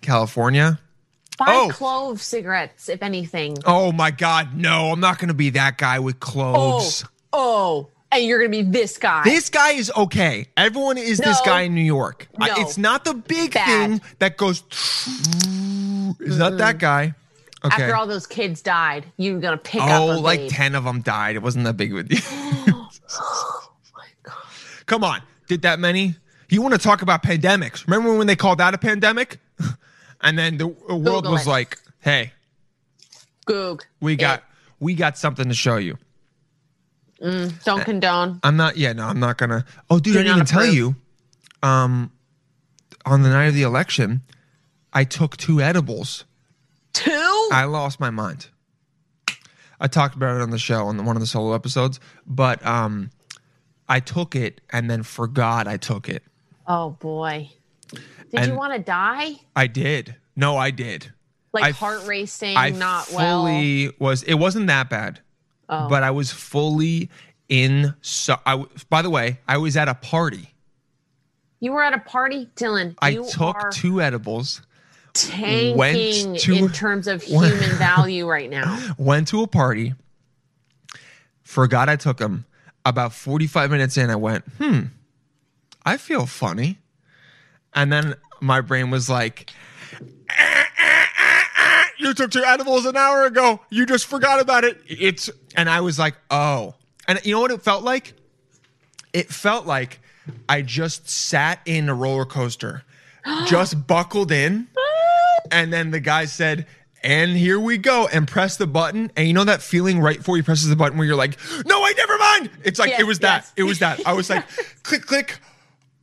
California. 0.00 0.78
Buy 1.38 1.46
Oh. 1.48 1.68
clove 1.70 2.22
cigarettes, 2.22 2.88
if 2.88 3.02
anything. 3.02 3.58
Oh 3.66 3.92
my 3.92 4.10
God! 4.10 4.56
No, 4.56 4.90
I'm 4.92 5.00
not 5.00 5.18
going 5.18 5.28
to 5.28 5.34
be 5.34 5.50
that 5.50 5.76
guy 5.76 5.98
with 5.98 6.16
oh, 6.16 6.18
cloves. 6.26 7.04
oh, 7.32 7.90
and 8.16 8.26
you're 8.26 8.38
gonna 8.38 8.50
be 8.50 8.62
this 8.62 8.98
guy. 8.98 9.22
This 9.24 9.50
guy 9.50 9.72
is 9.72 9.92
okay. 9.96 10.46
Everyone 10.56 10.98
is 10.98 11.18
this 11.18 11.40
guy 11.42 11.62
in 11.62 11.74
New 11.74 11.82
York. 11.82 12.28
I- 12.40 12.60
it's 12.60 12.78
not 12.78 13.04
the 13.04 13.14
big 13.14 13.54
Bad. 13.54 13.66
thing 13.66 14.00
that 14.18 14.36
goes. 14.36 14.62
Is 16.20 16.38
not 16.38 16.58
that 16.58 16.76
mm. 16.76 16.78
guy? 16.78 17.14
Okay. 17.64 17.82
After 17.82 17.96
all 17.96 18.06
those 18.06 18.26
kids 18.26 18.62
died, 18.62 19.06
you're 19.16 19.40
gonna 19.40 19.56
pick 19.56 19.82
up. 19.82 20.00
oh, 20.00 20.20
like 20.20 20.40
vape. 20.40 20.48
ten 20.50 20.74
of 20.74 20.84
them 20.84 21.00
died. 21.00 21.36
It 21.36 21.42
wasn't 21.42 21.64
that 21.64 21.76
big 21.76 21.92
of 21.92 21.98
a 21.98 22.02
deal. 22.04 22.20
Oh 23.08 23.70
Come 24.86 25.04
on, 25.04 25.20
did 25.48 25.62
that 25.62 25.78
many? 25.78 26.16
You 26.48 26.62
want 26.62 26.74
to 26.74 26.78
talk 26.78 27.02
about 27.02 27.22
pandemics? 27.22 27.86
Remember 27.86 28.16
when 28.16 28.26
they 28.26 28.36
called 28.36 28.58
that 28.58 28.74
a 28.74 28.78
pandemic? 28.78 29.38
and 30.20 30.38
then 30.38 30.58
the 30.58 30.66
the 30.88 30.96
world 30.96 31.24
Google 31.24 31.32
was 31.32 31.46
it. 31.46 31.50
like, 31.50 31.78
"Hey, 32.00 32.32
Goog. 33.46 33.84
we 34.00 34.16
got 34.16 34.38
It. 34.38 34.44
we 34.80 34.94
got 34.94 35.18
something 35.18 35.48
to 35.48 35.54
show 35.54 35.76
you." 35.76 35.98
Don't 37.20 37.84
condone. 37.84 38.40
I'm 38.42 38.56
not. 38.56 38.76
Yeah, 38.76 38.92
no, 38.92 39.06
I'm 39.06 39.20
not 39.20 39.38
gonna. 39.38 39.64
Oh, 39.88 39.98
dude, 39.98 40.16
I 40.16 40.22
didn't 40.22 40.36
even 40.36 40.46
tell 40.46 40.66
you. 40.66 40.96
Um, 41.62 42.12
on 43.04 43.22
the 43.22 43.30
night 43.30 43.46
of 43.46 43.54
the 43.54 43.62
election, 43.62 44.22
I 44.92 45.04
took 45.04 45.36
two 45.36 45.60
edibles. 45.60 46.24
Two. 46.92 47.48
I 47.52 47.64
lost 47.64 48.00
my 48.00 48.10
mind. 48.10 48.48
I 49.78 49.86
talked 49.88 50.14
about 50.14 50.36
it 50.36 50.42
on 50.42 50.50
the 50.50 50.58
show 50.58 50.86
on 50.86 51.04
one 51.04 51.16
of 51.16 51.20
the 51.20 51.26
solo 51.26 51.54
episodes, 51.54 52.00
but 52.26 52.64
um, 52.64 53.10
I 53.88 54.00
took 54.00 54.34
it 54.34 54.60
and 54.70 54.90
then 54.90 55.02
forgot 55.02 55.68
I 55.68 55.76
took 55.76 56.08
it. 56.08 56.22
oh 56.66 56.90
boy. 56.90 57.50
Did 58.32 58.46
you 58.46 58.54
want 58.54 58.72
to 58.72 58.80
die? 58.80 59.34
I 59.54 59.68
did. 59.68 60.16
No, 60.34 60.56
I 60.56 60.70
did. 60.70 61.12
Like 61.52 61.64
I 61.64 61.70
heart 61.70 62.06
racing, 62.06 62.56
I 62.56 62.70
not 62.70 63.10
well. 63.12 63.42
fully 63.42 63.90
was. 63.98 64.22
It 64.24 64.34
wasn't 64.34 64.66
that 64.66 64.90
bad. 64.90 65.20
Oh. 65.68 65.88
but 65.88 66.02
I 66.02 66.10
was 66.12 66.30
fully 66.30 67.10
in. 67.48 67.94
So 68.02 68.36
I, 68.46 68.64
by 68.88 69.02
the 69.02 69.10
way, 69.10 69.40
I 69.48 69.56
was 69.58 69.76
at 69.76 69.88
a 69.88 69.94
party. 69.94 70.48
You 71.60 71.72
were 71.72 71.82
at 71.82 71.94
a 71.94 71.98
party, 71.98 72.48
Dylan. 72.56 72.94
I 73.00 73.14
took 73.14 73.70
two 73.72 74.00
edibles, 74.00 74.62
tanking 75.14 76.36
to- 76.36 76.54
in 76.56 76.68
terms 76.70 77.06
of 77.08 77.22
human 77.24 77.70
value 77.76 78.26
right 78.28 78.50
now. 78.50 78.78
went 78.98 79.28
to 79.28 79.42
a 79.42 79.46
party, 79.46 79.94
forgot 81.42 81.88
I 81.88 81.96
took 81.96 82.18
them. 82.18 82.44
About 82.84 83.12
45 83.12 83.70
minutes 83.70 83.96
in, 83.96 84.10
I 84.10 84.16
went, 84.16 84.44
hmm, 84.58 84.80
I 85.84 85.96
feel 85.96 86.24
funny. 86.26 86.78
And 87.74 87.90
then 87.92 88.14
my 88.40 88.60
brain 88.60 88.90
was 88.90 89.10
like, 89.10 89.50
"Ah, 89.50 89.54
ah, 89.54 89.56
ah, 89.56 89.75
ah, 89.75 89.75
you 92.06 92.14
took 92.14 92.30
two 92.30 92.44
edibles 92.44 92.86
an 92.86 92.96
hour 92.96 93.24
ago. 93.24 93.60
You 93.70 93.86
just 93.86 94.06
forgot 94.06 94.40
about 94.40 94.64
it. 94.64 94.80
It's, 94.86 95.28
and 95.54 95.68
I 95.68 95.80
was 95.80 95.98
like, 95.98 96.14
oh. 96.30 96.74
And 97.08 97.20
you 97.24 97.34
know 97.34 97.40
what 97.40 97.50
it 97.50 97.62
felt 97.62 97.84
like? 97.84 98.14
It 99.12 99.28
felt 99.28 99.66
like 99.66 100.00
I 100.48 100.62
just 100.62 101.08
sat 101.08 101.60
in 101.64 101.88
a 101.88 101.94
roller 101.94 102.24
coaster, 102.24 102.82
just 103.46 103.86
buckled 103.86 104.32
in. 104.32 104.68
And 105.50 105.72
then 105.72 105.90
the 105.92 106.00
guy 106.00 106.24
said, 106.24 106.66
and 107.02 107.36
here 107.36 107.60
we 107.60 107.78
go, 107.78 108.08
and 108.12 108.26
press 108.26 108.56
the 108.56 108.66
button. 108.66 109.12
And 109.16 109.28
you 109.28 109.32
know 109.32 109.44
that 109.44 109.62
feeling 109.62 110.00
right 110.00 110.16
before 110.18 110.36
you 110.36 110.42
presses 110.42 110.68
the 110.68 110.74
button 110.74 110.98
where 110.98 111.06
you're 111.06 111.14
like, 111.16 111.38
no, 111.64 111.80
wait, 111.82 111.96
never 111.96 112.18
mind. 112.18 112.50
It's 112.64 112.80
like, 112.80 112.90
Yes, 112.90 113.00
it 113.00 113.04
was 113.04 113.18
that. 113.20 113.42
yes. 113.42 113.52
It 113.56 113.62
was 113.62 113.78
that. 113.78 114.04
I 114.06 114.12
was 114.14 114.28
like, 114.28 114.44
click, 114.82 115.06
click. 115.06 115.38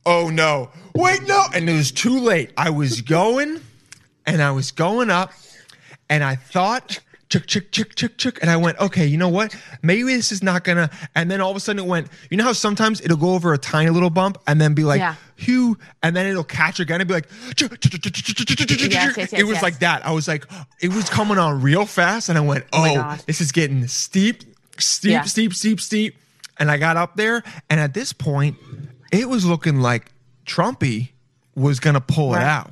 Oh 0.06 0.30
no. 0.30 0.70
Wait, 0.94 1.22
no. 1.24 1.44
And 1.52 1.68
it 1.68 1.74
was 1.74 1.90
too 1.92 2.18
late. 2.20 2.52
I 2.56 2.70
was 2.70 3.00
going 3.02 3.60
and 4.26 4.40
I 4.42 4.50
was 4.52 4.70
going 4.70 5.10
up 5.10 5.32
and 6.08 6.22
I 6.24 6.36
thought 6.36 7.00
chick 7.30 7.46
chick 7.46 7.72
chick 7.72 7.94
chick 7.96 8.16
chick 8.16 8.38
and 8.42 8.50
I 8.50 8.56
went, 8.56 8.78
okay, 8.78 9.06
you 9.06 9.16
know 9.16 9.28
what? 9.28 9.56
Maybe 9.82 10.04
this 10.04 10.30
is 10.30 10.42
not 10.42 10.62
gonna. 10.62 10.90
And 11.14 11.30
then 11.30 11.40
all 11.40 11.50
of 11.50 11.56
a 11.56 11.60
sudden 11.60 11.84
it 11.84 11.88
went. 11.88 12.08
You 12.30 12.36
know 12.36 12.44
how 12.44 12.52
sometimes 12.52 13.00
it'll 13.00 13.16
go 13.16 13.34
over 13.34 13.52
a 13.52 13.58
tiny 13.58 13.90
little 13.90 14.10
bump 14.10 14.38
and 14.46 14.60
then 14.60 14.74
be 14.74 14.84
like, 14.84 15.00
yeah. 15.00 15.14
And 16.02 16.14
then 16.14 16.26
it'll 16.26 16.44
catch 16.44 16.78
again 16.80 17.00
and 17.00 17.08
be 17.08 17.14
like, 17.14 17.28
it 19.32 19.44
was 19.44 19.56
like 19.62 19.78
that. 19.80 20.06
I 20.06 20.12
was 20.12 20.28
like, 20.28 20.46
it 20.80 20.94
was 20.94 21.08
coming 21.10 21.38
on 21.38 21.60
real 21.60 21.86
fast, 21.86 22.28
and 22.28 22.38
I 22.38 22.40
went, 22.42 22.64
oh, 22.72 22.94
this 23.26 23.40
is 23.40 23.50
getting 23.50 23.86
steep, 23.88 24.42
steep, 24.78 25.12
steep, 25.26 25.54
steep, 25.54 25.80
steep. 25.80 26.16
And 26.58 26.70
I 26.70 26.76
got 26.76 26.96
up 26.96 27.16
there, 27.16 27.42
and 27.68 27.80
at 27.80 27.94
this 27.94 28.12
point, 28.12 28.56
it 29.10 29.28
was 29.28 29.44
looking 29.44 29.80
like 29.80 30.12
Trumpy 30.46 31.08
was 31.56 31.80
gonna 31.80 32.00
pull 32.00 32.34
it 32.34 32.42
out. 32.42 32.70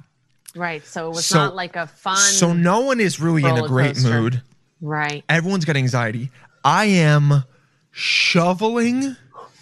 Right. 0.54 0.84
So 0.86 1.06
it 1.08 1.14
was 1.14 1.26
So- 1.26 1.36
not 1.38 1.54
like 1.54 1.76
a 1.76 1.86
fun. 1.86 2.16
So 2.16 2.52
no 2.52 2.80
one 2.80 3.00
is 3.00 3.20
really 3.20 3.42
in 3.44 3.56
a 3.56 3.66
great 3.66 3.94
coaster. 3.96 4.20
mood. 4.20 4.42
Right. 4.80 5.24
Everyone's 5.28 5.64
got 5.64 5.76
anxiety. 5.76 6.30
I 6.64 6.84
am 6.86 7.44
shoveling. 7.90 9.16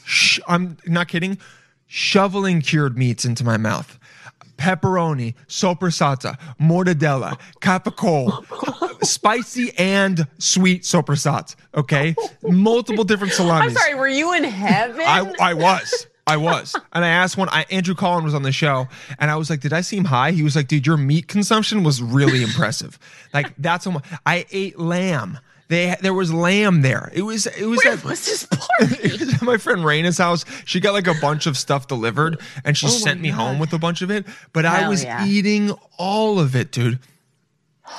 Sh- 0.05 0.41
I'm 0.49 0.77
not 0.87 1.09
kidding. 1.09 1.39
Shoveling 1.87 2.61
cured 2.63 2.97
meats 2.97 3.25
into 3.25 3.45
my 3.45 3.57
mouth. 3.57 3.99
Pepperoni, 4.57 5.35
sopressata, 5.49 6.39
mortadella, 6.61 7.39
capicola, 7.61 8.45
spicy 9.05 9.73
and 9.79 10.27
sweet 10.39 10.83
sopressata. 10.83 11.57
Okay, 11.75 12.15
multiple 12.43 13.05
different 13.05 13.33
salamis. 13.39 13.71
I'm 13.75 13.77
sorry. 13.77 13.95
Were 13.95 14.09
you 14.09 14.35
in 14.35 14.45
heaven? 14.45 15.01
I, 15.01 15.33
I 15.41 15.55
was. 15.55 16.07
I 16.27 16.37
was. 16.37 16.77
And 16.93 17.05
I 17.05 17.09
asked 17.09 17.37
one, 17.37 17.49
I, 17.49 17.65
Andrew 17.71 17.95
Collin 17.95 18.25
was 18.25 18.35
on 18.35 18.43
the 18.43 18.53
show, 18.53 18.89
and 19.19 19.31
I 19.31 19.37
was 19.37 19.51
like, 19.51 19.61
Did 19.61 19.73
I 19.73 19.81
seem 19.81 20.05
high? 20.05 20.33
He 20.33 20.43
was 20.43 20.57
like, 20.57 20.69
Dude, 20.69 20.87
your 20.87 20.97
meat 20.97 21.29
consumption 21.29 21.83
was 21.83 22.03
really 22.03 22.43
impressive. 22.43 22.99
Like, 23.33 23.53
that's 23.59 23.85
how 23.85 23.93
much. 23.93 24.05
I 24.27 24.47
ate 24.51 24.79
lamb. 24.79 25.39
They, 25.69 25.95
there 26.01 26.15
was 26.15 26.33
lamb 26.33 26.83
there. 26.83 27.13
It 27.15 27.23
was, 27.23 27.47
it 27.47 27.65
was, 27.65 27.79
Where 27.85 27.95
at, 27.95 28.05
was 28.05 28.27
this 28.27 28.45
party? 28.51 29.13
was 29.13 29.41
my 29.41 29.57
friend 29.57 29.83
Raina's 29.83 30.19
house. 30.19 30.45
She 30.65 30.81
got 30.81 30.95
like 30.95 31.07
a 31.07 31.15
bunch 31.21 31.47
of 31.47 31.57
stuff 31.57 31.87
delivered 31.87 32.41
and 32.65 32.77
she 32.77 32.87
Oh 32.87 32.91
sent 32.91 33.21
me 33.21 33.29
home 33.29 33.61
with 33.61 33.73
a 33.73 33.79
bunch 33.79 34.03
of 34.03 34.11
it. 34.11 34.27
But 34.53 34.67
I 34.67 34.89
was 34.89 35.05
yeah. 35.05 35.25
eating 35.25 35.71
all 35.97 36.41
of 36.41 36.57
it, 36.57 36.73
dude. 36.73 36.99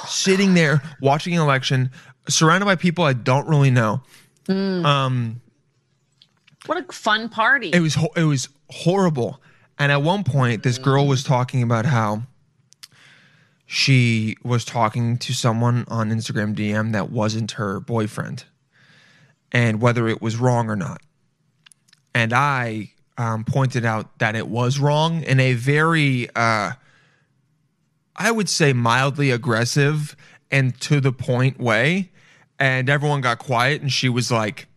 Sitting 0.05 0.53
there 0.53 0.81
watching 1.01 1.33
an 1.33 1.41
election, 1.41 1.91
surrounded 2.27 2.65
by 2.65 2.75
people 2.75 3.05
I 3.05 3.13
don't 3.13 3.47
really 3.47 3.71
know. 3.71 4.01
Mm. 4.47 4.85
Um, 4.85 5.40
What 6.65 6.77
a 6.77 6.93
fun 6.93 7.29
party. 7.29 7.69
it 7.69 7.79
was 7.79 7.95
ho- 7.95 8.11
it 8.15 8.23
was 8.23 8.49
horrible. 8.69 9.41
And 9.79 9.91
at 9.91 10.01
one 10.03 10.23
point 10.23 10.63
this 10.63 10.77
girl 10.77 11.07
was 11.07 11.23
talking 11.23 11.63
about 11.63 11.85
how 11.85 12.23
she 13.65 14.35
was 14.43 14.65
talking 14.65 15.17
to 15.17 15.33
someone 15.33 15.85
on 15.87 16.09
instagram 16.09 16.53
dm 16.53 16.91
that 16.91 17.09
wasn't 17.09 17.51
her 17.53 17.79
boyfriend 17.79 18.43
and 19.51 19.81
whether 19.81 20.07
it 20.09 20.21
was 20.21 20.35
wrong 20.37 20.69
or 20.69 20.75
not. 20.75 21.01
And 22.13 22.33
i 22.33 22.91
um, 23.17 23.43
pointed 23.43 23.85
out 23.85 24.19
that 24.19 24.35
it 24.35 24.47
was 24.47 24.77
wrong 24.79 25.23
in 25.23 25.39
a 25.39 25.53
very 25.53 26.27
uh, 26.35 26.71
i 28.15 28.31
would 28.31 28.49
say 28.49 28.73
mildly 28.73 29.31
aggressive 29.31 30.15
and 30.51 30.79
to 30.81 30.99
the 30.99 31.11
point 31.13 31.59
way. 31.59 32.11
And 32.59 32.89
everyone 32.89 33.21
got 33.21 33.39
quiet 33.39 33.81
and 33.81 33.91
she 33.91 34.07
was 34.09 34.31
like 34.31 34.67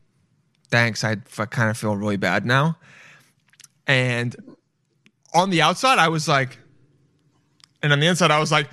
thanks. 0.74 1.04
I 1.04 1.14
kind 1.46 1.70
of 1.70 1.76
feel 1.78 1.94
really 1.96 2.16
bad 2.16 2.44
now. 2.44 2.76
And 3.86 4.34
on 5.32 5.50
the 5.50 5.62
outside, 5.62 6.00
I 6.00 6.08
was 6.08 6.26
like, 6.26 6.58
and 7.80 7.92
on 7.92 8.00
the 8.00 8.06
inside, 8.08 8.32
I 8.32 8.40
was 8.40 8.50
like, 8.50 8.68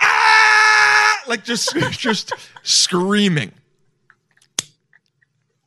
ah, 0.00 1.22
like 1.26 1.42
just, 1.44 1.74
just 1.90 2.32
screaming. 2.62 3.50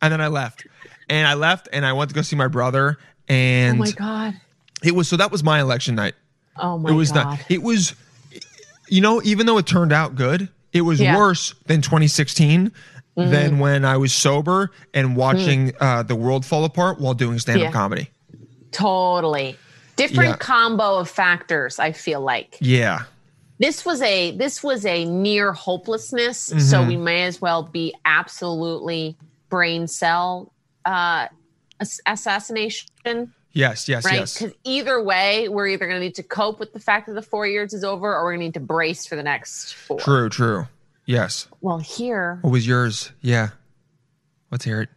And 0.01 0.11
then 0.13 0.21
I 0.21 0.27
left, 0.27 0.65
and 1.09 1.27
I 1.27 1.33
left, 1.33 1.67
and 1.73 1.85
I 1.85 1.91
went 1.93 2.09
to 2.11 2.15
go 2.15 2.21
see 2.21 2.35
my 2.37 2.47
brother, 2.47 2.97
And 3.27 3.75
oh 3.77 3.79
my 3.79 3.91
god. 3.91 4.33
it 4.83 4.93
was 4.95 5.07
so 5.09 5.17
that 5.17 5.31
was 5.31 5.43
my 5.43 5.59
election 5.61 5.95
night. 5.95 6.13
Oh 6.57 6.77
my 6.77 6.91
it 6.91 6.93
was 6.93 7.11
god. 7.11 7.23
not. 7.25 7.39
It 7.51 7.61
was, 7.61 7.93
you 8.87 9.01
know, 9.01 9.21
even 9.23 9.45
though 9.47 9.57
it 9.57 9.65
turned 9.65 9.91
out 9.93 10.15
good, 10.15 10.49
it 10.71 10.81
was 10.81 10.99
Yeah. 11.01 11.17
worse 11.17 11.53
than 11.67 11.81
2016. 11.81 12.71
Mm-hmm. 13.15 13.29
Than 13.31 13.59
when 13.59 13.85
I 13.85 13.97
was 13.97 14.11
sober 14.11 14.71
and 14.93 15.15
watching 15.15 15.71
uh, 15.79 16.01
the 16.01 16.15
world 16.15 16.43
fall 16.45 16.65
apart 16.65 16.99
while 16.99 17.13
doing 17.13 17.37
stand 17.37 17.59
up. 17.59 17.65
Yeah. 17.65 17.71
comedy. 17.71 18.09
Totally. 18.71 19.55
Different 19.97 20.29
Yeah. 20.31 20.35
combo 20.37 20.97
of 20.97 21.07
factors, 21.09 21.77
I 21.77 21.91
feel 21.91 22.21
like. 22.21 22.57
Yeah. 22.59 23.03
This 23.59 23.85
was 23.85 24.01
a 24.01 24.31
this 24.31 24.63
was 24.63 24.83
a 24.85 25.05
near 25.05 25.53
hopelessness, 25.53 26.49
Mm-hmm. 26.49 26.59
so 26.59 26.83
we 26.83 26.97
may 26.97 27.23
as 27.25 27.39
well 27.39 27.61
be 27.61 27.93
absolutely 28.03 29.15
brain 29.49 29.85
cell 29.87 30.51
uh 30.85 31.27
assassination, 32.07 32.87
Yes. 33.51 33.87
Yes. 33.87 34.05
right? 34.05 34.15
Yes. 34.15 34.39
Because 34.39 34.55
either 34.63 35.01
way, 35.01 35.47
we're 35.49 35.67
either 35.67 35.85
going 35.85 35.99
to 35.99 36.03
need 36.03 36.15
to 36.15 36.23
cope 36.23 36.59
with 36.59 36.73
the 36.73 36.79
fact 36.79 37.05
that 37.07 37.13
the 37.13 37.21
four 37.21 37.45
years 37.45 37.73
is 37.73 37.83
over, 37.83 38.15
or 38.15 38.23
we're 38.23 38.31
going 38.31 38.39
to 38.39 38.45
need 38.47 38.53
to 38.55 38.59
brace 38.59 39.05
for 39.05 39.15
the 39.15 39.21
next 39.23 39.73
four. 39.73 39.99
True. 39.99 40.29
True. 40.29 40.67
Yes. 41.05 41.47
Well, 41.61 41.79
here 41.79 42.39
What 42.41 42.51
was 42.51 42.65
yours? 42.67 43.11
Yeah. 43.21 43.49
Let's 44.51 44.65
hear 44.65 44.81
it. 44.81 44.89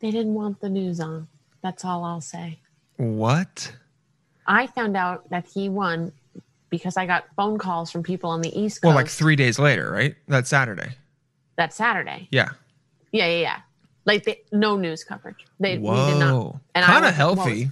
they 0.00 0.10
didn't 0.10 0.34
want 0.34 0.60
the 0.60 0.68
news 0.68 1.00
on. 1.00 1.28
That's 1.62 1.84
all 1.84 2.04
I'll 2.04 2.20
say. 2.20 2.58
What? 2.96 3.72
I 4.46 4.66
found 4.68 4.96
out 4.96 5.28
that 5.30 5.46
he 5.52 5.68
won 5.68 6.12
because 6.70 6.96
I 6.96 7.06
got 7.06 7.24
phone 7.36 7.58
calls 7.58 7.90
from 7.90 8.02
people 8.02 8.30
on 8.30 8.40
the 8.40 8.48
East 8.48 8.82
Coast 8.82 8.88
Well, 8.88 8.94
like 8.94 9.08
three 9.08 9.36
days 9.36 9.58
later, 9.58 9.90
right? 9.90 10.14
That 10.28 10.46
Saturday. 10.46 10.96
that 11.56 11.72
Saturday. 11.72 12.28
Yeah. 12.30 12.50
Yeah, 13.12 13.26
yeah, 13.28 13.38
yeah. 13.40 13.56
Like 14.04 14.24
they, 14.24 14.40
no 14.52 14.76
news 14.76 15.02
coverage. 15.04 15.46
They 15.60 15.78
we 15.78 15.84
did 15.88 15.92
Whoa. 15.94 16.18
not. 16.18 16.60
And 16.74 16.84
Kind 16.84 17.04
of 17.06 17.16
was- 17.18 17.18
well, 17.36 17.46
healthy. 17.46 17.70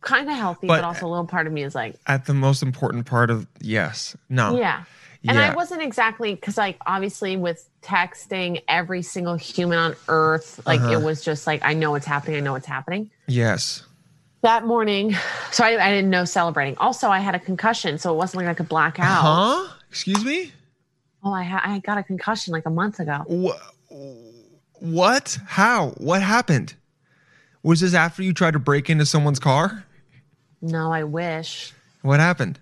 kind 0.00 0.28
of 0.28 0.36
healthy, 0.36 0.66
but, 0.66 0.78
But- 0.78 0.84
also 0.84 1.06
a 1.06 1.08
little 1.08 1.26
part 1.26 1.46
of 1.46 1.52
me 1.52 1.62
is 1.62 1.74
like, 1.74 1.96
At 2.06 2.26
the 2.26 2.34
most 2.34 2.62
important 2.62 3.06
part 3.06 3.30
of 3.30 3.46
yes. 3.60 4.16
No. 4.28 4.58
yeah. 4.58 4.84
And 5.28 5.36
Yeah. 5.38 5.52
I 5.52 5.54
wasn't 5.54 5.82
exactly 5.82 6.34
because, 6.34 6.56
like, 6.58 6.78
obviously 6.84 7.36
with 7.36 7.68
texting 7.80 8.62
every 8.66 9.02
single 9.02 9.36
human 9.36 9.78
on 9.78 9.94
earth, 10.08 10.60
like 10.66 10.80
Uh-huh. 10.80 10.92
it 10.92 11.02
was 11.02 11.22
just 11.24 11.46
like 11.46 11.64
I 11.64 11.74
know 11.74 11.92
what's 11.92 12.06
happening. 12.06 12.36
I 12.36 12.40
know 12.40 12.52
what's 12.52 12.66
happening. 12.66 13.10
Yes. 13.28 13.84
That 14.42 14.66
morning, 14.66 15.14
so 15.52 15.64
I, 15.64 15.84
I 15.84 15.90
didn't 15.90 16.10
know 16.10 16.24
celebrating. 16.24 16.76
Also, 16.78 17.08
I 17.08 17.20
had 17.20 17.34
a 17.36 17.38
concussion, 17.38 17.98
so 17.98 18.12
it 18.12 18.16
wasn't 18.16 18.42
like 18.44 18.50
I 18.50 18.54
could 18.54 18.68
black 18.68 18.98
out. 18.98 19.22
Huh? 19.22 19.68
Excuse 19.88 20.24
me. 20.24 20.52
Oh, 21.22 21.32
I 21.32 21.44
ha- 21.44 21.62
I 21.64 21.78
got 21.78 21.98
a 21.98 22.02
concussion 22.02 22.52
like 22.52 22.66
a 22.66 22.70
month 22.70 22.98
ago. 22.98 23.18
Wh- 23.30 23.92
What? 24.82 25.38
How? 25.46 25.90
What 25.98 26.22
happened? 26.22 26.74
Was 27.62 27.78
this 27.80 27.94
after 27.94 28.24
you 28.24 28.32
tried 28.32 28.54
to 28.54 28.58
break 28.58 28.90
into 28.90 29.06
someone's 29.06 29.38
car? 29.38 29.84
No, 30.60 30.92
I 30.92 31.04
wish. 31.04 31.72
What 32.02 32.18
happened? 32.18 32.58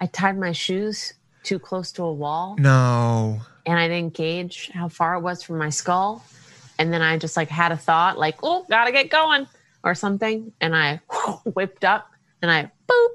I 0.00 0.06
tied 0.06 0.38
my 0.38 0.52
shoes 0.52 1.12
too 1.48 1.58
close 1.58 1.92
to 1.92 2.02
a 2.02 2.12
wall. 2.12 2.56
No. 2.58 3.40
and 3.64 3.78
I 3.78 3.88
didn't 3.88 4.12
gauge 4.12 4.70
how 4.74 4.88
far 4.88 5.14
it 5.14 5.20
was 5.20 5.42
from 5.42 5.56
my 5.56 5.70
skull. 5.70 6.22
And 6.78 6.92
then 6.92 7.00
I 7.00 7.16
just 7.16 7.36
like 7.36 7.48
had 7.48 7.72
a 7.72 7.76
thought, 7.76 8.18
like, 8.18 8.36
oh, 8.42 8.66
gotta 8.68 8.92
get 8.92 9.08
going 9.08 9.46
or 9.82 9.94
something. 9.94 10.52
And 10.60 10.76
I 10.76 11.00
whipped 11.54 11.84
up 11.84 12.10
and 12.42 12.50
I 12.50 12.70
boop. 12.86 13.08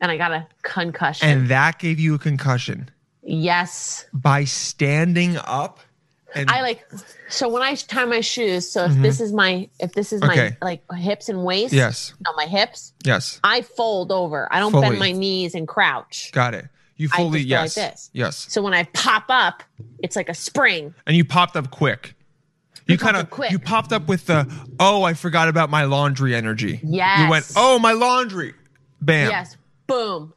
And 0.00 0.10
I 0.10 0.16
got 0.16 0.32
a 0.32 0.46
concussion. 0.62 1.28
And 1.28 1.48
that 1.48 1.78
gave 1.78 2.00
you 2.00 2.14
a 2.14 2.18
concussion 2.18 2.90
yes. 3.22 4.06
by 4.12 4.44
standing 4.44 5.36
up 5.36 5.78
And 6.34 6.50
I 6.50 6.62
like 6.62 6.86
so 7.28 7.48
when 7.48 7.62
I 7.62 7.74
tie 7.74 8.04
my 8.04 8.20
shoes. 8.20 8.68
So 8.70 8.84
if 8.84 8.94
this 8.96 9.20
is 9.20 9.32
my 9.32 9.68
if 9.80 9.92
this 9.92 10.12
is 10.12 10.20
my 10.20 10.36
Mm-hmm. 10.36 10.64
Like 10.64 10.82
hips 10.96 11.28
and 11.28 11.44
waist, 11.44 11.72
yes, 11.72 12.14
no, 12.24 12.32
my 12.36 12.46
hips, 12.46 12.92
yes, 13.04 13.40
I 13.44 13.62
fold 13.62 14.12
over. 14.12 14.48
I 14.52 14.58
don't 14.60 14.72
Fully. 14.72 14.88
bend 14.90 14.98
my 14.98 15.12
knees 15.12 15.54
and 15.54 15.66
crouch. 15.66 16.30
got 16.32 16.54
it. 16.54 16.66
You 16.96 17.08
fully 17.08 17.44
go 17.44 17.56
like 17.56 17.64
yes, 17.64 17.74
this. 17.74 18.10
yes, 18.12 18.46
So 18.50 18.60
when 18.62 18.74
I 18.74 18.84
pop 18.92 19.24
up, 19.30 19.62
it's 20.00 20.16
like 20.16 20.28
a 20.28 20.34
spring. 20.34 20.94
and 21.06 21.16
you 21.16 21.24
popped 21.24 21.56
up 21.56 21.70
quick. 21.70 22.14
You 22.86 22.96
popped 22.98 23.02
kind 23.14 23.16
of 23.16 23.30
quick. 23.30 23.50
you 23.52 23.58
popped 23.58 23.92
up 23.92 24.06
with 24.08 24.26
the 24.26 24.46
oh 24.78 25.02
I 25.04 25.14
forgot 25.14 25.48
about 25.48 25.70
my 25.70 25.84
laundry 25.84 26.34
energy. 26.34 26.80
Yes. 26.82 27.20
You 27.24 27.30
went 27.30 27.50
oh 27.56 27.78
my 27.78 27.92
laundry, 27.92 28.54
bam. 29.00 29.30
Yes, 29.30 29.56
boom. 29.86 30.32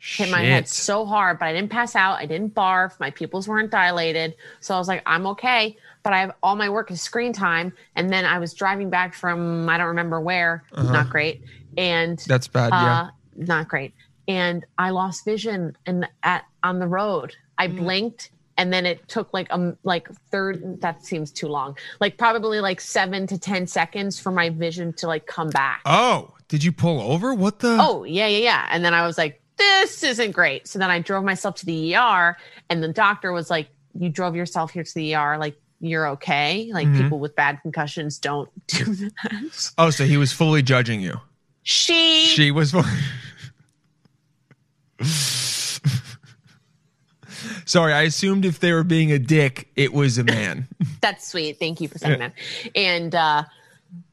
Hit 0.00 0.30
my 0.30 0.42
head 0.42 0.68
so 0.68 1.04
hard, 1.04 1.38
but 1.40 1.46
I 1.46 1.52
didn't 1.52 1.70
pass 1.70 1.96
out. 1.96 2.18
I 2.18 2.26
didn't 2.26 2.54
barf. 2.54 2.98
My 3.00 3.10
pupils 3.10 3.48
weren't 3.48 3.70
dilated. 3.70 4.34
So 4.60 4.74
I 4.74 4.78
was 4.78 4.86
like, 4.86 5.02
I'm 5.06 5.26
okay. 5.28 5.76
But 6.04 6.12
I 6.12 6.20
have 6.20 6.32
all 6.42 6.54
my 6.54 6.68
work 6.70 6.90
is 6.92 7.02
screen 7.02 7.32
time. 7.32 7.72
And 7.96 8.08
then 8.08 8.24
I 8.24 8.38
was 8.38 8.54
driving 8.54 8.90
back 8.90 9.12
from 9.14 9.68
I 9.68 9.76
don't 9.76 9.88
remember 9.88 10.20
where. 10.20 10.62
Not 10.76 11.10
great. 11.10 11.42
And 11.76 12.18
Uh-huh. 12.18 12.26
That's 12.28 12.46
bad. 12.48 12.70
yeah. 12.72 13.00
uh, 13.02 13.08
not 13.36 13.68
great. 13.68 13.92
And 14.28 14.64
I 14.78 14.90
lost 14.90 15.24
vision 15.24 15.76
and 15.86 16.06
at 16.22 16.44
on 16.62 16.78
the 16.78 16.86
road. 16.86 17.34
I 17.58 17.66
Mm. 17.68 17.76
blinked 17.78 18.30
and 18.56 18.72
then 18.72 18.86
it 18.86 19.06
took 19.08 19.32
like 19.34 19.48
um 19.50 19.76
like 19.82 20.08
third 20.30 20.80
that 20.80 21.04
seems 21.04 21.32
too 21.32 21.48
long. 21.48 21.76
Like 22.00 22.18
probably 22.18 22.60
like 22.60 22.80
seven 22.80 23.26
to 23.26 23.36
ten 23.38 23.66
seconds 23.66 24.20
for 24.20 24.30
my 24.30 24.50
vision 24.50 24.92
to 24.94 25.08
like 25.08 25.26
come 25.26 25.50
back. 25.50 25.80
Oh, 25.86 26.34
did 26.48 26.62
you 26.62 26.70
pull 26.72 27.00
over? 27.00 27.34
What 27.34 27.58
the? 27.58 27.78
Oh, 27.80 28.04
yeah, 28.04 28.26
yeah, 28.28 28.38
yeah. 28.38 28.66
And 28.70 28.84
then 28.84 28.94
I 28.94 29.04
was 29.06 29.18
like, 29.18 29.40
this 29.58 30.02
isn't 30.02 30.30
great. 30.32 30.66
So 30.68 30.78
then 30.78 30.90
I 30.90 31.00
drove 31.00 31.24
myself 31.24 31.56
to 31.56 31.66
the 31.66 31.94
ER, 31.96 32.36
and 32.70 32.82
the 32.82 32.88
doctor 32.92 33.32
was 33.32 33.50
like, 33.50 33.68
you 33.98 34.08
drove 34.08 34.34
yourself 34.36 34.70
here 34.70 34.84
to 34.84 34.94
the 34.94 35.14
ER. 35.14 35.36
Like, 35.38 35.56
you're 35.80 36.08
okay. 36.08 36.70
Like, 36.72 36.86
Mm-hmm. 36.88 37.02
people 37.02 37.18
with 37.18 37.34
bad 37.36 37.58
concussions 37.62 38.18
don't 38.18 38.48
do 38.68 38.84
that. 38.94 39.72
Oh, 39.78 39.90
so 39.90 40.04
he 40.04 40.16
was 40.16 40.32
fully 40.32 40.62
judging 40.62 41.00
you. 41.00 41.20
She, 41.62 42.24
She 42.26 42.50
was. 42.50 42.74
Sorry, 47.66 47.92
I 47.92 48.02
assumed 48.02 48.44
if 48.44 48.60
they 48.60 48.72
were 48.72 48.82
being 48.84 49.12
a 49.12 49.18
dick, 49.18 49.68
it 49.76 49.92
was 49.92 50.16
a 50.18 50.24
man. 50.24 50.66
that's 51.00 51.28
sweet. 51.28 51.58
Thank 51.58 51.80
you 51.80 51.88
for 51.88 51.98
saying 51.98 52.18
that. 52.20 52.32
And 52.74 53.14
uh, 53.14 53.44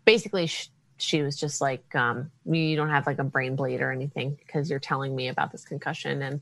basically, 0.04 0.48
sh- 0.48 0.70
she 1.06 1.22
was 1.22 1.38
just 1.38 1.62
like, 1.62 1.96
um, 1.96 2.32
you 2.46 2.76
don't 2.76 2.90
have 2.90 3.06
like 3.06 3.20
a 3.20 3.24
brain 3.24 3.56
bleed 3.56 3.82
or 3.82 3.92
anything 3.92 4.38
because 4.40 4.70
you're 4.70 4.80
telling 4.80 5.16
me 5.16 5.28
about 5.28 5.52
this 5.52 5.64
concussion 5.64 6.22
and 6.22 6.42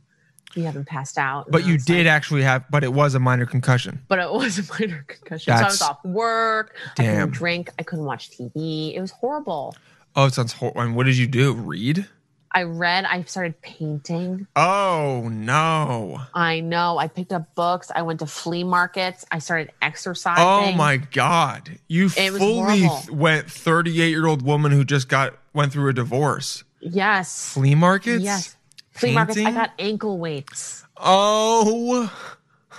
you 0.55 0.63
haven't 0.63 0.85
passed 0.85 1.17
out. 1.17 1.49
But 1.51 1.65
you 1.65 1.73
was 1.73 1.89
like, 1.89 1.97
did 1.97 2.07
actually 2.07 2.43
have, 2.43 2.63
but 2.69 2.83
it 2.83 2.93
was 2.93 3.15
a 3.15 3.19
minor 3.19 3.45
concussion. 3.45 4.01
but 4.07 4.19
it 4.19 4.31
was 4.31 4.59
a 4.59 4.73
minor 4.73 5.03
concussion. 5.07 5.55
so 5.57 5.63
I 5.63 5.65
was 5.65 5.81
off 5.81 6.03
work. 6.05 6.75
I 6.97 7.03
couldn't 7.03 7.31
drink. 7.31 7.69
I 7.77 7.83
couldn't 7.83 8.05
watch 8.05 8.31
TV. 8.31 8.93
It 8.95 9.01
was 9.01 9.11
horrible. 9.11 9.75
Oh, 10.15 10.25
it 10.25 10.33
sounds 10.33 10.53
horrible. 10.53 10.81
And 10.81 10.95
what 10.95 11.05
did 11.05 11.17
you 11.17 11.27
do? 11.27 11.53
Read? 11.53 12.07
I 12.53 12.63
read. 12.63 13.05
I 13.05 13.23
started 13.23 13.59
painting. 13.61 14.45
Oh 14.55 15.27
no! 15.31 16.21
I 16.33 16.59
know. 16.59 16.97
I 16.99 17.07
picked 17.07 17.33
up 17.33 17.55
books. 17.55 17.91
I 17.95 18.03
went 18.03 18.19
to 18.19 18.27
flea 18.27 18.63
markets. 18.63 19.25
I 19.31 19.39
started 19.39 19.69
oh 19.71 19.75
exercising. 19.81 20.43
Oh 20.45 20.71
my 20.77 20.97
god! 20.97 21.79
You 21.87 22.05
It 22.15 22.31
fully 22.31 22.87
went 23.09 23.49
thirty-eight-year-old 23.49 24.43
woman 24.43 24.71
who 24.71 24.83
just 24.83 25.09
got 25.09 25.33
went 25.53 25.71
through 25.73 25.89
a 25.89 25.93
divorce. 25.93 26.63
Yes. 26.79 27.53
Flea 27.53 27.75
markets? 27.75 28.23
Yes. 28.23 28.55
Flea 28.91 29.13
markets. 29.13 29.39
I 29.39 29.51
got 29.51 29.71
ankle 29.79 30.17
weights. 30.19 30.85
Oh 30.97 32.11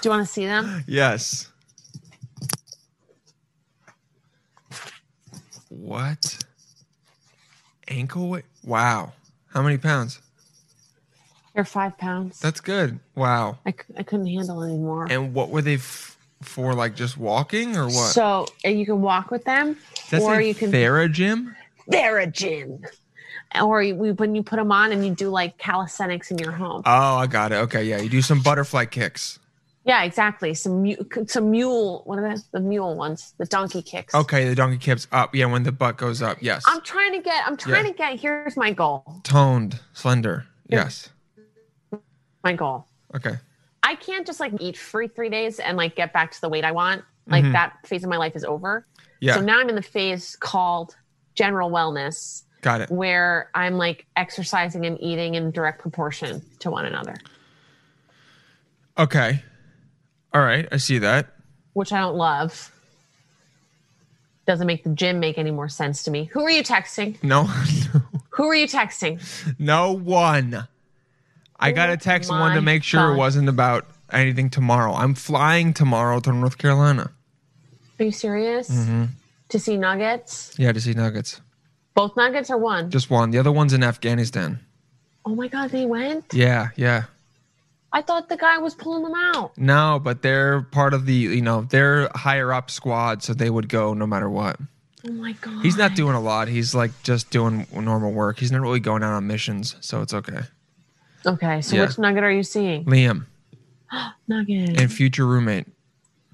Do 0.01 0.09
you 0.09 0.11
want 0.11 0.27
to 0.27 0.33
see 0.33 0.47
them? 0.47 0.85
yes. 0.87 1.51
What? 5.69 6.39
Ankle 7.89 8.29
weight? 8.29 8.45
Wow. 8.63 9.13
How 9.55 9.63
many 9.63 9.79
pounds? 9.79 10.21
They're 11.55 11.65
five 11.65 11.97
pounds. 11.97 12.41
That's 12.41 12.61
good. 12.61 12.99
Wow. 13.15 13.59
I, 13.65 13.71
c- 13.71 13.95
I 13.97 14.03
couldn't 14.03 14.27
handle 14.27 14.63
anymore. 14.65 15.07
And 15.09 15.33
what 15.33 15.51
were 15.51 15.63
they 15.63 15.77
f- 15.77 16.19
for? 16.43 16.75
Like 16.75 16.97
just 16.97 17.17
walking 17.17 17.77
or 17.77 17.85
what? 17.85 18.11
So 18.13 18.47
uh, 18.65 18.71
you 18.71 18.85
can 18.85 19.01
walk 19.01 19.31
with 19.31 19.45
them, 19.45 19.77
That's 20.11 20.25
or 20.25 20.35
a 20.35 20.45
you 20.45 20.55
can. 20.55 20.73
Theragym? 20.73 21.55
Theragen. 21.89 22.85
Or 23.63 23.81
you, 23.81 23.95
we, 23.95 24.11
when 24.11 24.35
you 24.35 24.43
put 24.43 24.57
them 24.57 24.73
on 24.73 24.91
and 24.91 25.07
you 25.07 25.15
do 25.15 25.31
like 25.31 25.57
calisthenics 25.59 26.33
in 26.33 26.39
your 26.39 26.51
home. 26.51 26.83
Oh, 26.85 27.17
I 27.17 27.29
got 27.29 27.53
it. 27.53 27.57
Okay, 27.57 27.85
yeah. 27.85 27.99
You 28.01 28.09
do 28.09 28.21
some 28.21 28.43
butterfly 28.43 28.87
kicks. 28.87 29.39
Yeah, 29.87 30.03
exactly. 30.05 30.55
Some 30.55 30.83
mu- 30.83 30.97
some 31.27 31.51
mule. 31.51 32.03
What 32.07 32.19
are 32.19 32.35
they? 32.35 32.41
The 32.53 32.61
mule 32.61 32.97
ones. 32.97 33.35
The 33.39 33.45
donkey 33.45 33.83
kicks. 33.83 34.15
Okay, 34.15 34.49
the 34.49 34.55
donkey 34.55 34.79
kicks 34.79 35.07
up. 35.13 35.35
Yeah, 35.35 35.45
when 35.47 35.63
the 35.63 35.73
butt 35.73 35.99
goes 35.99 36.23
up. 36.23 36.39
Yes. 36.41 36.65
I'm 36.67 36.81
trying 36.81 37.13
to 37.13 37.21
get. 37.21 37.47
I'm 37.47 37.57
trying 37.57 37.85
Yeah. 37.85 37.91
to 37.93 37.97
get. 37.99 38.21
Here's 38.21 38.57
my 38.57 38.73
goal. 38.73 39.21
Toned, 39.25 39.79
slender. 39.93 40.47
Yes. 40.69 41.11
My 42.43 42.55
goal. 42.55 42.87
Okay. 43.15 43.37
I 43.83 43.95
can't 43.97 44.27
just 44.27 44.41
like 44.41 44.53
eat 44.61 44.79
free 44.79 45.09
three 45.09 45.29
days 45.29 45.61
and 45.61 45.77
like 45.77 45.95
get 45.97 46.13
back 46.15 46.33
to 46.33 46.41
the 46.41 46.49
weight 46.49 46.65
I 46.65 46.73
want. 46.73 47.03
Like 47.27 47.45
that 47.53 47.87
phase 47.87 48.05
of 48.05 48.11
my 48.11 48.17
life 48.19 48.37
is 48.37 48.45
over. 48.45 48.87
Mm-hmm. 48.99 49.11
Yeah. 49.21 49.35
So 49.35 49.41
now 49.43 49.61
I'm 49.61 49.69
in 49.69 49.75
the 49.77 49.83
phase 49.83 50.37
called 50.37 50.97
general 51.35 51.71
wellness, 51.71 52.43
got 52.63 52.81
it. 52.83 52.91
where 52.91 53.51
I'm 53.55 53.77
like 53.79 54.07
exercising 54.17 54.85
and 54.87 54.99
eating 55.01 55.35
in 55.35 55.51
direct 55.51 55.81
proportion 55.81 56.43
to 56.61 56.71
one 56.71 56.85
another, 56.87 57.17
Okay. 58.99 59.43
All 60.35 60.43
right. 60.43 60.67
I 60.73 60.77
see 60.79 60.99
that. 60.99 61.29
which 61.75 61.93
I 61.93 62.01
don't 62.01 62.17
love. 62.17 62.71
Doesn't 64.47 64.67
make 64.67 64.85
the 64.85 64.91
gym 64.91 65.21
make 65.21 65.39
any 65.39 65.51
more 65.51 65.69
sense 65.71 66.03
to 66.03 66.11
me. 66.11 66.25
Who 66.25 66.43
are 66.45 66.51
you 66.51 66.63
texting? 66.63 67.23
No, 67.23 67.45
Who 68.31 68.45
are 68.45 68.55
you 68.55 68.67
texting? 68.67 69.21
no 69.59 69.93
one. 69.93 70.67
I 71.59 71.73
got 71.73 71.89
a 71.89 71.97
text 71.97 72.29
one 72.31 72.53
to 72.53 72.59
Oh 72.59 72.61
make 72.61 72.83
sure 72.83 73.15
it 73.15 73.17
wasn't 73.17 73.49
about 73.49 73.87
anything 74.13 74.51
tomorrow. 74.51 74.93
I'm 74.93 75.15
flying 75.15 75.73
tomorrow 75.73 76.21
to 76.21 76.33
North 76.33 76.59
Carolina. 76.59 77.11
Are 77.99 78.05
you 78.05 78.13
serious? 78.13 78.69
Mm-hmm. 78.71 79.05
To 79.51 79.59
see 79.59 79.77
nuggets? 79.79 80.55
Yeah, 80.59 80.73
to 80.73 80.81
see 80.81 80.93
Nuggets. 80.95 81.41
Both 81.95 82.17
nuggets 82.17 82.51
or 82.51 82.59
one? 82.59 82.91
Just 82.91 83.09
one. 83.09 83.31
The 83.31 83.39
other 83.39 83.53
one's 83.53 83.73
in 83.73 83.85
Afghanistan. 83.85 84.59
oh 85.25 85.35
my 85.35 85.47
God, 85.49 85.71
they 85.71 85.87
went? 85.87 86.35
Yeah, 86.35 86.69
yeah. 86.77 87.05
I 87.95 88.03
thought 88.03 88.29
the 88.29 88.37
guy 88.37 88.59
was 88.59 88.75
pulling 88.75 89.05
them 89.05 89.15
out. 89.15 89.57
No, 89.57 90.01
but 90.03 90.21
they're 90.21 90.63
part 90.63 90.93
of 90.95 91.07
the, 91.07 91.15
you 91.15 91.41
know, 91.41 91.63
they're 91.63 92.11
higher 92.15 92.53
up 92.53 92.71
squad, 92.71 93.23
so 93.23 93.33
they 93.33 93.49
would 93.49 93.69
go 93.69 93.95
no 93.95 94.05
matter 94.07 94.29
what. 94.29 94.59
Oh 95.07 95.13
my 95.13 95.33
God. 95.41 95.63
He's 95.63 95.77
not 95.77 95.95
doing 95.95 96.15
a 96.17 96.21
lot. 96.21 96.49
He's 96.49 96.75
like 96.75 96.91
just 97.05 97.31
doing 97.31 97.67
normal 97.73 98.11
work. 98.13 98.39
He's 98.41 98.51
not 98.51 98.61
really 98.63 98.81
going 98.81 99.03
out 99.05 99.13
on 99.13 99.27
missions, 99.27 99.77
so 99.81 100.03
it's 100.03 100.13
okay. 100.13 100.41
Okay, 101.25 101.61
so 101.63 101.77
Yeah. 101.77 101.83
which 101.87 101.97
nugget 101.99 102.25
are 102.25 102.31
you 102.33 102.43
seeing? 102.43 102.85
Liam 102.85 103.27
Nugget. 104.29 104.81
and 104.81 104.93
future 104.93 105.27
roommate. 105.27 105.67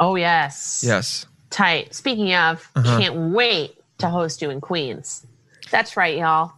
oh, 0.00 0.14
yes. 0.16 0.82
Yes. 0.86 1.26
Tight. 1.50 1.94
Speaking 1.94 2.32
of, 2.34 2.70
Uh-huh. 2.74 2.98
can't 2.98 3.32
wait 3.34 3.76
to 3.98 4.08
host 4.08 4.40
you 4.40 4.48
in 4.50 4.60
Queens. 4.62 5.26
That's 5.70 5.96
right, 5.96 6.16
y'all. 6.16 6.52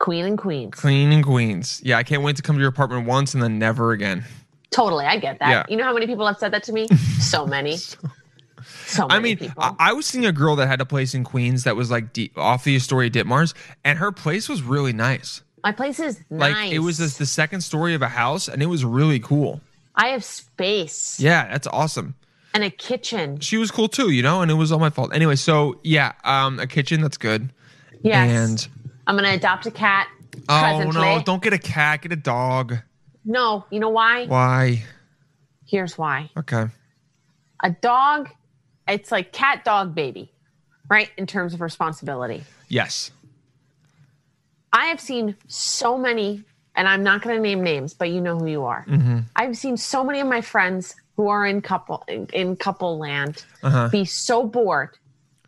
Queen 0.00 0.24
and 0.24 0.36
Queens. 0.36 0.74
Queen 0.80 1.12
and 1.12 1.24
Queens. 1.24 1.80
Yeah, 1.84 1.96
I 1.98 2.02
can't 2.02 2.22
wait 2.22 2.34
to 2.36 2.42
come 2.42 2.56
to 2.56 2.60
your 2.60 2.68
apartment 2.70 3.06
once 3.06 3.32
and 3.34 3.42
then 3.42 3.58
never 3.58 3.92
again. 3.92 4.24
Totally, 4.70 5.04
I 5.06 5.16
get 5.18 5.38
that. 5.38 5.48
Yeah. 5.50 5.64
You 5.68 5.76
know 5.76 5.84
how 5.84 5.92
many 5.94 6.06
people 6.08 6.26
have 6.26 6.38
said 6.38 6.52
that 6.52 6.64
to 6.64 6.72
me? 6.72 6.88
So 7.20 7.46
many. 7.46 7.76
so 7.76 9.06
many 9.06 9.14
I 9.14 9.18
mean, 9.20 9.36
people. 9.36 9.62
I, 9.62 9.74
I 9.78 9.92
was 9.92 10.06
seeing 10.06 10.26
a 10.26 10.32
girl 10.32 10.56
that 10.56 10.66
had 10.66 10.80
a 10.80 10.84
place 10.84 11.14
in 11.14 11.22
Queens 11.22 11.62
that 11.64 11.76
was 11.76 11.90
like 11.90 12.12
deep, 12.12 12.36
off 12.36 12.64
the 12.64 12.74
Astoria 12.76 13.08
Ditmars, 13.10 13.54
and 13.84 13.98
her 13.98 14.10
place 14.10 14.48
was 14.48 14.62
really 14.62 14.92
nice. 14.92 15.42
My 15.62 15.72
place 15.72 16.00
is 16.00 16.20
Like 16.30 16.54
nice. 16.54 16.72
it 16.72 16.78
was 16.80 16.96
just 16.98 17.18
the 17.18 17.26
second 17.26 17.60
story 17.60 17.94
of 17.94 18.02
a 18.02 18.08
house, 18.08 18.48
and 18.48 18.62
it 18.62 18.66
was 18.66 18.84
really 18.84 19.20
cool. 19.20 19.60
I 19.94 20.08
have 20.08 20.24
space 20.24 21.20
Yeah, 21.20 21.46
that's 21.48 21.66
awesome. 21.66 22.14
and 22.54 22.64
a 22.64 22.70
kitchen. 22.70 23.38
She 23.40 23.58
was 23.58 23.70
cool 23.70 23.86
too, 23.88 24.10
you 24.10 24.22
know, 24.22 24.40
and 24.40 24.50
it 24.50 24.54
was 24.54 24.72
all 24.72 24.78
my 24.78 24.90
fault. 24.90 25.14
Anyway, 25.14 25.36
so 25.36 25.78
yeah, 25.84 26.12
um, 26.24 26.58
a 26.58 26.66
kitchen 26.66 27.00
that's 27.02 27.18
good. 27.18 27.50
Yes. 28.02 28.30
And 28.30 28.68
I'm 29.10 29.16
going 29.16 29.28
to 29.28 29.34
adopt 29.34 29.66
a 29.66 29.72
cat. 29.72 30.06
oh 30.48 30.60
presently. 30.60 31.00
no, 31.02 31.20
don't 31.24 31.42
get 31.42 31.52
a 31.52 31.58
cat, 31.58 32.02
get 32.02 32.12
a 32.12 32.16
dog. 32.16 32.76
No, 33.24 33.64
you 33.70 33.80
know 33.80 33.88
why? 33.88 34.26
Why? 34.26 34.84
Here's 35.66 35.98
why. 35.98 36.30
Okay. 36.36 36.66
A 37.64 37.70
dog, 37.70 38.28
it's 38.86 39.10
like 39.10 39.32
cat, 39.32 39.64
dog, 39.64 39.96
baby, 39.96 40.30
right? 40.88 41.10
In 41.16 41.26
terms 41.26 41.54
of 41.54 41.60
responsibility. 41.60 42.44
Yes. 42.68 43.10
I 44.72 44.86
have 44.86 45.00
seen 45.00 45.34
so 45.48 45.98
many, 45.98 46.44
and 46.76 46.86
I'm 46.86 47.02
not 47.02 47.22
going 47.22 47.34
to 47.34 47.42
name 47.42 47.64
names, 47.64 47.92
but 47.92 48.10
you 48.10 48.20
know 48.20 48.38
who 48.38 48.46
you 48.46 48.62
are. 48.64 48.84
Mm-hmm. 48.88 49.18
I've 49.34 49.56
seen 49.56 49.76
so 49.76 50.04
many 50.04 50.20
of 50.20 50.28
my 50.28 50.40
friends 50.40 50.94
who 51.16 51.26
are 51.28 51.44
in 51.44 51.60
couple 51.62 52.04
in, 52.06 52.26
in 52.32 52.54
couple 52.54 52.96
land 52.98 53.44
Uh-huh. 53.64 53.88
be 53.88 54.04
so 54.04 54.44
bored 54.46 54.96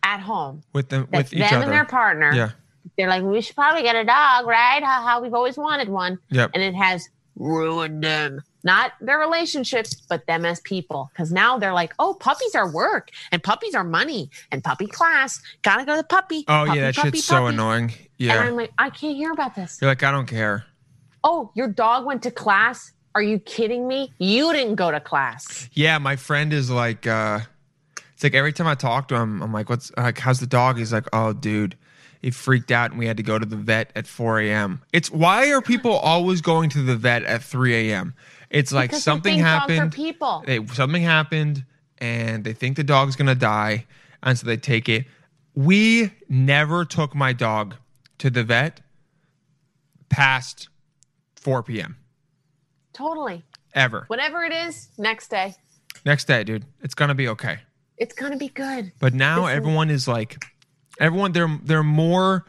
at 0.02 0.18
home 0.18 0.62
With 0.72 0.88
them 0.88 1.06
with 1.12 1.32
each 1.32 1.38
them 1.38 1.54
other. 1.58 1.62
and 1.66 1.72
their 1.72 1.84
partner, 1.84 2.32
Yeah. 2.34 2.50
They're 2.96 3.08
like, 3.08 3.22
we 3.22 3.40
should 3.40 3.56
probably 3.56 3.82
get 3.82 3.96
a 3.96 4.04
dog, 4.04 4.46
right? 4.46 4.82
How, 4.82 5.02
how 5.06 5.22
we've 5.22 5.34
always 5.34 5.56
wanted 5.56 5.88
one, 5.88 6.18
Yep. 6.30 6.50
and 6.54 6.62
it 6.62 6.74
has 6.74 7.08
ruined 7.36 8.02
them. 8.04 8.42
Not 8.64 8.92
their 9.00 9.18
relationships, 9.18 9.94
but 10.08 10.26
them 10.26 10.44
as 10.44 10.60
people. 10.60 11.10
Because 11.12 11.32
now 11.32 11.58
they're 11.58 11.72
like, 11.72 11.94
oh, 11.98 12.14
puppies 12.14 12.54
are 12.54 12.70
work 12.70 13.08
and 13.32 13.42
puppies 13.42 13.74
are 13.74 13.82
money 13.82 14.30
and 14.52 14.62
puppy 14.62 14.86
class. 14.86 15.40
Gotta 15.62 15.84
go 15.84 15.92
to 15.96 16.02
the 16.02 16.06
puppy. 16.06 16.44
Oh 16.46 16.66
puppy, 16.66 16.78
yeah, 16.78 16.84
that 16.86 16.94
puppy, 16.94 17.10
shit's 17.18 17.24
so 17.24 17.40
puppy." 17.40 17.54
annoying. 17.54 17.84
And 17.84 17.98
Yeah. 18.18 18.38
I'm 18.38 18.54
like, 18.54 18.70
I 18.78 18.90
can't 18.90 19.16
hear 19.16 19.32
about 19.32 19.56
this. 19.56 19.78
You're 19.80 19.90
like, 19.90 20.02
I 20.04 20.12
don't 20.12 20.26
care. 20.26 20.64
Oh, 21.24 21.50
your 21.54 21.66
dog 21.68 22.04
went 22.06 22.22
to 22.24 22.30
class. 22.30 22.92
Are 23.16 23.22
you 23.22 23.38
kidding 23.40 23.88
me? 23.88 24.12
You 24.18 24.52
didn't 24.52 24.76
go 24.76 24.90
to 24.92 25.00
class. 25.00 25.68
Yeah, 25.72 25.98
my 25.98 26.14
friend 26.16 26.52
is 26.52 26.70
like, 26.70 27.06
uh, 27.06 27.40
it's 28.14 28.22
like 28.22 28.34
every 28.34 28.52
time 28.52 28.66
I 28.68 28.74
talk 28.76 29.08
to 29.08 29.16
him, 29.16 29.42
I'm 29.42 29.52
like, 29.52 29.68
what's 29.68 29.90
like, 29.96 30.18
how's 30.18 30.38
the 30.38 30.46
dog? 30.46 30.78
He's 30.78 30.92
like, 30.92 31.06
oh, 31.12 31.32
dude, 31.32 31.76
he 32.22 32.30
freaked 32.30 32.70
out 32.70 32.90
and 32.90 32.98
we 32.98 33.06
had 33.06 33.16
to 33.18 33.22
go 33.22 33.38
to 33.38 33.44
the 33.44 33.56
vet 33.56 33.90
at 33.94 34.06
4 34.06 34.40
a.m. 34.40 34.80
It's 34.92 35.10
why 35.10 35.50
are 35.52 35.60
people 35.60 35.92
always 35.92 36.40
going 36.40 36.70
to 36.70 36.82
the 36.82 36.96
vet 36.96 37.24
at 37.24 37.42
3 37.42 37.90
a.m.? 37.90 38.14
It's 38.48 38.72
like 38.72 38.90
Because 38.90 39.02
something 39.02 39.34
think 39.34 39.42
dogs 39.44 39.70
are 39.70 39.74
happened. 39.74 39.92
people. 39.92 40.42
They, 40.46 40.64
something 40.68 41.02
happened 41.02 41.64
and 41.98 42.44
they 42.44 42.52
think 42.54 42.76
the 42.76 42.84
dog's 42.84 43.16
gonna 43.16 43.34
die, 43.34 43.86
and 44.22 44.38
so 44.38 44.46
they 44.46 44.56
take 44.56 44.88
it. 44.88 45.06
We 45.54 46.12
never 46.28 46.84
took 46.84 47.14
my 47.14 47.32
dog 47.32 47.74
to 48.18 48.30
the 48.30 48.42
vet 48.44 48.80
past 50.08 50.68
4 51.36 51.62
p.m. 51.62 51.96
Totally. 52.92 53.42
ever. 53.74 54.04
Whatever 54.08 54.44
it 54.44 54.52
is, 54.52 54.88
next 54.98 55.28
day, 55.28 55.54
Next 56.04 56.24
day, 56.26 56.42
dude, 56.42 56.64
it's 56.82 56.94
gonna 56.94 57.14
be 57.14 57.28
okay. 57.28 57.58
it's 57.96 58.14
gonna 58.14 58.36
be 58.36 58.48
good. 58.48 58.92
But 58.98 59.14
now 59.14 59.42
This 59.42 59.50
is- 59.52 59.56
everyone 59.56 59.90
is 59.90 60.08
like, 60.08 60.44
everyone 61.00 61.32
they're 61.32 61.58
they're 61.64 61.82
more 61.82 62.44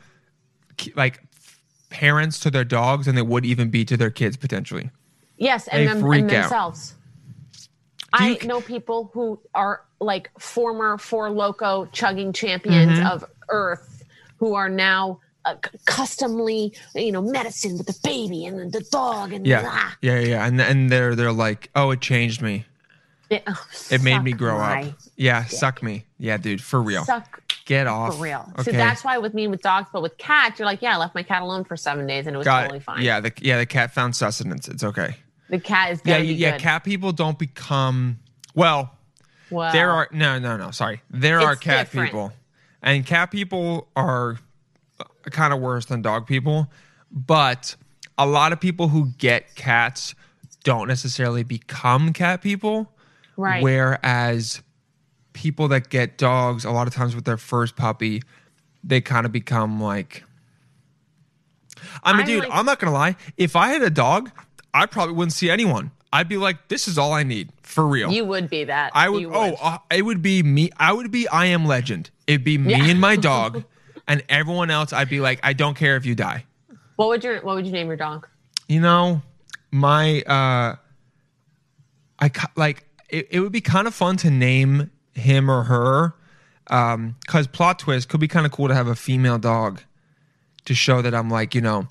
like 0.96 1.22
parents 1.90 2.40
to 2.40 2.50
their 2.52 2.64
dogs 2.64 3.06
than 3.06 3.16
they 3.16 3.22
would 3.22 3.46
even 3.46 3.70
be 3.70 3.86
to 3.86 3.96
their 3.98 4.10
kids 4.12 4.36
potentially. 4.38 4.90
Yes, 5.38 5.68
and, 5.68 5.88
them, 5.88 6.00
freak 6.00 6.22
and 6.22 6.32
out. 6.32 6.42
themselves. 6.44 6.96
I 8.14 8.38
know 8.46 8.62
people 8.62 9.10
who 9.14 9.40
are 9.56 9.84
like 10.00 10.30
former 10.40 10.98
Four 10.98 11.30
Loco 11.32 11.86
chugging 11.92 12.32
champions 12.34 13.00
Mm-hmm. 13.00 13.08
of 13.08 13.26
Earth 13.50 14.04
who 14.38 14.54
are 14.54 14.70
now 14.70 15.20
uh, 15.46 15.56
customly, 15.86 16.74
you 16.96 17.12
know, 17.12 17.22
medicine 17.22 17.78
with 17.78 17.88
the 17.88 17.98
baby 18.04 18.46
and 18.46 18.72
the 18.72 18.82
dog 18.92 19.34
and 19.34 19.46
Yeah, 19.46 19.62
blah. 19.62 19.92
yeah, 20.02 20.20
yeah, 20.20 20.46
and 20.46 20.60
and 20.62 20.90
they're 20.90 21.16
they're 21.16 21.32
like, 21.32 21.70
oh, 21.76 21.92
it 21.92 22.02
changed 22.02 22.42
me. 22.42 22.66
It, 23.30 23.44
oh, 23.48 23.66
It 23.90 24.02
made 24.04 24.20
me 24.22 24.34
grow 24.34 24.58
up. 24.60 24.86
Yeah, 25.16 25.46
suck 25.46 25.82
me. 25.82 26.06
Yeah, 26.20 26.38
dude, 26.38 26.62
for 26.62 26.82
real. 26.82 27.04
Suck 27.06 27.42
Get 27.66 27.88
off. 27.88 28.18
for 28.18 28.24
real. 28.24 28.46
Okay. 28.60 28.64
So 28.64 28.72
that's 28.72 29.04
why 29.06 29.18
with 29.18 29.34
me 29.34 29.48
with 29.48 29.62
dogs, 29.62 29.88
but 29.94 30.02
with 30.02 30.18
cats, 30.18 30.60
you're 30.60 30.66
like, 30.66 30.82
yeah, 30.82 30.96
I 30.96 30.98
left 30.98 31.16
my 31.16 31.24
cat 31.24 31.42
alone 31.42 31.64
for 31.64 31.78
seven 31.78 32.06
days 32.06 32.28
and 32.28 32.36
it 32.36 32.38
was 32.38 32.46
Got 32.46 32.62
totally 32.64 32.78
it. 32.80 32.84
fine. 32.84 33.02
Yeah, 33.02 33.22
the 33.22 33.32
yeah 33.42 33.58
the 33.58 33.66
cat 33.66 33.92
found 33.94 34.16
sustenance. 34.16 34.68
It's 34.68 34.84
okay. 34.84 35.16
The 35.50 35.60
cat 35.60 35.92
is 35.94 36.02
Yeah, 36.04 36.18
yeah. 36.18 36.52
good. 36.52 36.60
Cat 36.62 36.84
people 36.84 37.12
don't 37.14 37.40
become 37.40 38.20
well. 38.54 38.92
Well, 39.50 39.72
There 39.72 39.92
are 39.92 40.10
no, 40.12 40.40
no, 40.40 40.58
no. 40.58 40.72
Sorry, 40.72 41.02
there 41.10 41.40
are 41.40 41.56
cat 41.56 41.86
different. 41.88 42.10
people, 42.10 42.34
and 42.82 43.06
cat 43.06 43.30
people 43.32 43.88
are 43.96 44.38
kind 45.32 45.54
of 45.54 45.60
worse 45.60 45.86
than 45.86 46.02
dog 46.02 46.28
people. 46.28 46.70
But 47.12 47.76
a 48.18 48.26
lot 48.26 48.52
of 48.52 48.60
people 48.60 48.88
who 48.90 49.12
get 49.18 49.56
cats 49.56 50.16
don't 50.64 50.88
necessarily 50.88 51.44
become 51.44 52.14
cat 52.14 52.42
people. 52.42 52.90
Right. 53.38 53.62
Whereas 53.64 54.62
people 55.34 55.68
that 55.70 55.90
get 55.90 56.18
dogs, 56.18 56.64
a 56.66 56.72
lot 56.72 56.88
of 56.88 56.94
times 56.94 57.16
with 57.16 57.26
their 57.26 57.38
first 57.38 57.76
puppy, 57.76 58.22
they 58.84 59.02
kind 59.02 59.26
of 59.26 59.32
become 59.32 59.82
like. 59.82 60.24
I 62.04 62.14
mean, 62.14 62.22
I'm 62.22 62.26
dude, 62.28 62.40
like- 62.44 62.50
I'm 62.52 62.66
not 62.66 62.80
gonna 62.80 62.94
lie. 62.94 63.16
If 63.38 63.56
I 63.56 63.70
had 63.70 63.82
a 63.82 63.90
dog, 63.90 64.32
I 64.74 64.86
probably 64.86 65.16
wouldn't 65.16 65.34
see 65.34 65.50
anyone. 65.50 65.92
I'd 66.12 66.30
be 66.30 66.38
like, 66.38 66.68
"This 66.68 66.88
is 66.88 66.98
all 66.98 67.12
I 67.12 67.24
need 67.24 67.50
for 67.64 67.86
real." 67.88 68.12
you 68.12 68.24
would 68.26 68.50
be 68.50 68.66
that. 68.66 68.92
I 68.94 69.10
would. 69.10 69.22
You 69.22 69.34
Oh, 69.34 69.56
uh, 69.62 69.78
it 69.92 70.04
would 70.04 70.22
be 70.22 70.44
me. 70.44 70.70
I 70.78 70.94
would 70.94 71.10
be. 71.12 71.28
I 71.28 71.48
am 71.48 71.66
legend. 71.66 72.12
It'd 72.28 72.44
be 72.44 72.58
me 72.58 72.72
Yeah. 72.72 72.86
and 72.86 73.02
my 73.02 73.16
dog, 73.32 73.64
and 74.08 74.24
everyone 74.30 74.70
else. 74.70 74.94
I'd 74.94 75.10
be 75.10 75.20
like, 75.20 75.40
I 75.44 75.54
don't 75.54 75.76
care 75.76 75.96
if 75.98 76.06
you 76.06 76.14
die. 76.16 76.46
what 76.98 77.08
would 77.10 77.24
your 77.24 77.42
What 77.42 77.56
would 77.56 77.66
you 77.66 77.72
name 77.72 77.88
your 77.88 77.96
dog? 77.98 78.28
You 78.68 78.80
know, 78.80 79.22
my. 79.72 80.22
uh 80.22 80.76
I 82.20 82.32
like. 82.56 82.86
It, 83.14 83.28
it 83.30 83.40
would 83.42 83.52
be 83.52 83.62
kind 83.62 83.88
of 83.88 83.94
fun 83.94 84.18
to 84.18 84.32
name 84.32 84.90
him 85.14 85.50
or 85.50 85.64
her, 85.64 86.16
um, 86.68 87.16
because 87.22 87.46
plot 87.48 87.78
twist 87.80 88.10
could 88.10 88.20
be 88.20 88.28
kind 88.28 88.46
of 88.46 88.52
cool 88.52 88.68
to 88.68 88.74
have 88.74 88.88
a 88.88 88.96
female 88.96 89.38
dog, 89.38 89.82
to 90.66 90.74
show 90.74 91.02
that 91.02 91.14
I'm 91.14 91.30
like 91.30 91.54
you 91.54 91.62
know, 91.62 91.88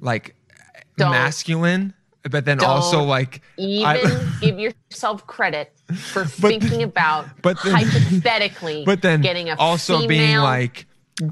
like 0.00 0.36
Don't. 0.98 1.12
masculine, 1.12 1.94
but 2.30 2.44
then 2.44 2.62
also 2.62 3.02
like 3.02 3.40
Even 3.56 3.86
I- 3.86 4.32
give 4.42 4.58
yourself 4.58 5.26
credit 5.26 5.72
for 5.94 6.24
But- 6.24 6.30
thinking 6.32 6.82
about 6.82 7.26
but 7.40 7.56
then- 7.64 7.72
hypothetically 7.74 8.84
but 8.86 9.00
then 9.00 9.22
getting 9.22 9.48
a 9.48 9.54
also 9.56 10.00
female 10.00 10.08
being 10.08 10.36
like 10.38 10.86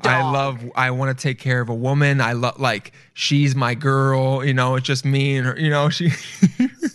I 0.04 0.22
love 0.22 0.60
I 0.74 0.90
want 0.92 1.16
to 1.18 1.22
take 1.22 1.38
care 1.38 1.60
of 1.60 1.68
a 1.68 1.74
woman. 1.74 2.22
I 2.22 2.32
love 2.32 2.58
like 2.58 2.92
she's 3.12 3.54
my 3.54 3.74
girl, 3.74 4.42
you 4.42 4.54
know, 4.54 4.76
it's 4.76 4.86
just 4.86 5.04
me 5.04 5.36
and 5.36 5.46
her, 5.46 5.58
you 5.60 5.68
know, 5.68 5.90
she 5.90 6.08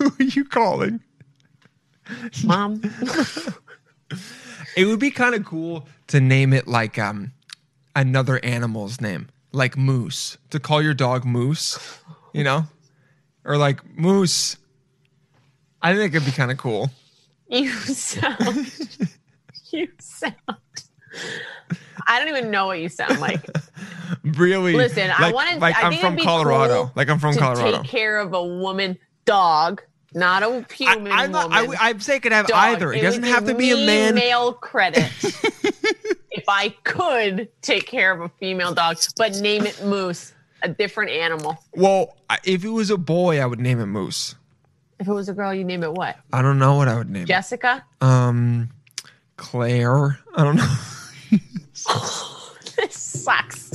Who 0.00 0.06
are 0.18 0.22
you 0.24 0.44
calling? 0.44 1.00
mom. 2.44 2.82
It 4.76 4.86
would 4.86 4.98
be 4.98 5.10
kind 5.10 5.34
of 5.34 5.44
cool 5.44 5.86
to 6.08 6.20
name 6.20 6.52
it 6.52 6.66
like 6.66 6.98
um 6.98 7.32
another 7.94 8.44
animal's 8.44 9.00
name, 9.00 9.28
like 9.52 9.76
Moose. 9.76 10.38
To 10.50 10.58
call 10.58 10.82
your 10.82 10.94
dog 10.94 11.24
Moose, 11.24 11.78
you 12.32 12.42
know? 12.42 12.64
Or 13.44 13.56
like 13.58 13.84
Moose. 13.96 14.56
I 15.82 15.94
think 15.94 16.14
it'd 16.14 16.26
be 16.26 16.32
kind 16.32 16.50
of 16.50 16.56
cool. 16.58 16.90
you 17.48 17.68
sound. 17.70 18.72
you 19.70 19.88
sound. 20.00 20.34
I 22.06 22.18
don't 22.18 22.28
even 22.28 22.50
know 22.50 22.66
what 22.66 22.80
you 22.80 22.88
sound 22.88 23.20
like. 23.20 23.44
Really 24.24 24.74
Listen, 24.74 25.10
I 25.16 25.24
like, 25.26 25.34
wanted. 25.34 25.60
like 25.60 25.76
I 25.76 25.88
I'm 25.88 25.98
from 25.98 26.16
Colorado. 26.18 26.84
cool 26.86 26.92
like 26.96 27.08
I'm 27.08 27.18
from 27.18 27.34
to 27.34 27.38
Colorado. 27.38 27.82
Take 27.82 27.90
care 27.90 28.18
of 28.18 28.32
a 28.34 28.44
woman 28.44 28.98
dog, 29.24 29.82
not 30.14 30.42
a 30.42 30.46
I, 30.46 30.74
human 30.74 31.12
I'm 31.12 31.32
not, 31.32 31.50
woman. 31.50 31.76
I, 31.80 31.88
I'm 31.88 32.00
saying 32.00 32.18
it 32.18 32.22
could 32.22 32.32
have 32.32 32.46
dog. 32.46 32.56
either. 32.58 32.92
It, 32.92 32.96
would 32.96 33.02
doesn't 33.02 33.22
have 33.24 33.46
to 33.46 33.54
be 33.54 33.70
a 33.70 33.86
man. 33.86 34.14
Male 34.14 34.52
credit. 34.52 35.10
if 36.30 36.44
I 36.48 36.70
could 36.84 37.48
take 37.62 37.86
care 37.86 38.12
of 38.12 38.20
a 38.20 38.28
female 38.40 38.74
dog, 38.74 38.98
but 39.16 39.36
name 39.40 39.66
it 39.66 39.84
Moose, 39.84 40.32
a 40.62 40.68
different 40.68 41.10
animal. 41.10 41.62
Well, 41.74 42.16
if 42.44 42.64
it 42.64 42.70
was 42.70 42.90
a 42.90 42.98
boy, 42.98 43.40
I 43.40 43.46
would 43.46 43.60
name 43.60 43.80
it 43.80 43.86
Moose. 43.86 44.34
If 44.98 45.08
it 45.08 45.12
was 45.12 45.28
a 45.28 45.32
girl, 45.32 45.54
you 45.54 45.64
name 45.64 45.82
it 45.82 45.92
what? 45.92 46.18
I 46.32 46.42
don't 46.42 46.58
know 46.58 46.74
what 46.74 46.88
I 46.88 46.96
would 46.96 47.08
name 47.08 47.26
Jessica. 47.26 47.84
it. 48.02 48.04
Um, 48.04 48.70
Claire. 49.36 50.18
I 50.34 50.44
don't 50.44 50.56
know. 50.56 50.76
this 52.76 52.96
sucks. 52.96 53.72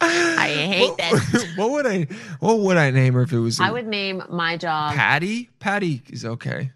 I 0.00 0.48
hate 0.68 0.96
that. 0.98 1.52
what 1.56 1.70
would 1.70 1.86
I? 1.86 2.06
What 2.40 2.60
would 2.60 2.76
I 2.76 2.90
name 2.90 3.14
her 3.14 3.22
if 3.22 3.32
it 3.32 3.38
was? 3.38 3.60
I 3.60 3.70
would 3.70 3.86
name 3.86 4.22
my 4.30 4.56
dog 4.56 4.94
Patty. 4.94 5.50
Patty 5.58 6.02
is 6.08 6.24
okay. 6.24 6.70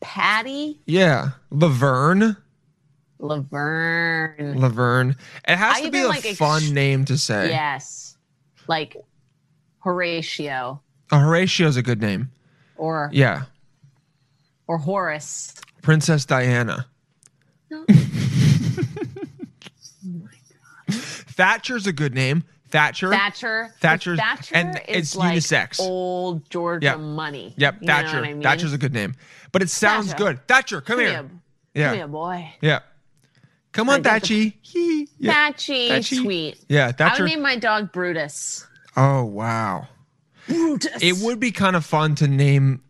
Patty 0.00 0.80
Yeah, 0.86 1.30
Laverne. 1.50 2.36
Laverne. 3.18 4.58
Laverne. 4.60 5.16
It 5.46 5.56
has 5.56 5.76
I 5.76 5.82
to 5.84 5.90
be 5.92 6.00
a 6.02 6.08
like 6.08 6.24
ex- 6.24 6.38
fun 6.38 6.74
name 6.74 7.04
to 7.04 7.16
say. 7.16 7.50
Yes. 7.50 8.16
Like 8.66 8.96
Horatio 9.78 10.80
Uh, 11.10 11.18
Horatio's 11.20 11.76
a 11.76 11.82
good 11.82 12.00
name. 12.00 12.30
or 12.76 13.10
Yeah, 13.12 13.44
or 14.66 14.78
Horace. 14.78 15.54
Princess 15.82 16.24
Diana. 16.24 16.86
No. 17.70 17.84
Thatcher's 21.34 21.86
a 21.86 21.92
good 21.92 22.14
name. 22.14 22.44
Thatcher. 22.70 23.10
Thatcher. 23.10 23.74
Thatcher's- 23.80 24.18
Thatcher 24.18 24.54
and 24.54 24.76
is 24.88 25.08
it's 25.12 25.16
like 25.16 25.36
unisex. 25.38 25.78
Old 25.78 26.48
Georgia 26.48 26.86
Yep. 26.86 26.98
money. 27.00 27.52
Yep, 27.58 27.78
You 27.82 27.86
Thatcher. 27.86 28.18
I 28.18 28.32
mean? 28.32 28.40
Thatcher's 28.42 28.72
a 28.72 28.78
good 28.78 28.94
name, 28.94 29.14
but 29.52 29.60
it 29.62 29.68
sounds 29.68 30.06
Thatcher. 30.08 30.24
good. 30.24 30.48
Thatcher, 30.48 30.80
come, 30.80 30.96
Come 30.96 31.00
here. 31.00 31.08
here. 31.10 31.18
Come 31.22 31.40
Yeah, 31.74 31.94
here, 31.94 32.08
boy. 32.08 32.54
yeah. 32.62 32.78
Come 33.72 33.88
on, 33.90 33.96
I 33.96 33.98
the- 33.98 34.08
Thatchy. 34.08 34.58
Hee. 34.62 35.08
Yeah. 35.18 35.32
Thatchy, 35.32 35.88
Thatchy. 35.88 36.16
sweet. 36.16 36.64
yeah, 36.68 36.88
I 36.88 36.92
Thatcher. 36.92 37.22
would 37.24 37.28
name 37.30 37.42
my 37.42 37.56
dog 37.56 37.92
Brutus. 37.92 38.66
oh 38.96 39.24
wow, 39.24 39.88
Brutus. 40.46 41.02
it 41.02 41.16
would 41.22 41.40
be 41.40 41.50
kind 41.52 41.76
of 41.76 41.84
fun 41.84 42.14
to 42.16 42.26
name. 42.28 42.82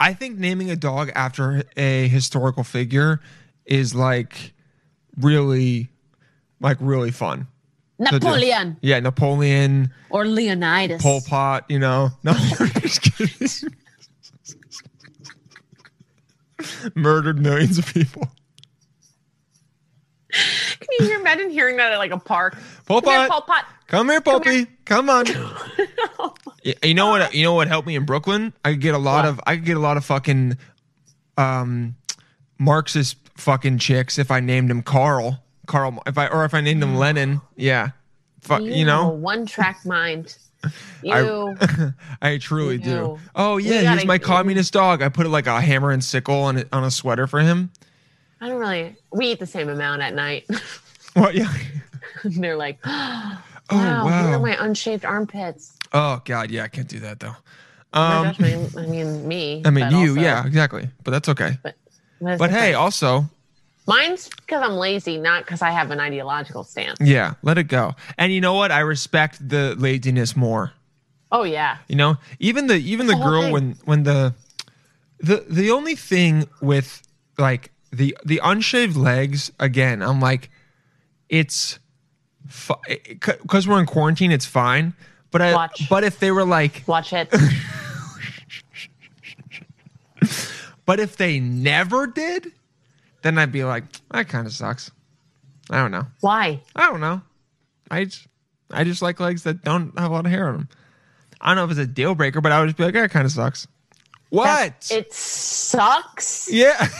I 0.00 0.14
think 0.14 0.38
naming 0.38 0.70
a 0.70 0.76
dog 0.76 1.10
after 1.14 1.64
a 1.76 2.08
historical 2.08 2.62
figure 2.64 3.20
is 3.66 3.94
like 3.94 4.52
really, 5.18 5.88
like 6.60 6.76
really 6.80 7.10
fun. 7.10 7.46
To 8.06 8.18
do. 8.18 8.26
Napoleon 8.26 8.76
Yeah, 8.80 9.00
Napoleon, 9.00 9.92
or 10.10 10.26
Leonidas. 10.26 11.02
Pol 11.02 11.20
Pot. 11.26 11.64
You 11.68 11.78
know, 11.78 12.10
no, 12.22 12.32
I'm 12.32 12.70
just 12.80 13.02
kidding. 13.02 13.70
Murdered 16.94 17.38
millions 17.40 17.78
of 17.78 17.86
people. 17.86 18.28
Can 20.32 20.88
you 21.00 21.06
hear- 21.06 21.20
imagine 21.20 21.50
hearing 21.50 21.76
that 21.76 21.92
at 21.92 21.98
like 21.98 22.10
a 22.10 22.18
park? 22.18 22.56
Pol 22.86 23.02
Pot. 23.02 23.06
Come 23.06 23.20
here, 23.20 23.28
Pot. 23.28 23.30
Pol 23.30 23.42
Pot. 23.42 23.64
Come 23.86 24.08
here, 24.08 24.20
Poppy. 24.20 24.66
Come 24.84 25.10
on. 25.10 25.24
Y- 26.64 26.74
you 26.82 26.94
know 26.94 27.06
what? 27.06 27.32
You 27.34 27.44
know 27.44 27.54
what 27.54 27.68
helped 27.68 27.86
me 27.86 27.94
in 27.94 28.04
Brooklyn? 28.04 28.52
I 28.64 28.72
could 28.72 28.80
get 28.80 28.94
a 28.94 28.98
lot 28.98 29.24
What? 29.24 29.28
of. 29.30 29.40
I 29.46 29.54
could 29.56 29.64
get 29.64 29.76
a 29.76 29.80
lot 29.80 29.96
of 29.96 30.04
fucking, 30.04 30.58
um, 31.36 31.94
Marxist 32.58 33.16
fucking 33.36 33.78
chicks 33.78 34.18
if 34.18 34.30
I 34.32 34.40
named 34.40 34.68
him 34.70 34.82
Carl. 34.82 35.40
Carl. 35.68 36.02
If 36.06 36.18
I 36.18 36.26
or 36.26 36.44
if 36.44 36.52
I 36.54 36.60
named 36.60 36.82
him 36.82 36.96
Lenin. 36.96 37.40
Yeah. 37.54 37.90
Fu- 38.40 38.64
you 38.64 38.84
know. 38.84 39.08
one 39.08 39.46
track 39.46 39.78
mind. 39.86 40.36
You. 41.04 41.56
I, 41.60 41.90
I 42.34 42.38
truly 42.38 42.78
do. 42.78 43.18
Oh 43.36 43.58
yeah, 43.58 43.82
gotta- 43.84 44.06
my 44.06 44.18
communist 44.18 44.72
dog. 44.72 45.02
I 45.02 45.08
put 45.08 45.28
like 45.28 45.46
a 45.46 45.60
hammer 45.60 45.92
and 45.92 46.02
sickle 46.02 46.34
on 46.42 46.64
on 46.72 46.82
a 46.82 46.90
sweater 46.90 47.28
for 47.28 47.38
him. 47.40 47.70
I 48.40 48.48
don't 48.48 48.58
really. 48.58 48.96
We 49.12 49.26
eat 49.28 49.38
the 49.38 49.46
same 49.46 49.68
amount 49.68 50.02
at 50.02 50.14
night. 50.14 50.46
What? 51.14 51.34
Yeah. 51.34 51.52
They're 52.22 52.56
like, 52.56 52.84
wow, 52.86 53.38
Oh 53.70 53.76
wow. 53.76 54.04
Wow. 54.04 54.32
are 54.34 54.38
my 54.38 54.54
unshaved 54.56 55.04
armpits. 55.04 55.76
Oh 55.92 56.20
god, 56.24 56.50
yeah, 56.50 56.62
I 56.64 56.68
can't 56.68 56.86
do 56.86 57.00
that 57.00 57.18
though. 57.18 57.34
Oh 57.94 58.08
my 58.08 58.16
Um, 58.18 58.24
gosh, 58.26 58.40
I 58.40 58.42
mean, 58.42 58.68
I 58.76 58.86
mean 58.86 59.26
me. 59.28 59.62
I 59.64 59.70
mean 59.70 59.90
you, 59.90 60.10
also- 60.10 60.20
yeah, 60.20 60.46
exactly. 60.46 60.88
But 61.02 61.10
that's 61.12 61.28
okay. 61.30 61.58
But, 61.62 61.74
that's 62.20 62.38
But 62.38 62.50
hey, 62.50 62.74
also, 62.74 63.28
mine's 63.88 64.28
because 64.28 64.62
I'm 64.62 64.74
lazy, 64.76 65.18
not 65.18 65.44
because 65.44 65.62
I 65.62 65.70
have 65.72 65.90
an 65.90 65.98
ideological 65.98 66.62
stance. 66.62 66.98
yeah, 67.00 67.34
let 67.42 67.58
it 67.58 67.64
go. 67.64 67.96
And 68.16 68.32
you 68.32 68.40
know 68.40 68.54
what? 68.54 68.70
I 68.70 68.80
respect 68.80 69.46
the 69.48 69.74
laziness 69.76 70.36
more. 70.36 70.70
Oh 71.32 71.42
yeah, 71.42 71.78
You 71.88 71.96
know, 71.96 72.16
even 72.38 72.68
the 72.68 72.76
even 72.76 73.06
the 73.06 73.14
the 73.16 73.22
girl 73.22 73.42
thing. 73.42 73.52
when 73.52 73.76
when 73.84 74.02
the 74.04 74.34
the 75.18 75.44
the 75.48 75.70
only 75.72 75.94
thing 75.96 76.48
with 76.62 77.02
like 77.36 77.70
the 77.90 78.16
the 78.24 78.40
unshaved 78.44 78.96
legs 78.96 79.50
again, 79.58 80.02
I'm 80.02 80.20
like, 80.20 80.48
it's 81.28 81.78
because 82.86 83.68
we're 83.68 83.80
in 83.80 83.86
quarantine, 83.86 84.30
it's 84.32 84.46
fine. 84.46 84.94
But 85.30 85.42
I 85.42 85.52
Watch. 85.52 85.88
but 85.90 86.02
if 86.04 86.18
they 86.18 86.30
were 86.30 86.46
like, 86.46 86.82
watch 86.86 87.12
it. 87.12 87.28
but 90.86 90.98
if 91.00 91.16
they 91.16 91.38
never 91.40 92.06
did, 92.06 92.52
then 93.22 93.38
I'd 93.38 93.52
be 93.52 93.64
like, 93.64 93.84
that 94.10 94.28
kind 94.28 94.46
of 94.46 94.52
sucks. 94.52 94.90
I 95.70 95.78
don't 95.78 95.90
know. 95.90 96.06
Why? 96.20 96.60
I 96.74 96.86
don't 96.86 97.00
know. 97.00 97.20
I 97.90 98.04
just, 98.04 98.26
I 98.70 98.84
just 98.84 99.02
like 99.02 99.20
legs 99.20 99.42
that 99.44 99.62
don't 99.62 99.98
have 99.98 100.10
a 100.10 100.14
lot 100.14 100.26
of 100.26 100.32
hair 100.32 100.48
on 100.48 100.54
them. 100.54 100.68
I 101.40 101.48
don't 101.50 101.56
know 101.56 101.64
if 101.64 101.70
it's 101.70 101.80
a 101.80 101.86
deal 101.86 102.14
breaker, 102.14 102.40
but 102.40 102.52
I 102.52 102.60
would 102.60 102.66
just 102.66 102.76
be 102.76 102.84
like, 102.84 102.94
that 102.94 103.10
kind 103.10 103.24
of 103.26 103.32
sucks. 103.32 103.66
What? 104.30 104.88
It 104.90 105.12
sucks. 105.12 106.50
yeah. 106.50 106.88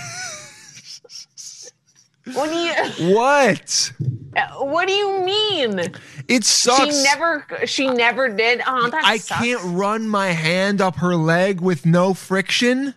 What 2.35 2.51
do 2.51 2.57
you? 2.57 3.15
what? 3.15 3.93
Uh, 4.37 4.65
what 4.65 4.87
do 4.87 4.93
you 4.93 5.25
mean? 5.25 5.81
It 6.29 6.45
sucks. 6.45 6.97
She 6.97 7.03
never. 7.05 7.47
She 7.65 7.89
never 7.89 8.29
did. 8.29 8.61
Oh, 8.67 8.91
that 8.91 9.05
I 9.05 9.17
sucks. 9.17 9.41
can't 9.41 9.61
run 9.65 10.09
my 10.09 10.29
hand 10.29 10.81
up 10.81 10.97
her 10.97 11.17
leg 11.17 11.61
with 11.61 11.87
no 11.87 12.15
friction. 12.15 12.95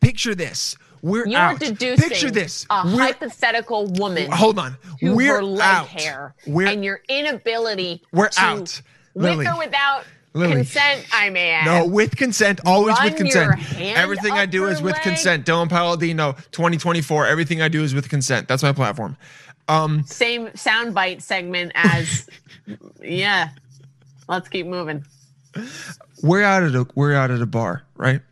Picture 0.00 0.34
this. 0.34 0.76
We're 1.04 1.26
You're 1.28 1.54
deducing 1.58 2.08
Picture 2.08 2.30
this. 2.30 2.64
a 2.70 2.82
We're, 2.86 2.98
hypothetical 2.98 3.88
woman 3.88 4.30
hold 4.32 4.58
on. 4.58 4.74
We're 5.02 5.42
her 5.42 5.62
out. 5.62 5.86
hair 5.86 6.34
We're 6.46 6.66
and 6.66 6.82
your 6.82 7.02
inability 7.10 8.02
We're 8.10 8.28
to, 8.30 8.40
out. 8.40 8.80
with 9.12 9.22
Lily. 9.24 9.46
or 9.46 9.58
without 9.58 10.04
Lily. 10.32 10.52
consent. 10.54 11.06
I 11.12 11.28
may 11.28 11.50
add. 11.50 11.66
No, 11.66 11.86
with 11.86 12.16
consent, 12.16 12.62
always 12.64 12.96
Run 12.96 13.04
with 13.04 13.16
consent. 13.16 13.52
Everything 13.78 14.32
I 14.32 14.46
do 14.46 14.64
is 14.64 14.80
with 14.80 14.94
leg? 14.94 15.02
consent. 15.02 15.44
Dylan 15.44 15.68
Palladino, 15.68 16.32
2024. 16.52 17.26
Everything 17.26 17.60
I 17.60 17.68
do 17.68 17.82
is 17.82 17.94
with 17.94 18.08
consent. 18.08 18.48
That's 18.48 18.62
my 18.62 18.72
platform. 18.72 19.18
Um, 19.68 20.04
Same 20.04 20.46
soundbite 20.48 21.20
segment 21.20 21.72
as. 21.74 22.30
yeah. 23.02 23.50
Let's 24.26 24.48
keep 24.48 24.66
moving. 24.66 25.04
We're 26.22 26.44
out 26.44 26.62
at 26.62 26.74
a 26.74 26.86
we're 26.94 27.14
out 27.14 27.30
at 27.30 27.42
a 27.42 27.46
bar, 27.46 27.82
right? 27.94 28.22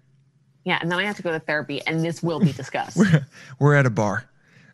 Yeah, 0.64 0.78
and 0.80 0.90
then 0.90 0.98
I 0.98 1.04
have 1.04 1.16
to 1.16 1.22
go 1.22 1.32
to 1.32 1.40
therapy, 1.40 1.84
and 1.86 2.04
this 2.04 2.22
will 2.22 2.40
be 2.40 2.52
discussed. 2.52 2.98
We're 3.58 3.74
at 3.74 3.86
a 3.86 3.90
bar. 3.90 4.24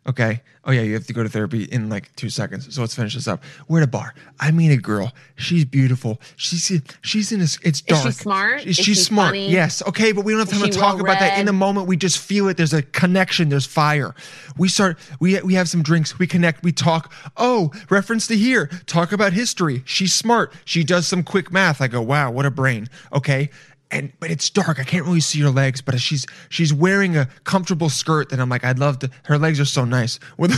Okay. 0.07 0.41
Oh 0.65 0.71
yeah, 0.71 0.81
you 0.81 0.93
have 0.93 1.05
to 1.07 1.13
go 1.13 1.23
to 1.23 1.29
therapy 1.29 1.63
in 1.65 1.89
like 1.89 2.15
two 2.15 2.29
seconds. 2.29 2.73
So 2.73 2.81
let's 2.81 2.95
finish 2.95 3.13
this 3.15 3.27
up. 3.27 3.43
We're 3.67 3.79
at 3.79 3.83
a 3.83 3.91
bar. 3.91 4.13
I 4.39 4.51
meet 4.51 4.71
a 4.71 4.77
girl. 4.77 5.13
She's 5.35 5.65
beautiful. 5.65 6.19
She's 6.35 6.81
she's 7.01 7.31
in 7.31 7.41
a. 7.41 7.47
It's 7.63 7.81
dark. 7.81 8.05
Is 8.05 8.15
she 8.15 8.21
smart? 8.21 8.61
She's, 8.61 8.79
Is 8.79 8.85
she's 8.85 8.97
she 8.97 9.03
smart. 9.03 9.29
funny? 9.29 9.49
Yes. 9.49 9.85
Okay, 9.87 10.11
but 10.11 10.25
we 10.25 10.31
don't 10.31 10.39
have 10.39 10.49
time 10.49 10.61
to 10.61 10.73
she 10.73 10.79
talk 10.79 10.99
about 10.99 11.19
that 11.19 11.37
in 11.39 11.45
the 11.45 11.53
moment. 11.53 11.87
We 11.87 11.95
just 11.95 12.17
feel 12.17 12.47
it. 12.49 12.57
There's 12.57 12.73
a 12.73 12.81
connection. 12.81 13.49
There's 13.49 13.65
fire. 13.65 14.15
We 14.57 14.67
start. 14.67 14.97
We 15.19 15.39
we 15.41 15.53
have 15.53 15.69
some 15.69 15.83
drinks. 15.83 16.17
We 16.17 16.27
connect. 16.27 16.63
We 16.63 16.71
talk. 16.71 17.13
Oh, 17.37 17.71
reference 17.89 18.27
to 18.27 18.35
here. 18.35 18.67
Talk 18.85 19.11
about 19.11 19.33
history. 19.33 19.83
She's 19.85 20.13
smart. 20.13 20.53
She 20.65 20.83
does 20.83 21.07
some 21.07 21.23
quick 21.23 21.51
math. 21.51 21.81
I 21.81 21.87
go, 21.87 22.01
wow, 22.01 22.31
what 22.31 22.45
a 22.45 22.51
brain. 22.51 22.89
Okay 23.13 23.49
and 23.91 24.11
but 24.19 24.31
it's 24.31 24.49
dark. 24.49 24.79
I 24.79 24.83
can't 24.83 25.05
really 25.05 25.19
see 25.19 25.39
her 25.41 25.49
legs, 25.49 25.81
but 25.81 25.99
she's 25.99 26.25
she's 26.49 26.73
wearing 26.73 27.17
a 27.17 27.27
comfortable 27.43 27.89
skirt 27.89 28.29
that 28.29 28.39
I'm 28.39 28.49
like, 28.49 28.63
I'd 28.63 28.79
love 28.79 28.99
to. 28.99 29.09
Her 29.23 29.37
legs 29.37 29.59
are 29.59 29.65
so 29.65 29.85
nice. 29.85 30.19
With 30.37 30.51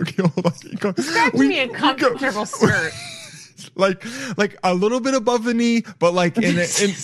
okay, 0.00 0.22
hold 0.22 0.46
on. 0.46 0.52
Go- 0.78 0.92
Describe 0.92 1.32
to 1.32 1.38
me 1.38 1.60
a 1.60 1.66
we 1.66 1.72
go- 1.72 1.78
comfortable 1.78 2.46
skirt. 2.46 2.92
like 3.76 4.04
like 4.36 4.56
a 4.64 4.74
little 4.74 5.00
bit 5.00 5.14
above 5.14 5.44
the 5.44 5.54
knee, 5.54 5.82
but 5.98 6.12
like 6.12 6.36
in, 6.36 6.58
in 6.58 6.94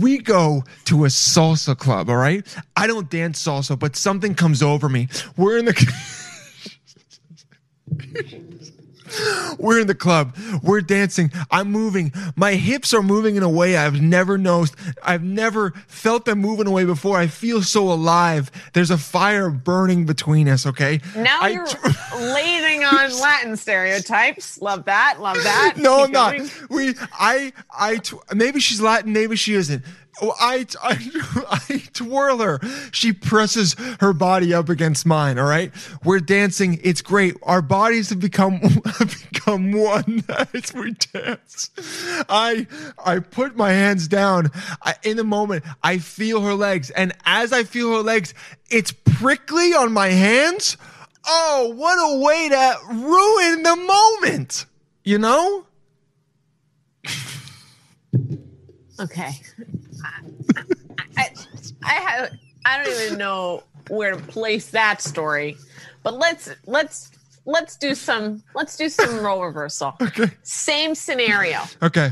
we 0.00 0.18
go 0.18 0.64
to 0.86 1.04
a 1.04 1.08
salsa 1.08 1.76
club. 1.76 2.10
All 2.10 2.16
right, 2.16 2.44
I 2.76 2.86
don't 2.86 3.08
dance 3.08 3.42
salsa, 3.44 3.78
but 3.78 3.96
something 3.96 4.34
comes 4.34 4.62
over 4.62 4.88
me. 4.88 5.08
We're 5.36 5.58
in 5.58 5.66
the. 5.66 5.92
We're 9.58 9.80
in 9.80 9.86
the 9.86 9.94
club. 9.94 10.36
We're 10.62 10.80
dancing. 10.80 11.30
I'm 11.50 11.70
moving. 11.70 12.12
My 12.36 12.54
hips 12.54 12.92
are 12.94 13.02
moving 13.02 13.36
in 13.36 13.42
a 13.42 13.48
way 13.48 13.76
I've 13.76 14.00
never 14.00 14.38
noticed. 14.38 14.76
I've 15.02 15.22
never 15.22 15.70
felt 15.86 16.24
them 16.24 16.40
moving 16.40 16.66
away 16.66 16.84
before. 16.84 17.16
I 17.18 17.26
feel 17.26 17.62
so 17.62 17.90
alive. 17.90 18.50
There's 18.72 18.90
a 18.90 18.98
fire 18.98 19.50
burning 19.50 20.06
between 20.06 20.48
us, 20.48 20.66
okay? 20.66 21.00
now 21.16 21.38
I 21.40 21.48
you're 21.50 21.66
tr- 21.66 21.88
lading 22.16 22.84
on 22.84 23.20
Latin 23.20 23.56
stereotypes. 23.56 24.60
Love 24.60 24.84
that. 24.84 25.16
Love 25.20 25.36
that. 25.42 25.74
No, 25.76 26.06
Keep 26.06 26.16
I'm 26.16 26.36
not. 26.38 26.70
We, 26.70 26.94
I, 27.12 27.52
I, 27.76 27.96
tw- 27.98 28.34
maybe 28.34 28.60
she's 28.60 28.80
Latin, 28.80 29.12
maybe 29.12 29.36
she 29.36 29.54
isn't. 29.54 29.84
Oh, 30.20 30.34
I, 30.40 30.66
I, 30.82 31.66
I 31.68 31.82
twirl 31.92 32.38
her. 32.38 32.60
She 32.92 33.12
presses 33.12 33.74
her 34.00 34.12
body 34.12 34.54
up 34.54 34.68
against 34.68 35.04
mine. 35.04 35.38
All 35.38 35.46
right, 35.46 35.72
we're 36.04 36.20
dancing. 36.20 36.80
It's 36.82 37.02
great. 37.02 37.36
Our 37.42 37.60
bodies 37.60 38.10
have 38.10 38.20
become 38.20 38.52
have 38.60 39.28
become 39.32 39.72
one 39.72 40.24
as 40.54 40.72
we 40.72 40.92
dance. 41.12 41.70
I, 42.28 42.66
I 43.04 43.18
put 43.18 43.56
my 43.56 43.70
hands 43.70 44.08
down. 44.08 44.50
I, 44.82 44.94
in 45.02 45.16
the 45.16 45.24
moment, 45.24 45.64
I 45.82 45.98
feel 45.98 46.40
her 46.42 46.54
legs, 46.54 46.90
and 46.90 47.12
as 47.24 47.52
I 47.52 47.64
feel 47.64 47.92
her 47.96 48.02
legs, 48.02 48.32
it's 48.70 48.92
prickly 48.92 49.74
on 49.74 49.92
my 49.92 50.08
hands. 50.08 50.76
Oh, 51.26 51.72
what 51.74 51.96
a 51.98 52.24
way 52.24 52.48
to 52.48 52.76
ruin 52.88 53.62
the 53.64 53.76
moment! 53.76 54.66
You 55.04 55.18
know. 55.18 55.66
Okay. 58.98 59.32
I, 60.56 60.62
I, 61.16 61.30
I 61.84 61.92
have. 61.92 62.32
I 62.64 62.82
don't 62.82 63.02
even 63.06 63.18
know 63.18 63.62
where 63.88 64.12
to 64.16 64.22
place 64.22 64.70
that 64.70 65.00
story, 65.00 65.56
but 66.02 66.14
let's 66.14 66.50
let's 66.66 67.10
let's 67.44 67.76
do 67.76 67.94
some 67.94 68.42
let's 68.54 68.76
do 68.76 68.88
some 68.88 69.20
role 69.20 69.42
reversal. 69.44 69.94
Okay. 70.02 70.30
Same 70.42 70.94
scenario. 70.94 71.60
Okay. 71.82 72.10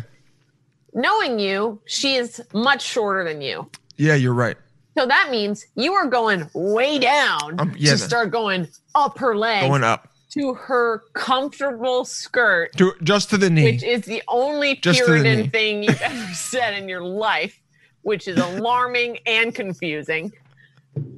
Knowing 0.92 1.38
you, 1.40 1.80
she 1.86 2.14
is 2.14 2.40
much 2.52 2.82
shorter 2.82 3.24
than 3.24 3.40
you. 3.42 3.68
Yeah, 3.96 4.14
you're 4.14 4.34
right. 4.34 4.56
So 4.96 5.06
that 5.06 5.28
means 5.30 5.66
you 5.74 5.92
are 5.94 6.06
going 6.06 6.48
way 6.54 7.00
down 7.00 7.58
Um, 7.58 7.74
yeah, 7.76 7.92
to 7.94 7.98
then. 7.98 8.08
start 8.08 8.30
going 8.30 8.68
up 8.94 9.18
her 9.18 9.36
leg 9.36 9.68
Going 9.68 9.82
up 9.82 10.08
to 10.34 10.54
her 10.54 11.02
comfortable 11.14 12.04
skirt, 12.04 12.76
to 12.76 12.92
just 13.02 13.30
to 13.30 13.38
the 13.38 13.50
knee. 13.50 13.72
which 13.72 13.82
is 13.82 14.02
the 14.02 14.22
only 14.28 14.76
Just. 14.76 15.04
Puritan 15.04 15.50
thing 15.50 15.82
you've 15.82 16.00
ever 16.00 16.32
said 16.34 16.74
in 16.74 16.88
your 16.88 17.02
life, 17.02 17.60
which 18.04 18.28
is 18.28 18.38
alarming 18.38 19.18
and 19.26 19.54
confusing. 19.54 20.32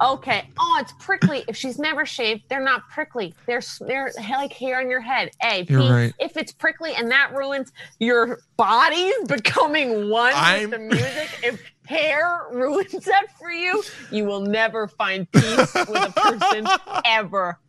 Okay. 0.01 0.49
Oh, 0.59 0.77
it's 0.81 0.91
prickly. 0.99 1.43
If 1.47 1.55
she's 1.55 1.77
never 1.77 2.03
shaved, 2.03 2.45
they're 2.49 2.63
not 2.63 2.89
prickly. 2.89 3.35
They're 3.45 3.61
they're 3.81 4.11
like 4.31 4.51
hair 4.51 4.79
on 4.79 4.89
your 4.89 5.01
head. 5.01 5.29
A. 5.43 5.65
You're 5.69 5.81
B, 5.81 5.89
right. 5.89 6.13
If 6.19 6.35
it's 6.35 6.51
prickly 6.51 6.93
and 6.95 7.11
that 7.11 7.35
ruins 7.35 7.71
your 7.99 8.39
bodies 8.57 9.13
becoming 9.27 10.09
one 10.09 10.33
I'm- 10.35 10.61
with 10.61 10.71
the 10.71 10.79
music, 10.79 11.29
if 11.43 11.61
hair 11.85 12.47
ruins 12.51 13.05
that 13.05 13.27
for 13.37 13.51
you, 13.51 13.83
you 14.11 14.25
will 14.25 14.41
never 14.41 14.87
find 14.87 15.31
peace 15.31 15.73
with 15.75 15.89
a 15.89 16.13
person 16.15 16.65
ever. 17.05 17.59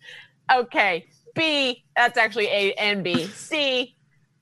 Okay. 0.50 1.06
B. 1.34 1.84
That's 1.94 2.16
actually 2.16 2.46
A 2.46 2.72
and 2.74 3.04
B. 3.04 3.26
C. 3.26 3.94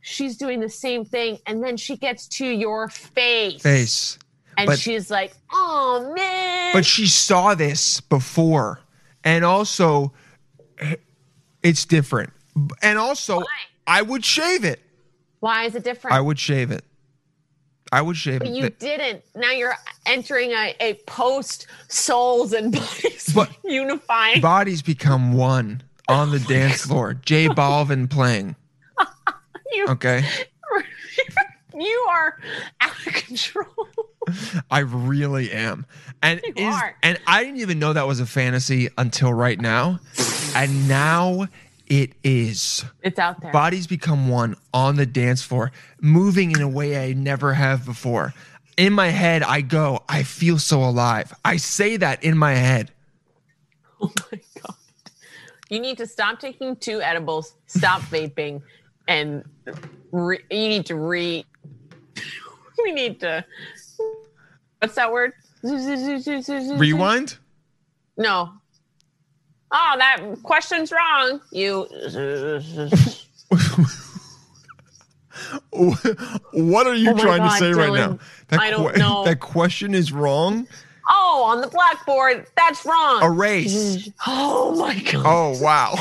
She's 0.02 0.36
doing 0.36 0.60
the 0.60 0.68
same 0.68 1.04
thing, 1.04 1.38
and 1.46 1.64
then 1.64 1.76
she 1.76 1.96
gets 1.96 2.28
to 2.28 2.46
your 2.46 2.88
face. 2.88 3.60
face. 3.60 4.18
And 4.56 4.66
But- 4.66 4.78
she's 4.78 5.10
like, 5.10 5.34
oh 5.52 6.12
man. 6.16 6.72
But 6.72 6.84
she 6.84 7.06
saw 7.06 7.54
this 7.54 8.00
before. 8.00 8.80
And 9.24 9.44
also 9.44 10.12
it's 11.62 11.84
different. 11.84 12.32
And 12.82 12.98
also, 12.98 13.38
Why? 13.38 13.44
I 13.86 14.02
would 14.02 14.24
shave 14.24 14.64
it. 14.64 14.80
Why 15.40 15.64
is 15.64 15.74
it 15.74 15.84
different? 15.84 16.16
I 16.16 16.20
would 16.20 16.38
shave 16.38 16.70
it. 16.70 16.84
I 17.92 18.02
would 18.02 18.16
shave 18.16 18.40
but 18.40 18.48
it. 18.48 18.54
you 18.54 18.68
didn't. 18.70 19.22
Now 19.34 19.52
you're 19.52 19.74
entering 20.06 20.50
a, 20.52 20.74
a 20.80 20.94
post 21.06 21.66
souls 21.88 22.52
and 22.52 22.72
bodies 22.72 23.30
But- 23.34 23.50
unifying. 23.64 24.40
Bodies 24.40 24.82
become 24.82 25.34
one 25.34 25.82
on 26.08 26.30
the 26.30 26.42
oh 26.44 26.48
dance 26.48 26.82
floor. 26.86 27.14
J 27.14 27.48
Balvin 27.48 28.08
playing. 28.10 28.56
you, 29.72 29.86
Okay. 29.88 30.24
You 31.80 32.06
are 32.10 32.38
out 32.80 33.06
of 33.06 33.12
control. 33.14 33.88
I 34.70 34.80
really 34.80 35.52
am. 35.52 35.86
And 36.22 36.40
You 36.44 36.52
is 36.68 36.74
are. 36.74 36.96
and 37.02 37.18
I 37.26 37.44
didn't 37.44 37.60
even 37.60 37.78
know 37.78 37.92
that 37.92 38.06
was 38.06 38.18
a 38.20 38.26
fantasy 38.26 38.88
until 38.98 39.32
right 39.32 39.60
now. 39.60 40.00
And 40.54 40.88
now 40.88 41.46
it 41.86 42.12
is. 42.24 42.84
It's 43.02 43.18
out 43.18 43.40
there. 43.40 43.52
Bodies 43.52 43.86
become 43.86 44.28
one 44.28 44.56
on 44.74 44.96
the 44.96 45.06
dance 45.06 45.42
floor, 45.42 45.70
moving 46.00 46.50
in 46.50 46.60
a 46.60 46.68
way 46.68 47.08
I 47.08 47.12
never 47.12 47.54
have 47.54 47.84
before. 47.84 48.34
In 48.76 48.92
my 48.92 49.08
head, 49.08 49.42
I 49.42 49.60
go, 49.60 50.02
I 50.08 50.22
feel 50.24 50.58
so 50.58 50.82
alive. 50.82 51.32
I 51.44 51.56
say 51.56 51.96
that 51.98 52.24
in 52.24 52.36
my 52.36 52.54
head. 52.54 52.90
Oh 53.98 54.12
my 54.30 54.38
god. 54.60 54.74
You 55.70 55.80
need 55.80 55.96
to 55.98 56.06
stop 56.06 56.38
taking 56.38 56.76
two 56.76 57.00
edibles, 57.00 57.54
stop 57.66 58.02
vaping, 58.02 58.60
and 59.08 59.42
re- 60.12 60.42
you 60.50 60.68
need 60.68 60.84
to 60.86 60.96
re. 60.96 61.46
we 62.84 62.92
need 62.92 63.20
to. 63.20 63.44
What's 64.80 64.94
that 64.94 65.12
word? 65.12 65.32
Rewind? 65.62 67.38
No. 68.16 68.52
Oh, 69.72 69.94
that 69.98 70.20
question's 70.42 70.92
wrong. 70.92 71.40
You. 71.50 71.80
what 75.70 76.86
are 76.86 76.94
you 76.94 77.10
Oh 77.10 77.18
trying 77.18 77.38
God, 77.38 77.50
to 77.50 77.58
say 77.58 77.72
right 77.72 77.92
now? 77.92 78.18
That 78.48 78.60
I 78.60 78.70
don't 78.70 78.96
know. 78.96 79.24
That 79.26 79.40
question 79.40 79.94
is 79.94 80.12
wrong. 80.12 80.68
Oh, 81.08 81.44
on 81.44 81.60
the 81.60 81.68
blackboard. 81.68 82.46
That's 82.56 82.84
wrong. 82.86 83.22
Erase. 83.22 84.08
Oh 84.26 84.74
my 84.76 84.98
god. 85.00 85.24
Oh 85.24 85.62
wow. 85.62 85.94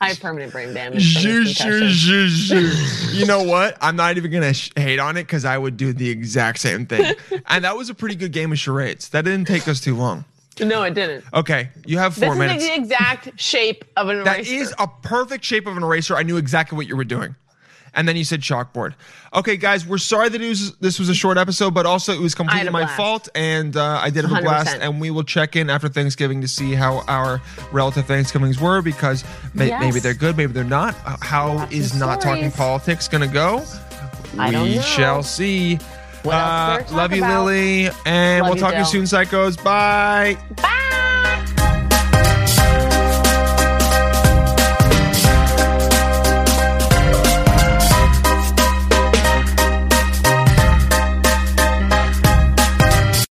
I 0.00 0.08
have 0.08 0.20
permanent 0.20 0.52
brain 0.52 0.72
damage. 0.72 1.14
from 1.14 1.22
this 1.22 1.58
concussion. 1.58 2.70
you 3.18 3.26
know 3.26 3.42
what? 3.42 3.76
I'm 3.80 3.96
not 3.96 4.16
even 4.16 4.30
gonna 4.30 4.54
sh- 4.54 4.70
hate 4.76 5.00
on 5.00 5.16
it 5.16 5.24
because 5.24 5.44
I 5.44 5.58
would 5.58 5.76
do 5.76 5.92
the 5.92 6.08
exact 6.08 6.60
same 6.60 6.86
thing. 6.86 7.14
and 7.46 7.64
that 7.64 7.76
was 7.76 7.90
a 7.90 7.94
pretty 7.94 8.14
good 8.14 8.32
game 8.32 8.52
of 8.52 8.58
charades. 8.58 9.08
That 9.10 9.24
didn't 9.24 9.46
take 9.46 9.66
us 9.66 9.80
too 9.80 9.96
long. 9.96 10.24
No, 10.60 10.82
it 10.82 10.94
didn't. 10.94 11.24
Okay, 11.32 11.70
you 11.86 11.98
have 11.98 12.14
four 12.14 12.30
This 12.30 12.38
minutes. 12.38 12.64
is 12.64 12.68
the 12.70 12.74
exact 12.76 13.40
shape 13.40 13.84
of 13.96 14.08
an 14.08 14.16
eraser. 14.18 14.30
That 14.30 14.46
is 14.48 14.74
a 14.78 14.88
perfect 15.02 15.44
shape 15.44 15.66
of 15.66 15.76
an 15.76 15.82
eraser. 15.84 16.16
I 16.16 16.22
knew 16.24 16.36
exactly 16.36 16.76
what 16.76 16.86
you 16.88 16.96
were 16.96 17.04
doing. 17.04 17.36
And 17.98 18.06
then 18.08 18.16
you 18.16 18.22
said 18.24 18.40
chalkboard. 18.40 18.94
Okay, 19.34 19.56
guys, 19.56 19.84
we're 19.84 19.98
sorry 19.98 20.28
that 20.30 20.40
it 20.40 20.48
was, 20.48 20.74
this 20.76 20.98
was 21.00 21.08
a 21.08 21.14
short 21.14 21.36
episode, 21.36 21.74
but 21.74 21.84
also 21.84 22.12
it 22.14 22.20
was 22.20 22.34
completely 22.34 22.70
my 22.70 22.82
blast. 22.84 22.96
fault, 22.96 23.28
and 23.34 23.76
uh, 23.76 23.98
I 24.00 24.08
did 24.10 24.24
have 24.24 24.38
a 24.38 24.40
blast. 24.42 24.76
100%. 24.76 24.80
And 24.80 25.00
we 25.00 25.10
will 25.10 25.24
check 25.24 25.56
in 25.56 25.68
after 25.68 25.88
Thanksgiving 25.88 26.40
to 26.40 26.48
see 26.48 26.74
how 26.74 27.04
our 27.08 27.42
relative 27.72 28.06
Thanksgivings 28.06 28.60
were, 28.60 28.80
because 28.82 29.24
may- 29.52 29.66
Yes. 29.68 29.80
maybe 29.82 29.98
they're 30.00 30.14
good, 30.14 30.36
maybe 30.36 30.52
they're 30.52 30.64
not. 30.64 30.94
Uh, 31.04 31.16
How 31.20 31.66
is 31.70 31.94
not 31.98 32.20
talking 32.20 32.50
politics 32.52 33.08
going 33.08 33.26
to 33.26 33.34
go? 33.34 33.64
I 34.38 34.62
we 34.62 34.80
shall 34.80 35.22
see. 35.24 35.76
What 36.22 36.34
else 36.34 36.80
is 36.82 36.86
there 36.86 36.88
to 36.88 36.94
love 36.96 37.12
you, 37.12 37.18
about? 37.18 37.44
Lily, 37.46 37.90
and 38.06 38.44
Love 38.44 38.54
we'll 38.54 38.60
talk 38.62 38.72
to 38.74 38.78
you 38.78 38.84
soon, 38.84 39.04
psychos. 39.04 39.62
Bye. 39.62 40.36
Bye. 40.56 41.04